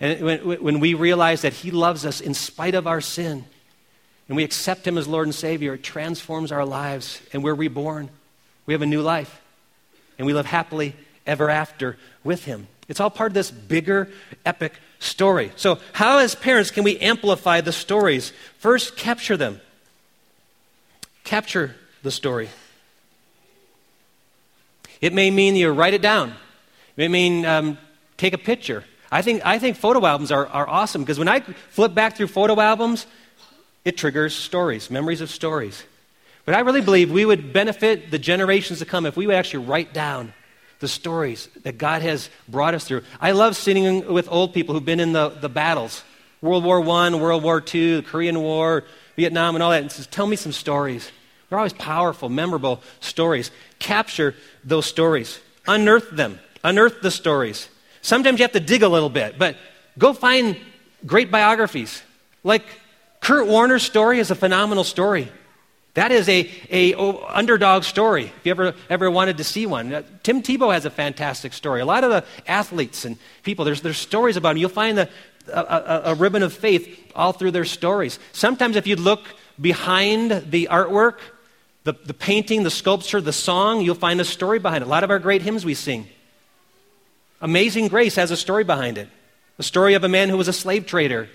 And 0.00 0.20
when, 0.22 0.40
when 0.62 0.80
we 0.80 0.94
realize 0.94 1.42
that 1.42 1.52
he 1.52 1.70
loves 1.70 2.06
us 2.06 2.20
in 2.20 2.32
spite 2.34 2.74
of 2.74 2.86
our 2.86 3.00
sin, 3.00 3.44
and 4.28 4.36
we 4.36 4.44
accept 4.44 4.86
him 4.86 4.96
as 4.96 5.06
Lord 5.06 5.26
and 5.26 5.34
Savior, 5.34 5.74
it 5.74 5.82
transforms 5.82 6.52
our 6.52 6.64
lives, 6.64 7.20
and 7.32 7.44
we're 7.44 7.54
reborn. 7.54 8.08
We 8.64 8.74
have 8.74 8.82
a 8.82 8.86
new 8.86 9.02
life, 9.02 9.42
and 10.18 10.26
we 10.26 10.32
live 10.32 10.46
happily 10.46 10.94
ever 11.26 11.50
after 11.50 11.96
with 12.24 12.44
him. 12.44 12.68
It's 12.88 13.00
all 13.00 13.10
part 13.10 13.30
of 13.30 13.34
this 13.34 13.50
bigger, 13.50 14.08
epic 14.46 14.72
story. 14.98 15.52
So, 15.56 15.78
how, 15.92 16.18
as 16.18 16.34
parents, 16.34 16.70
can 16.70 16.82
we 16.84 16.98
amplify 16.98 17.60
the 17.60 17.72
stories? 17.72 18.32
First, 18.58 18.96
capture 18.96 19.36
them. 19.36 19.60
Capture 21.24 21.76
the 22.02 22.10
story. 22.10 22.48
It 25.00 25.12
may 25.12 25.30
mean 25.30 25.56
you 25.56 25.70
write 25.70 25.94
it 25.94 26.02
down. 26.02 26.30
It 26.30 26.96
may 26.96 27.08
mean 27.08 27.46
um, 27.46 27.78
take 28.16 28.32
a 28.32 28.38
picture. 28.38 28.84
I 29.10 29.22
think, 29.22 29.44
I 29.44 29.58
think 29.58 29.76
photo 29.76 30.04
albums 30.06 30.30
are, 30.30 30.46
are 30.46 30.68
awesome 30.68 31.02
because 31.02 31.18
when 31.18 31.28
I 31.28 31.40
flip 31.40 31.94
back 31.94 32.16
through 32.16 32.28
photo 32.28 32.60
albums, 32.60 33.06
it 33.84 33.96
triggers 33.96 34.34
stories, 34.34 34.90
memories 34.90 35.20
of 35.20 35.30
stories. 35.30 35.82
But 36.44 36.54
I 36.54 36.60
really 36.60 36.80
believe 36.80 37.10
we 37.10 37.24
would 37.24 37.52
benefit 37.52 38.10
the 38.10 38.18
generations 38.18 38.78
to 38.80 38.84
come 38.84 39.06
if 39.06 39.16
we 39.16 39.26
would 39.26 39.36
actually 39.36 39.66
write 39.66 39.92
down 39.92 40.32
the 40.80 40.88
stories 40.88 41.48
that 41.62 41.78
God 41.78 42.02
has 42.02 42.30
brought 42.48 42.74
us 42.74 42.84
through. 42.84 43.02
I 43.20 43.32
love 43.32 43.56
sitting 43.56 44.12
with 44.12 44.28
old 44.30 44.54
people 44.54 44.74
who've 44.74 44.84
been 44.84 45.00
in 45.00 45.12
the, 45.12 45.28
the 45.28 45.48
battles 45.48 46.02
World 46.42 46.64
War 46.64 46.80
I, 46.80 47.14
World 47.14 47.42
War 47.42 47.62
II, 47.62 47.96
the 47.96 48.02
Korean 48.02 48.40
War, 48.40 48.84
Vietnam, 49.16 49.56
and 49.56 49.62
all 49.62 49.70
that, 49.70 49.82
and 49.82 49.92
says, 49.92 50.06
Tell 50.06 50.26
me 50.26 50.36
some 50.36 50.52
stories. 50.52 51.10
They're 51.48 51.58
always 51.58 51.72
powerful, 51.72 52.28
memorable 52.28 52.80
stories. 53.00 53.50
Capture 53.78 54.34
those 54.64 54.86
stories, 54.86 55.40
unearth 55.66 56.10
them, 56.10 56.38
unearth 56.64 57.02
the 57.02 57.10
stories. 57.10 57.68
Sometimes 58.02 58.38
you 58.38 58.44
have 58.44 58.52
to 58.52 58.60
dig 58.60 58.82
a 58.82 58.88
little 58.88 59.10
bit, 59.10 59.38
but 59.38 59.56
go 59.98 60.12
find 60.12 60.56
great 61.06 61.30
biographies. 61.30 62.02
Like 62.44 62.64
Kurt 63.20 63.46
Warner's 63.46 63.82
story 63.82 64.18
is 64.18 64.30
a 64.30 64.34
phenomenal 64.34 64.84
story. 64.84 65.30
That 65.94 66.12
is 66.12 66.28
a, 66.28 66.48
a 66.70 66.94
underdog 66.94 67.82
story. 67.82 68.26
If 68.26 68.46
you 68.46 68.52
ever, 68.52 68.74
ever 68.88 69.10
wanted 69.10 69.38
to 69.38 69.44
see 69.44 69.66
one, 69.66 69.92
uh, 69.92 70.02
Tim 70.22 70.40
Tebow 70.40 70.72
has 70.72 70.84
a 70.84 70.90
fantastic 70.90 71.52
story. 71.52 71.80
A 71.80 71.84
lot 71.84 72.04
of 72.04 72.10
the 72.10 72.24
athletes 72.46 73.04
and 73.04 73.18
people, 73.42 73.64
there's, 73.64 73.80
there's 73.80 73.98
stories 73.98 74.36
about 74.36 74.50
them. 74.50 74.58
You'll 74.58 74.70
find 74.70 74.96
the, 74.96 75.08
a, 75.52 75.60
a, 75.60 76.02
a 76.12 76.14
ribbon 76.14 76.44
of 76.44 76.52
faith 76.52 77.12
all 77.14 77.32
through 77.32 77.50
their 77.50 77.64
stories. 77.64 78.20
Sometimes, 78.32 78.76
if 78.76 78.86
you 78.86 78.94
look 78.94 79.26
behind 79.60 80.30
the 80.50 80.68
artwork, 80.70 81.18
the, 81.82 81.94
the 82.04 82.14
painting, 82.14 82.62
the 82.62 82.70
sculpture, 82.70 83.20
the 83.20 83.32
song, 83.32 83.80
you'll 83.80 83.94
find 83.96 84.20
a 84.20 84.24
story 84.24 84.60
behind 84.60 84.82
it. 84.82 84.86
A 84.86 84.90
lot 84.90 85.02
of 85.02 85.10
our 85.10 85.18
great 85.18 85.42
hymns 85.42 85.64
we 85.64 85.74
sing. 85.74 86.06
Amazing 87.40 87.88
Grace 87.88 88.16
has 88.16 88.30
a 88.30 88.36
story 88.36 88.64
behind 88.64 88.98
it. 88.98 89.08
The 89.56 89.62
story 89.62 89.94
of 89.94 90.04
a 90.04 90.08
man 90.08 90.28
who 90.28 90.36
was 90.36 90.48
a 90.48 90.52
slave 90.52 90.86
trader 90.86 91.28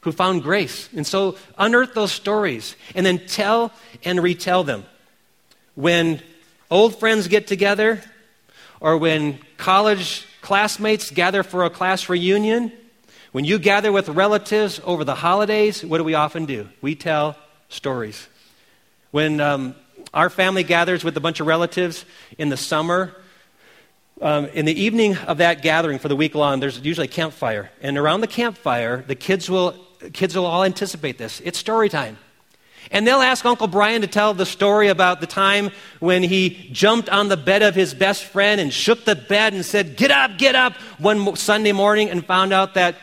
who 0.00 0.12
found 0.12 0.42
grace. 0.42 0.88
And 0.94 1.06
so 1.06 1.36
unearth 1.58 1.94
those 1.94 2.12
stories 2.12 2.76
and 2.94 3.04
then 3.04 3.18
tell 3.26 3.72
and 4.04 4.22
retell 4.22 4.64
them. 4.64 4.84
When 5.74 6.22
old 6.70 6.98
friends 6.98 7.28
get 7.28 7.46
together 7.46 8.02
or 8.80 8.96
when 8.96 9.38
college 9.56 10.26
classmates 10.40 11.10
gather 11.10 11.42
for 11.42 11.64
a 11.64 11.70
class 11.70 12.08
reunion, 12.08 12.72
when 13.32 13.44
you 13.44 13.58
gather 13.58 13.92
with 13.92 14.08
relatives 14.08 14.80
over 14.84 15.04
the 15.04 15.14
holidays, 15.14 15.84
what 15.84 15.98
do 15.98 16.04
we 16.04 16.14
often 16.14 16.46
do? 16.46 16.68
We 16.80 16.94
tell 16.94 17.36
stories. 17.68 18.26
When 19.10 19.40
um, 19.40 19.74
our 20.14 20.30
family 20.30 20.64
gathers 20.64 21.04
with 21.04 21.16
a 21.16 21.20
bunch 21.20 21.40
of 21.40 21.46
relatives 21.46 22.04
in 22.38 22.48
the 22.48 22.56
summer, 22.56 23.14
um, 24.20 24.46
in 24.46 24.66
the 24.66 24.78
evening 24.78 25.16
of 25.16 25.38
that 25.38 25.62
gathering 25.62 25.98
for 25.98 26.08
the 26.08 26.16
week 26.16 26.34
long, 26.34 26.60
there's 26.60 26.78
usually 26.80 27.06
a 27.06 27.10
campfire. 27.10 27.70
And 27.80 27.96
around 27.96 28.20
the 28.20 28.26
campfire, 28.26 29.04
the 29.06 29.14
kids 29.14 29.48
will, 29.48 29.74
kids 30.12 30.36
will 30.36 30.46
all 30.46 30.64
anticipate 30.64 31.16
this. 31.18 31.40
It's 31.40 31.58
story 31.58 31.88
time. 31.88 32.18
And 32.90 33.06
they'll 33.06 33.20
ask 33.20 33.44
Uncle 33.44 33.66
Brian 33.66 34.00
to 34.00 34.06
tell 34.06 34.34
the 34.34 34.46
story 34.46 34.88
about 34.88 35.20
the 35.20 35.26
time 35.26 35.70
when 36.00 36.22
he 36.22 36.68
jumped 36.72 37.08
on 37.08 37.28
the 37.28 37.36
bed 37.36 37.62
of 37.62 37.74
his 37.74 37.94
best 37.94 38.24
friend 38.24 38.60
and 38.60 38.72
shook 38.72 39.04
the 39.04 39.14
bed 39.14 39.52
and 39.52 39.64
said, 39.64 39.96
Get 39.96 40.10
up, 40.10 40.38
get 40.38 40.54
up, 40.54 40.74
one 40.98 41.36
Sunday 41.36 41.72
morning 41.72 42.10
and 42.10 42.24
found 42.24 42.52
out 42.52 42.74
that 42.74 42.96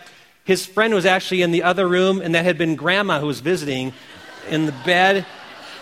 his 0.44 0.66
friend 0.66 0.94
was 0.94 1.06
actually 1.06 1.42
in 1.42 1.52
the 1.52 1.64
other 1.64 1.88
room 1.88 2.22
and 2.22 2.36
that 2.36 2.46
had 2.46 2.58
been 2.58 2.76
grandma 2.76 3.20
who 3.20 3.28
was 3.28 3.40
visiting 3.40 3.94
in 4.50 4.66
the 4.66 4.72
bed. 4.86 5.26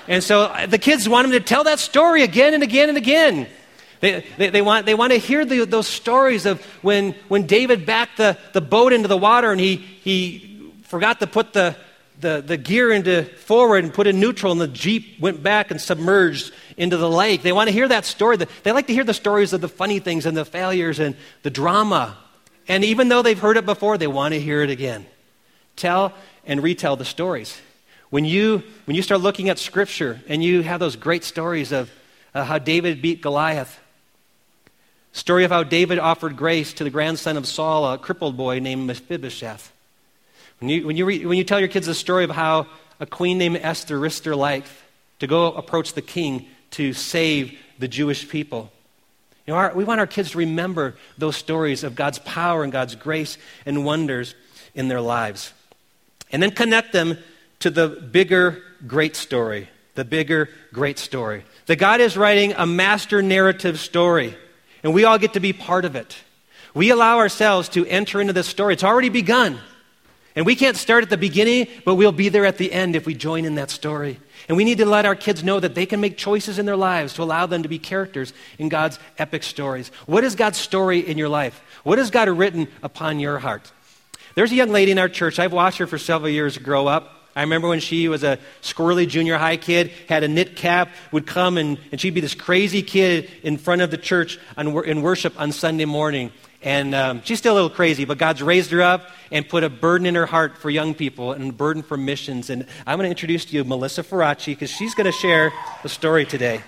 And 0.08 0.24
so 0.24 0.44
uh, 0.44 0.66
the 0.66 0.78
kids 0.78 1.10
want 1.10 1.26
him 1.26 1.32
to 1.32 1.40
tell 1.40 1.64
that 1.64 1.80
story 1.80 2.22
again 2.22 2.54
and 2.54 2.64
again 2.64 2.90
and 2.90 2.98
again. 2.98 3.48
They, 4.00 4.26
they, 4.38 4.50
they, 4.50 4.62
want, 4.62 4.86
they 4.86 4.94
want 4.94 5.14
to 5.14 5.18
hear 5.18 5.46
the, 5.46 5.66
those 5.66 5.88
stories 5.88 6.46
of 6.46 6.64
when, 6.82 7.14
when 7.28 7.48
David 7.48 7.86
backed 7.86 8.18
the, 8.18 8.38
the 8.54 8.62
boat 8.62 8.94
into 8.94 9.08
the 9.08 9.18
water 9.18 9.52
and 9.52 9.60
he, 9.60 9.78
he 9.78 10.74
forgot 10.84 11.20
to 11.22 11.28
put 11.28 11.54
the, 11.54 11.76
the, 12.20 12.44
the 12.46 12.58
gear 12.58 12.92
into 12.92 13.24
forward 13.24 13.84
and 13.84 13.94
put 13.94 14.08
in 14.08 14.20
neutral 14.20 14.52
and 14.52 14.62
the 14.62 14.68
Jeep 14.68 15.20
went 15.20 15.42
back 15.42 15.72
and 15.72 15.80
submerged 15.80 16.54
into 16.78 16.98
the 16.98 17.10
lake. 17.10 17.42
They 17.42 17.52
want 17.52 17.68
to 17.68 17.74
hear 17.74 17.88
that 17.88 18.06
story. 18.06 18.38
They 18.38 18.72
like 18.72 18.88
to 18.88 18.94
hear 18.94 19.04
the 19.04 19.14
stories 19.14 19.54
of 19.54 19.62
the 19.62 19.70
funny 19.70 20.00
things 20.00 20.26
and 20.26 20.36
the 20.36 20.46
failures 20.46 21.00
and 21.00 21.16
the 21.44 21.50
drama. 21.50 22.18
And 22.68 22.84
even 22.84 23.10
though 23.10 23.22
they've 23.22 23.40
heard 23.40 23.58
it 23.58 23.66
before, 23.66 23.98
they 23.98 24.08
want 24.08 24.34
to 24.34 24.42
hear 24.42 24.62
it 24.62 24.70
again. 24.70 25.06
Tell 25.76 26.14
and 26.46 26.62
retell 26.64 26.96
the 26.96 27.06
stories. 27.06 27.60
When 28.10 28.26
you, 28.26 28.64
when 28.86 28.96
you 28.96 29.02
start 29.02 29.22
looking 29.22 29.50
at 29.50 29.60
Scripture 29.60 30.22
and 30.28 30.44
you 30.44 30.62
have 30.62 30.80
those 30.80 30.96
great 30.96 31.24
stories 31.24 31.72
of 31.72 31.92
uh, 32.34 32.44
how 32.44 32.60
David 32.60 33.02
beat 33.02 33.22
Goliath, 33.22 33.80
story 35.16 35.46
of 35.46 35.52
how 35.52 35.64
David 35.64 35.98
offered 35.98 36.36
grace 36.36 36.74
to 36.74 36.84
the 36.84 36.90
grandson 36.90 37.38
of 37.38 37.48
Saul, 37.48 37.92
a 37.92 37.98
crippled 37.98 38.36
boy 38.36 38.60
named 38.60 38.86
Mephibosheth. 38.86 39.72
When 40.60 40.70
you, 40.70 40.86
when 40.86 40.98
you, 40.98 41.06
re, 41.06 41.26
when 41.26 41.38
you 41.38 41.44
tell 41.44 41.60
your 41.60 41.70
kids 41.70 41.88
the 41.88 41.96
story 41.96 42.26
of 42.26 42.32
how 42.32 42.68
a 43.00 43.06
queen 43.06 43.38
named 43.38 43.58
Esther 43.62 43.98
risked 43.98 44.26
her 44.26 44.36
life 44.36 44.86
to 45.20 45.28
go 45.28 45.54
approach 45.54 45.94
the 45.94 46.02
king 46.02 46.48
to 46.72 46.94
save 46.94 47.58
the 47.80 47.88
Jewish 47.88 48.28
people. 48.28 48.72
You 49.48 49.54
know, 49.54 49.58
our, 49.58 49.74
we 49.74 49.86
want 49.86 50.00
our 50.00 50.08
kids 50.08 50.32
to 50.32 50.38
remember 50.38 50.96
those 51.18 51.38
stories 51.38 51.84
of 51.84 51.96
God's 51.96 52.20
power 52.20 52.64
and 52.64 52.72
God's 52.72 52.96
grace 52.96 53.38
and 53.66 53.86
wonders 53.86 54.36
in 54.74 54.90
their 54.90 55.02
lives. 55.02 55.54
And 56.32 56.44
then 56.44 56.52
connect 56.52 56.92
them 56.92 57.18
to 57.60 57.70
the 57.70 57.88
bigger, 57.88 58.62
great 58.86 59.16
story. 59.16 59.70
The 59.94 60.04
bigger, 60.04 60.50
great 60.74 61.00
story. 61.00 61.46
That 61.68 61.78
God 61.78 62.02
is 62.02 62.18
writing 62.18 62.54
a 62.58 62.66
master 62.66 63.22
narrative 63.22 63.80
story, 63.80 64.36
and 64.86 64.94
we 64.94 65.04
all 65.04 65.18
get 65.18 65.34
to 65.34 65.40
be 65.40 65.52
part 65.52 65.84
of 65.84 65.96
it. 65.96 66.16
We 66.76 66.92
allow 66.92 67.18
ourselves 67.18 67.70
to 67.70 67.88
enter 67.88 68.22
into 68.22 68.34
this 68.34 68.46
story. 68.46 68.76
It's 68.76 68.84
already 68.84 69.10
begun. 69.10 69.58
And 70.36 70.46
we 70.46 70.56
can't 70.56 70.78
start 70.78 71.04
at 71.04 71.10
the 71.10 71.18
beginning, 71.18 71.68
but 71.86 71.96
we'll 71.96 72.12
be 72.12 72.30
there 72.30 72.46
at 72.46 72.60
the 72.60 72.72
end 72.72 72.96
if 72.96 73.08
we 73.08 73.16
join 73.16 73.46
in 73.46 73.56
that 73.56 73.72
story. 73.72 74.20
And 74.48 74.56
we 74.56 74.64
need 74.64 74.78
to 74.78 74.86
let 74.86 75.08
our 75.08 75.16
kids 75.16 75.44
know 75.44 75.60
that 75.60 75.74
they 75.74 75.88
can 75.88 76.02
make 76.02 76.18
choices 76.18 76.60
in 76.60 76.68
their 76.68 76.78
lives 76.78 77.16
to 77.16 77.24
allow 77.24 77.48
them 77.48 77.64
to 77.64 77.70
be 77.70 77.80
characters 77.80 78.32
in 78.60 78.70
God's 78.70 79.00
epic 79.18 79.42
stories. 79.42 79.88
What 80.06 80.24
is 80.24 80.36
God's 80.36 80.60
story 80.60 81.00
in 81.00 81.18
your 81.18 81.30
life? 81.30 81.64
What 81.84 81.98
has 81.98 82.12
God 82.12 82.30
written 82.30 82.68
upon 82.84 83.20
your 83.20 83.40
heart? 83.40 83.72
There's 84.36 84.52
a 84.52 84.56
young 84.56 84.70
lady 84.70 84.92
in 84.92 85.00
our 85.00 85.10
church. 85.10 85.40
I've 85.40 85.52
watched 85.52 85.80
her 85.80 85.88
for 85.88 85.98
several 85.98 86.30
years 86.30 86.60
grow 86.60 86.86
up. 86.86 87.15
I 87.36 87.42
remember 87.42 87.68
when 87.68 87.82
she 87.82 88.08
was 88.08 88.24
a 88.24 88.40
squirrely 88.62 89.06
junior 89.06 89.38
high 89.38 89.58
kid, 89.58 89.92
had 90.08 90.24
a 90.24 90.28
knit 90.30 90.56
cap, 90.56 90.90
would 91.12 91.28
come 91.28 91.58
and, 91.58 91.78
and 91.92 92.00
she'd 92.00 92.14
be 92.14 92.22
this 92.22 92.34
crazy 92.34 92.82
kid 92.82 93.30
in 93.44 93.58
front 93.58 93.82
of 93.82 93.92
the 93.92 93.98
church 93.98 94.40
on, 94.56 94.68
in 94.86 95.02
worship 95.02 95.38
on 95.38 95.52
Sunday 95.52 95.84
morning. 95.84 96.32
And 96.62 96.96
um, 96.96 97.22
she's 97.26 97.38
still 97.38 97.54
a 97.54 97.56
little 97.56 97.70
crazy, 97.70 98.06
but 98.06 98.18
God's 98.18 98.42
raised 98.42 98.72
her 98.72 98.82
up 98.82 99.12
and 99.32 99.48
put 99.48 99.66
a 99.66 99.70
burden 99.70 100.08
in 100.08 100.16
her 100.16 100.26
heart 100.26 100.58
for 100.58 100.70
young 100.70 100.94
people 100.96 101.34
and 101.34 101.50
a 101.50 101.54
burden 101.54 101.84
for 101.84 101.98
missions. 101.98 102.50
And 102.50 102.66
I'm 102.88 102.98
going 102.98 103.06
to 103.06 103.12
introduce 103.12 103.44
to 103.46 103.56
you 103.56 103.66
Melissa 103.66 104.02
Ferracci 104.02 104.48
because 104.48 104.70
she's 104.70 104.96
going 104.96 105.06
to 105.06 105.12
share 105.12 105.52
the 105.84 105.90
story 105.90 106.26
today. 106.26 106.62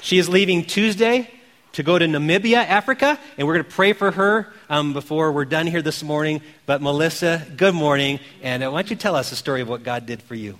She 0.00 0.16
is 0.18 0.28
leaving 0.28 0.64
Tuesday 0.64 1.28
to 1.72 1.82
go 1.82 1.98
to 1.98 2.04
Namibia, 2.06 2.56
Africa, 2.56 3.18
and 3.38 3.46
we're 3.46 3.54
going 3.54 3.64
to 3.64 3.70
pray 3.70 3.92
for 3.92 4.10
her 4.10 4.52
um, 4.68 4.92
before 4.92 5.30
we're 5.32 5.44
done 5.44 5.66
here 5.66 5.82
this 5.82 6.02
morning. 6.02 6.42
But 6.66 6.82
Melissa, 6.82 7.46
good 7.56 7.74
morning, 7.74 8.18
and 8.42 8.62
uh, 8.64 8.70
why 8.70 8.82
don't 8.82 8.90
you 8.90 8.96
tell 8.96 9.14
us 9.14 9.30
the 9.30 9.36
story 9.36 9.60
of 9.60 9.68
what 9.68 9.82
God 9.82 10.06
did 10.06 10.22
for 10.22 10.34
you? 10.34 10.58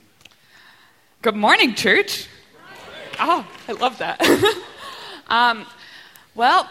Good 1.23 1.37
morning, 1.37 1.75
church. 1.75 2.29
Oh, 3.19 3.47
I 3.69 3.73
love 3.73 3.99
that. 3.99 4.23
um, 5.29 5.67
well, 6.35 6.69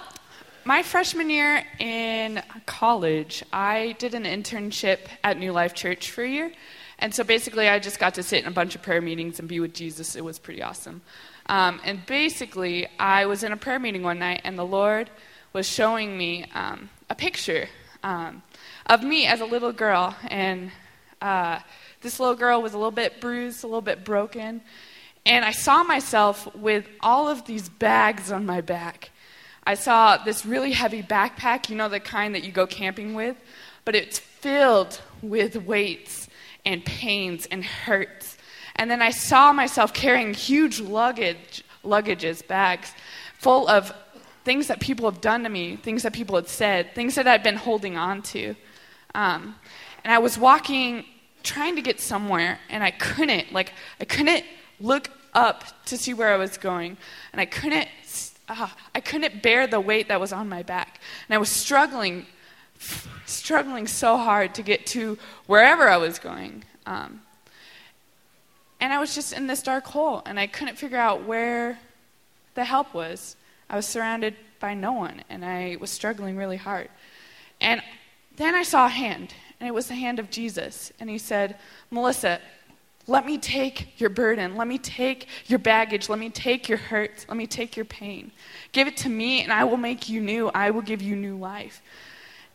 my 0.63 0.84
freshman 0.84 1.30
year 1.30 1.63
in 1.80 2.41
college, 2.65 3.43
I 3.52 3.95
did 3.99 4.13
an 4.13 4.23
internship 4.23 4.99
at 5.23 5.38
New 5.38 5.52
Life 5.52 5.73
Church 5.73 6.12
for 6.12 6.23
a 6.23 6.30
year. 6.30 6.52
And 6.97 7.13
so 7.13 7.23
basically, 7.23 7.69
I 7.69 7.80
just 7.80 7.99
got 7.99 8.15
to 8.15 8.23
sit 8.23 8.43
in 8.43 8.47
a 8.47 8.54
bunch 8.54 8.75
of 8.75 8.82
prayer 8.82 9.02
meetings 9.02 9.39
and 9.39 9.47
be 9.47 9.60
with 9.60 9.73
Jesus. 9.73 10.15
It 10.15 10.23
was 10.23 10.39
pretty 10.39 10.62
awesome. 10.62 11.02
Um, 11.49 11.81
and 11.83 12.05
basically, 12.05 12.88
I 12.99 13.25
was 13.25 13.43
in 13.43 13.51
a 13.51 13.57
prayer 13.57 13.79
meeting 13.79 14.03
one 14.03 14.19
night, 14.19 14.41
and 14.43 14.57
the 14.57 14.65
Lord 14.65 15.09
was 15.51 15.67
showing 15.67 16.15
me 16.15 16.45
um, 16.53 16.91
a 17.09 17.15
picture 17.15 17.67
um, 18.03 18.43
of 18.85 19.03
me 19.03 19.25
as 19.25 19.41
a 19.41 19.45
little 19.45 19.73
girl. 19.73 20.15
And 20.27 20.71
uh, 21.21 21.59
this 22.01 22.19
little 22.19 22.35
girl 22.35 22.62
was 22.62 22.73
a 22.75 22.77
little 22.77 22.91
bit 22.91 23.19
bruised, 23.19 23.63
a 23.63 23.67
little 23.67 23.81
bit 23.81 24.05
broken. 24.05 24.62
And 25.25 25.43
I 25.43 25.51
saw 25.51 25.83
myself 25.83 26.55
with 26.55 26.88
all 27.01 27.27
of 27.27 27.45
these 27.45 27.67
bags 27.67 28.31
on 28.31 28.45
my 28.45 28.62
back. 28.62 29.09
I 29.63 29.73
saw 29.73 30.17
this 30.17 30.45
really 30.45 30.71
heavy 30.71 31.01
backpack, 31.01 31.67
you 31.67 31.75
know, 31.75 31.89
the 31.89 31.99
kind 31.99 32.35
that 32.35 32.43
you 32.43 32.51
go 32.51 32.67
camping 32.67 33.15
with, 33.15 33.38
but 33.85 33.95
it's 33.95 34.19
filled 34.19 35.01
with 35.23 35.55
weights 35.55 36.27
and 36.63 36.85
pains 36.85 37.47
and 37.47 37.65
hurts. 37.65 38.38
And 38.80 38.89
then 38.89 39.02
I 39.02 39.12
saw 39.12 39.52
myself 39.52 39.94
carrying 39.94 40.34
huge 40.34 40.80
luggage, 40.80 41.65
luggages, 41.84 42.48
bags, 42.48 42.94
full 43.38 43.68
of 43.68 43.94
things 44.46 44.68
that 44.68 44.80
people 44.80 45.12
have 45.12 45.20
done 45.20 45.44
to 45.44 45.50
me, 45.50 45.76
things 45.76 46.04
that 46.04 46.13
people 46.13 46.38
had 46.38 46.48
said, 46.48 46.96
things 46.96 47.15
that 47.15 47.28
I'd 47.28 47.44
been 47.44 47.58
holding 47.58 47.98
on 47.98 48.22
to. 48.22 48.56
Um, 49.13 49.56
and 50.06 50.13
I 50.13 50.20
was 50.20 50.38
walking, 50.38 51.04
trying 51.44 51.76
to 51.76 51.82
get 51.82 52.00
somewhere, 52.00 52.58
and 52.70 52.82
I 52.82 52.92
couldn't. 52.92 53.52
Like, 53.52 53.74
I 54.00 54.06
couldn't 54.06 54.46
look 54.80 55.10
up 55.34 55.65
to 55.88 55.98
see 55.98 56.13
where 56.13 56.34
I 56.34 56.38
was 56.38 56.58
going, 56.58 56.96
and 57.34 57.42
I 57.42 57.46
couldn't. 57.46 57.89
Uh, 58.48 58.70
I 58.96 59.02
couldn't 59.02 59.44
bear 59.44 59.68
the 59.68 59.82
weight 59.82 60.08
that 60.08 60.22
was 60.22 60.32
on 60.32 60.48
my 60.48 60.63
back, 60.63 61.02
and 61.28 61.36
I 61.36 61.38
was 61.38 61.50
struggling, 61.50 62.28
struggling 63.26 63.88
so 63.88 64.15
hard 64.15 64.56
to 64.56 64.63
get 64.63 64.86
to 64.88 65.18
wherever 65.48 65.89
I 65.89 65.98
was 65.98 66.18
going. 66.18 66.63
Um, 66.86 67.22
and 68.80 68.94
I 68.94 69.00
was 69.00 69.13
just 69.15 69.34
in 69.34 69.48
this 69.48 69.62
dark 69.62 69.86
hole, 69.86 70.22
and 70.26 70.39
I 70.39 70.48
couldn't 70.48 70.78
figure 70.78 70.98
out 70.98 71.26
where 71.26 71.80
the 72.56 72.63
help 72.63 72.94
was. 72.94 73.36
I 73.70 73.76
was 73.76 73.86
surrounded 73.86 74.36
by 74.60 74.74
no 74.74 74.94
one, 74.94 75.24
and 75.30 75.44
I 75.44 75.78
was 75.80 75.89
struggling 75.89 76.38
really 76.38 76.58
hard. 76.58 76.89
And 77.62 77.82
then 78.38 78.56
I 78.56 78.63
saw 78.63 78.86
a 78.86 78.89
hand, 78.89 79.34
and 79.60 79.68
it 79.68 79.74
was 79.74 79.88
the 79.88 79.96
hand 79.96 80.20
of 80.20 80.30
Jesus. 80.30 80.92
And 81.00 81.10
he 81.10 81.18
said, 81.18 81.58
Melissa, 81.92 82.39
let 83.06 83.26
me 83.26 83.38
take 83.38 84.00
your 84.00 84.10
burden. 84.10 84.56
Let 84.56 84.68
me 84.68 84.78
take 84.78 85.28
your 85.48 85.60
baggage. 85.60 86.10
Let 86.10 86.20
me 86.20 86.30
take 86.30 86.70
your 86.70 86.78
hurts. 86.78 87.26
Let 87.28 87.38
me 87.38 87.48
take 87.48 87.76
your 87.76 87.86
pain. 87.86 88.32
Give 88.72 88.88
it 88.88 88.98
to 88.98 89.10
me, 89.10 89.42
and 89.42 89.52
I 89.52 89.63
will 89.65 89.78
make 89.78 90.08
you 90.10 90.22
new. 90.22 90.50
I 90.50 90.72
will 90.72 90.84
give 90.84 91.02
you 91.02 91.15
new 91.15 91.36
life. 91.36 91.82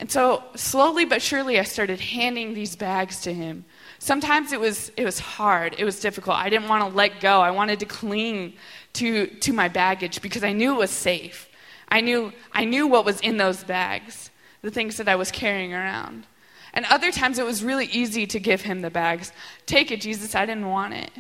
And 0.01 0.11
so, 0.11 0.43
slowly 0.55 1.05
but 1.05 1.23
surely, 1.23 1.59
I 1.59 1.65
started 1.65 2.01
handing 2.01 2.55
these 2.55 2.77
bags 2.77 3.21
to 3.23 3.35
him. 3.35 3.65
Sometimes 4.05 4.53
it 4.53 4.61
was, 4.61 4.93
it 4.99 5.05
was 5.07 5.19
hard, 5.19 5.77
it 5.79 5.85
was 5.87 5.99
difficult. 5.99 6.37
I 6.37 6.51
didn't 6.51 6.69
want 6.69 6.87
to 6.87 6.95
let 6.95 7.21
go. 7.21 7.41
I 7.41 7.53
wanted 7.53 7.81
to 7.81 7.87
cling 7.87 8.53
to, 8.93 9.29
to 9.29 9.55
my 9.55 9.69
baggage 9.69 10.21
because 10.21 10.45
I 10.45 10.53
knew 10.53 10.75
it 10.75 10.79
was 10.79 10.91
safe. 10.91 11.49
I 11.89 12.03
knew, 12.03 12.31
I 12.53 12.67
knew 12.67 12.87
what 12.87 13.07
was 13.07 13.19
in 13.23 13.39
those 13.39 13.65
bags, 13.65 14.31
the 14.61 14.71
things 14.71 14.99
that 14.99 15.09
I 15.09 15.17
was 15.17 15.31
carrying 15.31 15.73
around. 15.73 16.27
And 16.75 16.85
other 16.91 17.11
times 17.11 17.39
it 17.39 17.47
was 17.47 17.65
really 17.65 17.87
easy 17.87 18.27
to 18.27 18.39
give 18.39 18.61
him 18.61 18.83
the 18.83 18.91
bags. 18.91 19.33
Take 19.65 19.91
it, 19.91 20.03
Jesus, 20.03 20.35
I 20.35 20.45
didn't 20.45 20.69
want 20.69 20.93
it. 20.93 21.11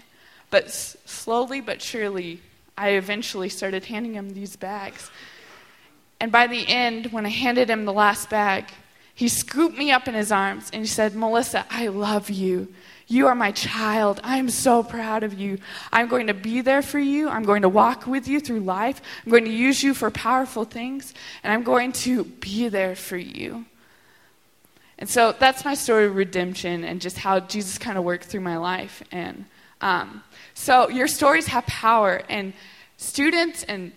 But 0.50 0.64
s- 0.64 0.98
slowly 1.06 1.62
but 1.62 1.80
surely, 1.80 2.42
I 2.76 2.90
eventually 2.90 3.48
started 3.48 3.86
handing 3.86 4.12
him 4.12 4.34
these 4.34 4.56
bags. 4.56 5.10
And 6.20 6.30
by 6.30 6.48
the 6.48 6.68
end, 6.68 7.12
when 7.12 7.24
I 7.24 7.30
handed 7.30 7.70
him 7.70 7.86
the 7.86 7.94
last 7.94 8.28
bag, 8.28 8.66
he 9.14 9.28
scooped 9.28 9.78
me 9.78 9.92
up 9.92 10.08
in 10.08 10.14
his 10.14 10.32
arms 10.32 10.70
and 10.72 10.82
he 10.82 10.88
said, 10.88 11.14
Melissa, 11.14 11.64
I 11.70 11.86
love 11.86 12.30
you. 12.30 12.68
You 13.06 13.26
are 13.28 13.34
my 13.34 13.52
child. 13.52 14.20
I'm 14.24 14.48
so 14.48 14.82
proud 14.82 15.22
of 15.22 15.34
you. 15.34 15.58
I'm 15.92 16.08
going 16.08 16.26
to 16.26 16.34
be 16.34 16.62
there 16.62 16.82
for 16.82 16.98
you. 16.98 17.28
I'm 17.28 17.44
going 17.44 17.62
to 17.62 17.68
walk 17.68 18.06
with 18.06 18.26
you 18.26 18.40
through 18.40 18.60
life. 18.60 19.00
I'm 19.24 19.30
going 19.30 19.44
to 19.44 19.50
use 19.50 19.82
you 19.82 19.94
for 19.94 20.10
powerful 20.10 20.64
things, 20.64 21.12
and 21.42 21.52
I'm 21.52 21.62
going 21.62 21.92
to 21.92 22.24
be 22.24 22.68
there 22.68 22.96
for 22.96 23.18
you. 23.18 23.66
And 24.98 25.08
so 25.08 25.34
that's 25.38 25.64
my 25.64 25.74
story 25.74 26.06
of 26.06 26.16
redemption 26.16 26.82
and 26.82 27.00
just 27.00 27.18
how 27.18 27.40
Jesus 27.40 27.76
kind 27.78 27.98
of 27.98 28.04
worked 28.04 28.24
through 28.24 28.40
my 28.40 28.56
life. 28.56 29.02
And 29.12 29.44
um, 29.80 30.22
so 30.54 30.88
your 30.88 31.08
stories 31.08 31.46
have 31.48 31.66
power, 31.66 32.22
and 32.28 32.54
students 32.96 33.64
and 33.64 33.92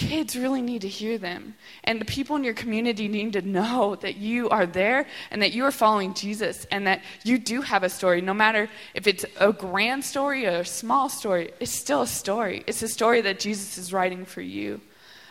kids 0.00 0.34
really 0.34 0.62
need 0.62 0.80
to 0.82 0.88
hear 0.88 1.18
them. 1.18 1.54
And 1.84 2.00
the 2.00 2.06
people 2.06 2.36
in 2.36 2.44
your 2.44 2.54
community 2.54 3.06
need 3.06 3.34
to 3.34 3.42
know 3.42 3.96
that 3.96 4.16
you 4.16 4.48
are 4.48 4.66
there 4.66 5.06
and 5.30 5.42
that 5.42 5.52
you 5.52 5.64
are 5.64 5.70
following 5.70 6.14
Jesus 6.14 6.66
and 6.70 6.86
that 6.86 7.02
you 7.22 7.38
do 7.38 7.60
have 7.60 7.82
a 7.82 7.90
story. 7.90 8.22
No 8.22 8.32
matter 8.32 8.68
if 8.94 9.06
it's 9.06 9.26
a 9.38 9.52
grand 9.52 10.04
story 10.04 10.46
or 10.46 10.60
a 10.60 10.64
small 10.64 11.08
story, 11.10 11.52
it's 11.60 11.72
still 11.72 12.02
a 12.02 12.06
story. 12.06 12.64
It's 12.66 12.82
a 12.82 12.88
story 12.88 13.20
that 13.20 13.40
Jesus 13.40 13.76
is 13.76 13.92
writing 13.92 14.24
for 14.24 14.40
you. 14.40 14.80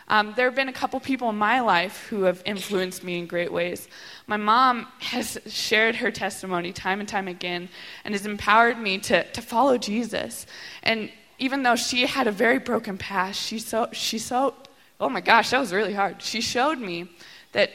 Um, 0.06 0.34
there 0.36 0.46
have 0.46 0.56
been 0.56 0.68
a 0.68 0.72
couple 0.72 0.98
people 1.00 1.30
in 1.30 1.36
my 1.36 1.60
life 1.60 2.06
who 2.08 2.24
have 2.24 2.42
influenced 2.44 3.04
me 3.04 3.18
in 3.18 3.26
great 3.26 3.52
ways. 3.52 3.88
My 4.26 4.36
mom 4.36 4.86
has 5.00 5.38
shared 5.46 5.96
her 5.96 6.10
testimony 6.10 6.72
time 6.72 7.00
and 7.00 7.08
time 7.08 7.28
again 7.28 7.68
and 8.04 8.14
has 8.14 8.26
empowered 8.26 8.78
me 8.78 8.98
to, 8.98 9.24
to 9.24 9.42
follow 9.42 9.78
Jesus. 9.78 10.46
And 10.82 11.10
even 11.40 11.62
though 11.62 11.74
she 11.74 12.06
had 12.06 12.26
a 12.26 12.32
very 12.32 12.58
broken 12.58 12.98
past, 12.98 13.40
she 13.40 13.58
so 13.58 13.88
she 13.92 14.18
so 14.18 14.54
oh 15.00 15.08
my 15.08 15.22
gosh, 15.22 15.50
that 15.50 15.58
was 15.58 15.72
really 15.72 15.94
hard. 15.94 16.22
She 16.22 16.40
showed 16.40 16.78
me 16.78 17.08
that 17.52 17.70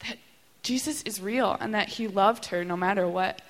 that 0.00 0.18
Jesus 0.62 1.02
is 1.02 1.20
real 1.20 1.56
and 1.60 1.72
that 1.74 1.88
he 1.88 2.08
loved 2.08 2.46
her 2.46 2.64
no 2.64 2.76
matter 2.76 3.08
what. 3.08 3.40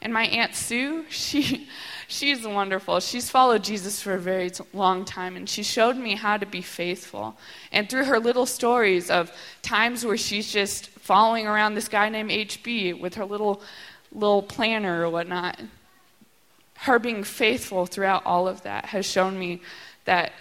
And 0.00 0.12
my 0.12 0.24
aunt 0.26 0.54
Sue, 0.54 1.06
she 1.10 1.68
she's 2.06 2.46
wonderful. 2.46 3.00
She's 3.00 3.30
followed 3.30 3.64
Jesus 3.64 4.02
for 4.02 4.12
a 4.12 4.18
very 4.18 4.50
long 4.74 5.06
time 5.06 5.36
and 5.36 5.48
she 5.48 5.62
showed 5.62 5.96
me 5.96 6.14
how 6.14 6.36
to 6.36 6.46
be 6.46 6.60
faithful. 6.60 7.36
And 7.72 7.88
through 7.88 8.04
her 8.04 8.20
little 8.20 8.46
stories 8.46 9.10
of 9.10 9.32
times 9.62 10.04
where 10.04 10.18
she's 10.18 10.52
just 10.52 10.88
following 10.88 11.46
around 11.46 11.74
this 11.74 11.88
guy 11.88 12.10
named 12.10 12.30
HB 12.30 13.00
with 13.00 13.14
her 13.14 13.24
little 13.24 13.62
little 14.12 14.42
planner 14.42 15.06
or 15.06 15.10
whatnot, 15.10 15.58
her 16.80 16.98
being 16.98 17.24
faithful 17.24 17.86
throughout 17.86 18.24
all 18.24 18.46
of 18.46 18.62
that 18.62 18.86
has 18.86 19.04
shown 19.04 19.38
me 19.38 19.60
that 20.04 20.32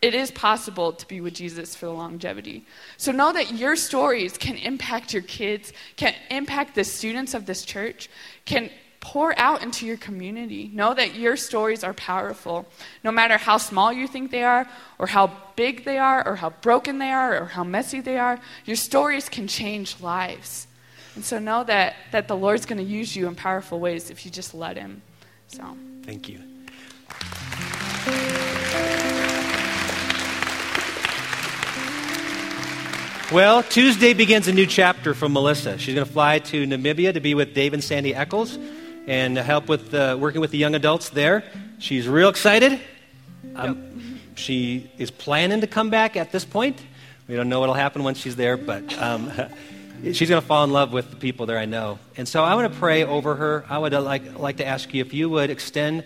it 0.00 0.14
is 0.14 0.30
possible 0.30 0.92
to 0.92 1.08
be 1.08 1.20
with 1.20 1.34
Jesus 1.34 1.74
for 1.74 1.86
the 1.86 1.92
longevity. 1.92 2.64
So 2.98 3.10
know 3.10 3.32
that 3.32 3.54
your 3.54 3.74
stories 3.74 4.38
can 4.38 4.56
impact 4.56 5.12
your 5.12 5.22
kids, 5.22 5.72
can 5.96 6.14
impact 6.30 6.74
the 6.74 6.84
students 6.84 7.34
of 7.34 7.46
this 7.46 7.64
church, 7.64 8.08
can 8.44 8.70
pour 9.00 9.36
out 9.38 9.62
into 9.62 9.86
your 9.86 9.96
community. 9.96 10.70
Know 10.72 10.92
that 10.94 11.14
your 11.14 11.36
stories 11.36 11.82
are 11.82 11.94
powerful. 11.94 12.66
No 13.02 13.10
matter 13.10 13.36
how 13.36 13.56
small 13.56 13.92
you 13.92 14.06
think 14.06 14.30
they 14.30 14.42
are, 14.42 14.68
or 14.98 15.06
how 15.06 15.32
big 15.56 15.84
they 15.84 15.98
are, 15.98 16.26
or 16.26 16.36
how 16.36 16.50
broken 16.50 16.98
they 16.98 17.10
are, 17.10 17.40
or 17.40 17.46
how 17.46 17.64
messy 17.64 18.00
they 18.00 18.18
are, 18.18 18.38
your 18.66 18.76
stories 18.76 19.28
can 19.28 19.48
change 19.48 20.00
lives. 20.00 20.66
And 21.14 21.24
so 21.24 21.38
know 21.38 21.64
that, 21.64 21.96
that 22.12 22.28
the 22.28 22.36
Lord's 22.36 22.66
going 22.66 22.84
to 22.84 22.84
use 22.84 23.16
you 23.16 23.26
in 23.26 23.34
powerful 23.34 23.80
ways 23.80 24.10
if 24.10 24.24
you 24.24 24.30
just 24.30 24.54
let 24.54 24.76
Him. 24.76 25.02
So. 25.48 25.76
Thank 26.04 26.28
you. 26.28 26.40
Well, 33.30 33.62
Tuesday 33.62 34.14
begins 34.14 34.48
a 34.48 34.52
new 34.52 34.64
chapter 34.64 35.12
for 35.12 35.28
Melissa. 35.28 35.76
She's 35.76 35.94
going 35.94 36.06
to 36.06 36.12
fly 36.12 36.38
to 36.38 36.66
Namibia 36.66 37.12
to 37.12 37.20
be 37.20 37.34
with 37.34 37.52
Dave 37.52 37.74
and 37.74 37.84
Sandy 37.84 38.14
Eccles 38.14 38.58
and 39.06 39.36
help 39.36 39.68
with 39.68 39.92
uh, 39.92 40.16
working 40.18 40.40
with 40.40 40.50
the 40.50 40.56
young 40.56 40.74
adults 40.74 41.10
there. 41.10 41.44
She's 41.78 42.08
real 42.08 42.30
excited. 42.30 42.80
Um, 43.54 44.18
she 44.34 44.90
is 44.96 45.10
planning 45.10 45.60
to 45.60 45.66
come 45.66 45.90
back 45.90 46.16
at 46.16 46.32
this 46.32 46.44
point. 46.44 46.80
We 47.26 47.36
don't 47.36 47.50
know 47.50 47.60
what'll 47.60 47.74
happen 47.74 48.02
once 48.02 48.18
she's 48.18 48.36
there, 48.36 48.56
but 48.56 48.96
um, 48.98 49.30
she's 50.02 50.28
going 50.28 50.40
to 50.40 50.46
fall 50.46 50.64
in 50.64 50.70
love 50.70 50.92
with 50.92 51.10
the 51.10 51.16
people 51.16 51.46
there. 51.46 51.58
I 51.58 51.66
know. 51.66 51.98
And 52.16 52.26
so 52.26 52.42
I 52.44 52.54
want 52.54 52.72
to 52.72 52.78
pray 52.78 53.04
over 53.04 53.34
her. 53.34 53.64
I 53.68 53.78
would 53.78 53.94
uh, 53.94 54.00
like 54.00 54.38
like 54.38 54.58
to 54.58 54.66
ask 54.66 54.92
you 54.94 55.00
if 55.00 55.14
you 55.14 55.28
would 55.30 55.50
extend 55.50 56.04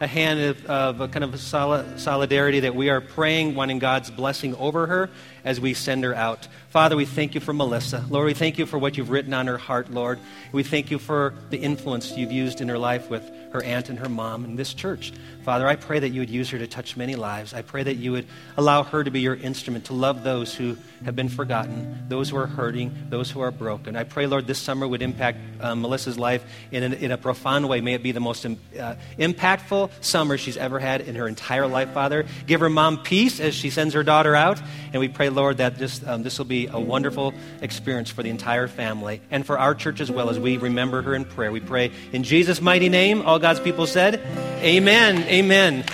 a 0.00 0.06
hand 0.06 0.40
of, 0.40 0.66
of 0.66 1.00
a 1.00 1.08
kind 1.08 1.24
of 1.24 1.38
solid, 1.38 2.00
solidarity 2.00 2.60
that 2.60 2.74
we 2.74 2.90
are 2.90 3.00
praying, 3.00 3.54
wanting 3.54 3.78
God's 3.78 4.10
blessing 4.10 4.54
over 4.56 4.86
her 4.86 5.10
as 5.44 5.60
we 5.60 5.74
send 5.74 6.04
her 6.04 6.14
out. 6.14 6.48
Father, 6.70 6.96
we 6.96 7.04
thank 7.04 7.34
you 7.34 7.40
for 7.40 7.52
Melissa. 7.52 8.04
Lord, 8.08 8.26
we 8.26 8.34
thank 8.34 8.58
you 8.58 8.66
for 8.66 8.78
what 8.78 8.96
you've 8.96 9.10
written 9.10 9.34
on 9.34 9.46
her 9.46 9.58
heart, 9.58 9.90
Lord. 9.90 10.18
We 10.52 10.62
thank 10.62 10.90
you 10.90 10.98
for 10.98 11.34
the 11.50 11.58
influence 11.58 12.16
you've 12.16 12.32
used 12.32 12.60
in 12.60 12.68
her 12.68 12.78
life 12.78 13.10
with 13.10 13.30
her 13.52 13.62
aunt 13.62 13.88
and 13.88 14.00
her 14.00 14.08
mom 14.08 14.44
and 14.44 14.58
this 14.58 14.74
church. 14.74 15.12
Father, 15.44 15.68
I 15.68 15.76
pray 15.76 16.00
that 16.00 16.08
you 16.08 16.20
would 16.20 16.30
use 16.30 16.50
her 16.50 16.58
to 16.58 16.66
touch 16.66 16.96
many 16.96 17.14
lives. 17.14 17.54
I 17.54 17.62
pray 17.62 17.84
that 17.84 17.94
you 17.94 18.10
would 18.12 18.26
allow 18.56 18.82
her 18.82 19.04
to 19.04 19.10
be 19.10 19.20
your 19.20 19.36
instrument 19.36 19.84
to 19.84 19.92
love 19.92 20.24
those 20.24 20.52
who 20.52 20.76
have 21.04 21.14
been 21.14 21.28
forgotten, 21.28 22.04
those 22.08 22.30
who 22.30 22.36
are 22.36 22.48
hurting, 22.48 22.92
those 23.10 23.30
who 23.30 23.40
are 23.40 23.52
broken. 23.52 23.94
I 23.94 24.02
pray, 24.02 24.26
Lord, 24.26 24.48
this 24.48 24.58
summer 24.58 24.88
would 24.88 25.02
impact 25.02 25.38
um, 25.60 25.82
Melissa's 25.82 26.18
life 26.18 26.44
in, 26.72 26.82
an, 26.82 26.94
in 26.94 27.12
a 27.12 27.18
profound 27.18 27.68
way. 27.68 27.80
May 27.80 27.94
it 27.94 28.02
be 28.02 28.10
the 28.10 28.20
most 28.20 28.44
uh, 28.44 28.96
impactful 29.18 29.90
summer 30.00 30.36
she's 30.36 30.56
ever 30.56 30.80
had 30.80 31.02
in 31.02 31.14
her 31.14 31.28
entire 31.28 31.68
life, 31.68 31.92
Father. 31.92 32.26
Give 32.46 32.58
her 32.58 32.70
mom 32.70 33.02
peace 33.02 33.38
as 33.38 33.54
she 33.54 33.70
sends 33.70 33.94
her 33.94 34.02
daughter 34.02 34.34
out. 34.34 34.60
And 34.92 34.98
we 34.98 35.08
pray, 35.08 35.28
Lord, 35.34 35.58
that 35.58 35.76
this, 35.76 36.06
um, 36.06 36.22
this 36.22 36.38
will 36.38 36.46
be 36.46 36.68
a 36.68 36.78
wonderful 36.78 37.34
experience 37.60 38.10
for 38.10 38.22
the 38.22 38.30
entire 38.30 38.68
family 38.68 39.20
and 39.30 39.44
for 39.44 39.58
our 39.58 39.74
church 39.74 40.00
as 40.00 40.10
well 40.10 40.30
as 40.30 40.38
we 40.38 40.56
remember 40.56 41.02
her 41.02 41.14
in 41.14 41.24
prayer. 41.24 41.52
We 41.52 41.60
pray 41.60 41.92
in 42.12 42.22
Jesus' 42.22 42.60
mighty 42.60 42.88
name. 42.88 43.22
All 43.22 43.38
God's 43.38 43.60
people 43.60 43.86
said, 43.86 44.20
Amen. 44.62 45.22
Amen. 45.24 45.84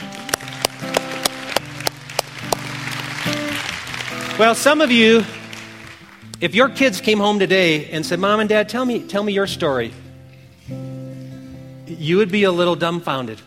Well, 4.39 4.55
some 4.55 4.81
of 4.81 4.91
you, 4.91 5.25
if 6.41 6.55
your 6.55 6.69
kids 6.69 7.01
came 7.01 7.19
home 7.19 7.39
today 7.39 7.91
and 7.91 8.07
said, 8.07 8.19
Mom 8.19 8.41
and 8.41 8.49
Dad, 8.49 8.69
tell 8.69 8.85
me, 8.85 9.07
tell 9.07 9.23
me 9.23 9.33
your 9.33 9.47
story, 9.47 9.93
you 11.87 12.17
would 12.19 12.31
be 12.31 12.45
a 12.45 12.53
little 12.53 12.77
dumbfounded. 12.77 13.41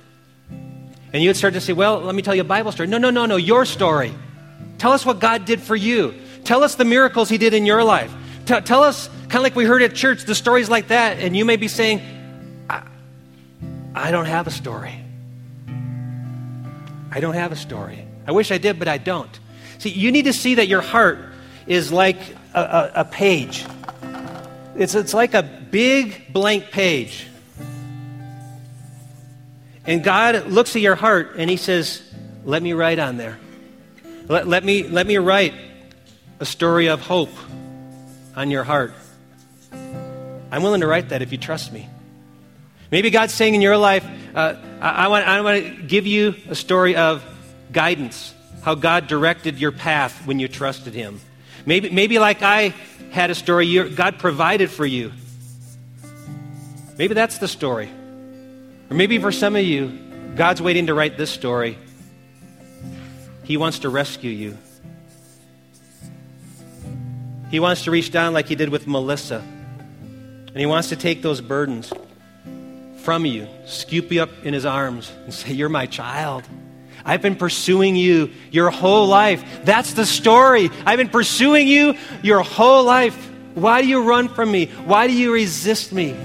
And 1.13 1.21
you 1.21 1.29
would 1.29 1.37
start 1.37 1.53
to 1.53 1.61
say, 1.61 1.73
Well, 1.73 2.01
let 2.01 2.15
me 2.15 2.21
tell 2.21 2.35
you 2.35 2.41
a 2.41 2.45
Bible 2.45 2.71
story. 2.71 2.89
No, 2.89 2.97
no, 2.97 3.11
no, 3.11 3.25
no, 3.25 3.37
your 3.37 3.65
story. 3.65 4.13
Tell 4.83 4.91
us 4.91 5.05
what 5.05 5.19
God 5.19 5.45
did 5.45 5.61
for 5.61 5.77
you. 5.77 6.13
Tell 6.43 6.61
us 6.61 6.75
the 6.75 6.83
miracles 6.83 7.29
He 7.29 7.37
did 7.37 7.53
in 7.53 7.65
your 7.65 7.85
life. 7.85 8.13
T- 8.45 8.59
tell 8.59 8.83
us, 8.83 9.07
kind 9.29 9.35
of 9.35 9.43
like 9.43 9.55
we 9.55 9.63
heard 9.63 9.81
at 9.81 9.95
church, 9.95 10.25
the 10.25 10.35
stories 10.35 10.69
like 10.69 10.89
that. 10.89 11.19
And 11.19 11.37
you 11.37 11.45
may 11.45 11.55
be 11.55 11.69
saying, 11.69 12.01
I, 12.69 12.85
I 13.95 14.11
don't 14.11 14.25
have 14.25 14.45
a 14.45 14.51
story. 14.51 14.99
I 17.09 17.21
don't 17.21 17.35
have 17.35 17.53
a 17.53 17.55
story. 17.55 18.05
I 18.27 18.33
wish 18.33 18.51
I 18.51 18.57
did, 18.57 18.77
but 18.77 18.89
I 18.89 18.97
don't. 18.97 19.39
See, 19.77 19.87
you 19.87 20.11
need 20.11 20.25
to 20.25 20.33
see 20.33 20.55
that 20.55 20.67
your 20.67 20.81
heart 20.81 21.17
is 21.65 21.93
like 21.93 22.19
a, 22.53 22.59
a, 22.59 22.91
a 22.95 23.05
page. 23.05 23.65
It's, 24.75 24.95
it's 24.95 25.13
like 25.13 25.33
a 25.33 25.43
big 25.43 26.33
blank 26.33 26.71
page. 26.71 27.27
And 29.85 30.03
God 30.03 30.47
looks 30.47 30.75
at 30.75 30.81
your 30.81 30.95
heart 30.95 31.35
and 31.37 31.49
He 31.49 31.55
says, 31.55 32.03
Let 32.43 32.61
me 32.61 32.73
write 32.73 32.99
on 32.99 33.15
there. 33.15 33.39
Let, 34.27 34.47
let, 34.47 34.63
me, 34.63 34.83
let 34.83 35.05
me 35.05 35.17
write 35.17 35.53
a 36.39 36.45
story 36.45 36.87
of 36.87 37.01
hope 37.01 37.33
on 38.35 38.51
your 38.51 38.63
heart. 38.63 38.93
I'm 39.71 40.63
willing 40.63 40.81
to 40.81 40.87
write 40.87 41.09
that 41.09 41.21
if 41.21 41.31
you 41.31 41.37
trust 41.37 41.73
me. 41.73 41.89
Maybe 42.89 43.09
God's 43.09 43.33
saying 43.33 43.55
in 43.55 43.61
your 43.61 43.77
life, 43.77 44.05
uh, 44.33 44.55
I, 44.79 45.05
I, 45.05 45.07
want, 45.07 45.27
I 45.27 45.41
want 45.41 45.63
to 45.63 45.83
give 45.83 46.07
you 46.07 46.35
a 46.47 46.55
story 46.55 46.95
of 46.95 47.23
guidance, 47.71 48.33
how 48.61 48.75
God 48.75 49.07
directed 49.07 49.59
your 49.59 49.71
path 49.71 50.25
when 50.25 50.39
you 50.39 50.47
trusted 50.47 50.93
Him. 50.93 51.19
Maybe, 51.65 51.89
maybe 51.89 52.19
like 52.19 52.41
I 52.41 52.73
had 53.11 53.29
a 53.29 53.35
story, 53.35 53.89
God 53.89 54.19
provided 54.19 54.69
for 54.69 54.85
you. 54.85 55.11
Maybe 56.97 57.13
that's 57.13 57.39
the 57.39 57.47
story. 57.47 57.89
Or 58.89 58.95
maybe 58.95 59.17
for 59.17 59.31
some 59.31 59.55
of 59.55 59.63
you, 59.63 59.99
God's 60.35 60.61
waiting 60.61 60.87
to 60.87 60.93
write 60.93 61.17
this 61.17 61.29
story. 61.29 61.77
He 63.43 63.57
wants 63.57 63.79
to 63.79 63.89
rescue 63.89 64.31
you. 64.31 64.57
He 67.51 67.59
wants 67.59 67.83
to 67.83 67.91
reach 67.91 68.11
down 68.11 68.33
like 68.33 68.47
he 68.47 68.55
did 68.55 68.69
with 68.69 68.87
Melissa. 68.87 69.43
And 70.47 70.57
he 70.57 70.65
wants 70.65 70.89
to 70.89 70.95
take 70.95 71.21
those 71.21 71.41
burdens 71.41 71.91
from 73.03 73.25
you, 73.25 73.47
scoop 73.65 74.11
you 74.11 74.23
up 74.23 74.29
in 74.43 74.53
his 74.53 74.65
arms, 74.65 75.11
and 75.25 75.33
say, 75.33 75.51
You're 75.51 75.69
my 75.69 75.85
child. 75.85 76.43
I've 77.05 77.21
been 77.21 77.35
pursuing 77.35 77.95
you 77.95 78.31
your 78.49 78.69
whole 78.69 79.07
life. 79.07 79.43
That's 79.65 79.93
the 79.93 80.05
story. 80.05 80.69
I've 80.85 80.97
been 80.97 81.09
pursuing 81.09 81.67
you 81.67 81.95
your 82.21 82.41
whole 82.41 82.83
life. 82.83 83.15
Why 83.55 83.81
do 83.81 83.87
you 83.87 84.03
run 84.03 84.29
from 84.29 84.51
me? 84.51 84.67
Why 84.85 85.07
do 85.07 85.13
you 85.13 85.33
resist 85.33 85.91
me? 85.91 86.15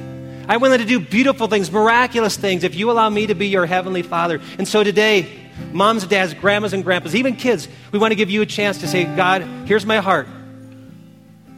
I'm 0.49 0.61
willing 0.61 0.79
to 0.79 0.87
do 0.87 1.01
beautiful 1.01 1.47
things, 1.49 1.71
miraculous 1.71 2.37
things, 2.37 2.65
if 2.65 2.75
you 2.75 2.91
allow 2.91 3.11
me 3.11 3.27
to 3.27 3.35
be 3.35 3.49
your 3.49 3.67
heavenly 3.67 4.03
father. 4.03 4.41
And 4.57 4.67
so 4.67 4.83
today, 4.83 5.48
moms, 5.73 6.07
dads, 6.07 6.35
grandmas, 6.35 6.73
and 6.73 6.85
grandpas, 6.85 7.15
even 7.15 7.37
kids, 7.37 7.69
we 7.93 7.99
want 7.99 8.13
to 8.13 8.17
give 8.17 8.31
you 8.31 8.43
a 8.43 8.47
chance 8.47 8.79
to 8.79 8.89
say, 8.89 9.05
God, 9.05 9.43
here's 9.67 9.87
my 9.87 9.99
heart. 9.99 10.29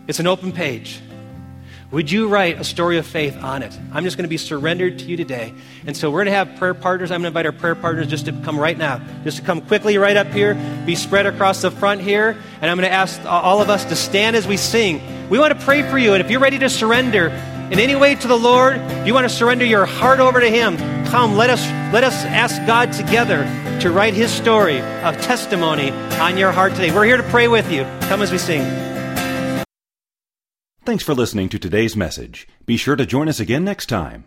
It's 0.06 0.18
an 0.18 0.26
open 0.26 0.52
page. 0.52 1.00
Would 1.90 2.08
you 2.08 2.28
write 2.28 2.60
a 2.60 2.62
story 2.62 2.98
of 2.98 3.06
faith 3.06 3.36
on 3.42 3.64
it? 3.64 3.76
I'm 3.92 4.04
just 4.04 4.16
going 4.16 4.22
to 4.22 4.28
be 4.28 4.36
surrendered 4.36 5.00
to 5.00 5.04
you 5.06 5.16
today. 5.16 5.52
And 5.86 5.96
so 5.96 6.08
we're 6.08 6.24
going 6.24 6.26
to 6.26 6.32
have 6.32 6.56
prayer 6.56 6.74
partners. 6.74 7.10
I'm 7.10 7.22
going 7.22 7.32
to 7.32 7.38
invite 7.38 7.46
our 7.46 7.52
prayer 7.52 7.74
partners 7.74 8.06
just 8.06 8.26
to 8.26 8.32
come 8.32 8.58
right 8.58 8.78
now, 8.78 9.00
just 9.24 9.38
to 9.38 9.42
come 9.42 9.60
quickly 9.60 9.98
right 9.98 10.16
up 10.16 10.28
here, 10.28 10.54
be 10.86 10.94
spread 10.94 11.26
across 11.26 11.62
the 11.62 11.70
front 11.72 12.00
here. 12.00 12.36
And 12.60 12.70
I'm 12.70 12.76
going 12.76 12.88
to 12.88 12.94
ask 12.94 13.20
all 13.24 13.60
of 13.60 13.70
us 13.70 13.84
to 13.86 13.96
stand 13.96 14.36
as 14.36 14.46
we 14.46 14.56
sing. 14.56 15.28
We 15.30 15.40
want 15.40 15.58
to 15.58 15.64
pray 15.64 15.82
for 15.90 15.98
you. 15.98 16.14
And 16.14 16.22
if 16.22 16.30
you're 16.30 16.40
ready 16.40 16.60
to 16.60 16.68
surrender 16.68 17.26
in 17.26 17.80
any 17.80 17.96
way 17.96 18.14
to 18.14 18.28
the 18.28 18.38
Lord, 18.38 18.80
you 19.04 19.12
want 19.12 19.28
to 19.28 19.34
surrender 19.34 19.64
your 19.64 19.84
heart 19.84 20.20
over 20.20 20.38
to 20.38 20.48
Him, 20.48 20.76
come, 21.10 21.36
let 21.36 21.50
us, 21.50 21.66
let 21.92 22.04
us 22.04 22.24
ask 22.24 22.64
God 22.66 22.92
together 22.92 23.44
to 23.80 23.90
write 23.90 24.14
His 24.14 24.30
story 24.30 24.80
of 24.80 25.20
testimony 25.20 25.90
on 25.90 26.36
your 26.36 26.52
heart 26.52 26.74
today. 26.74 26.94
We're 26.94 27.04
here 27.04 27.16
to 27.16 27.22
pray 27.24 27.48
with 27.48 27.70
you. 27.70 27.82
Come 28.02 28.22
as 28.22 28.30
we 28.30 28.38
sing. 28.38 28.62
Thanks 30.84 31.04
for 31.04 31.14
listening 31.14 31.48
to 31.50 31.58
today's 31.58 31.96
message. 31.96 32.48
Be 32.64 32.76
sure 32.76 32.96
to 32.96 33.06
join 33.06 33.28
us 33.28 33.38
again 33.40 33.64
next 33.64 33.86
time. 33.86 34.24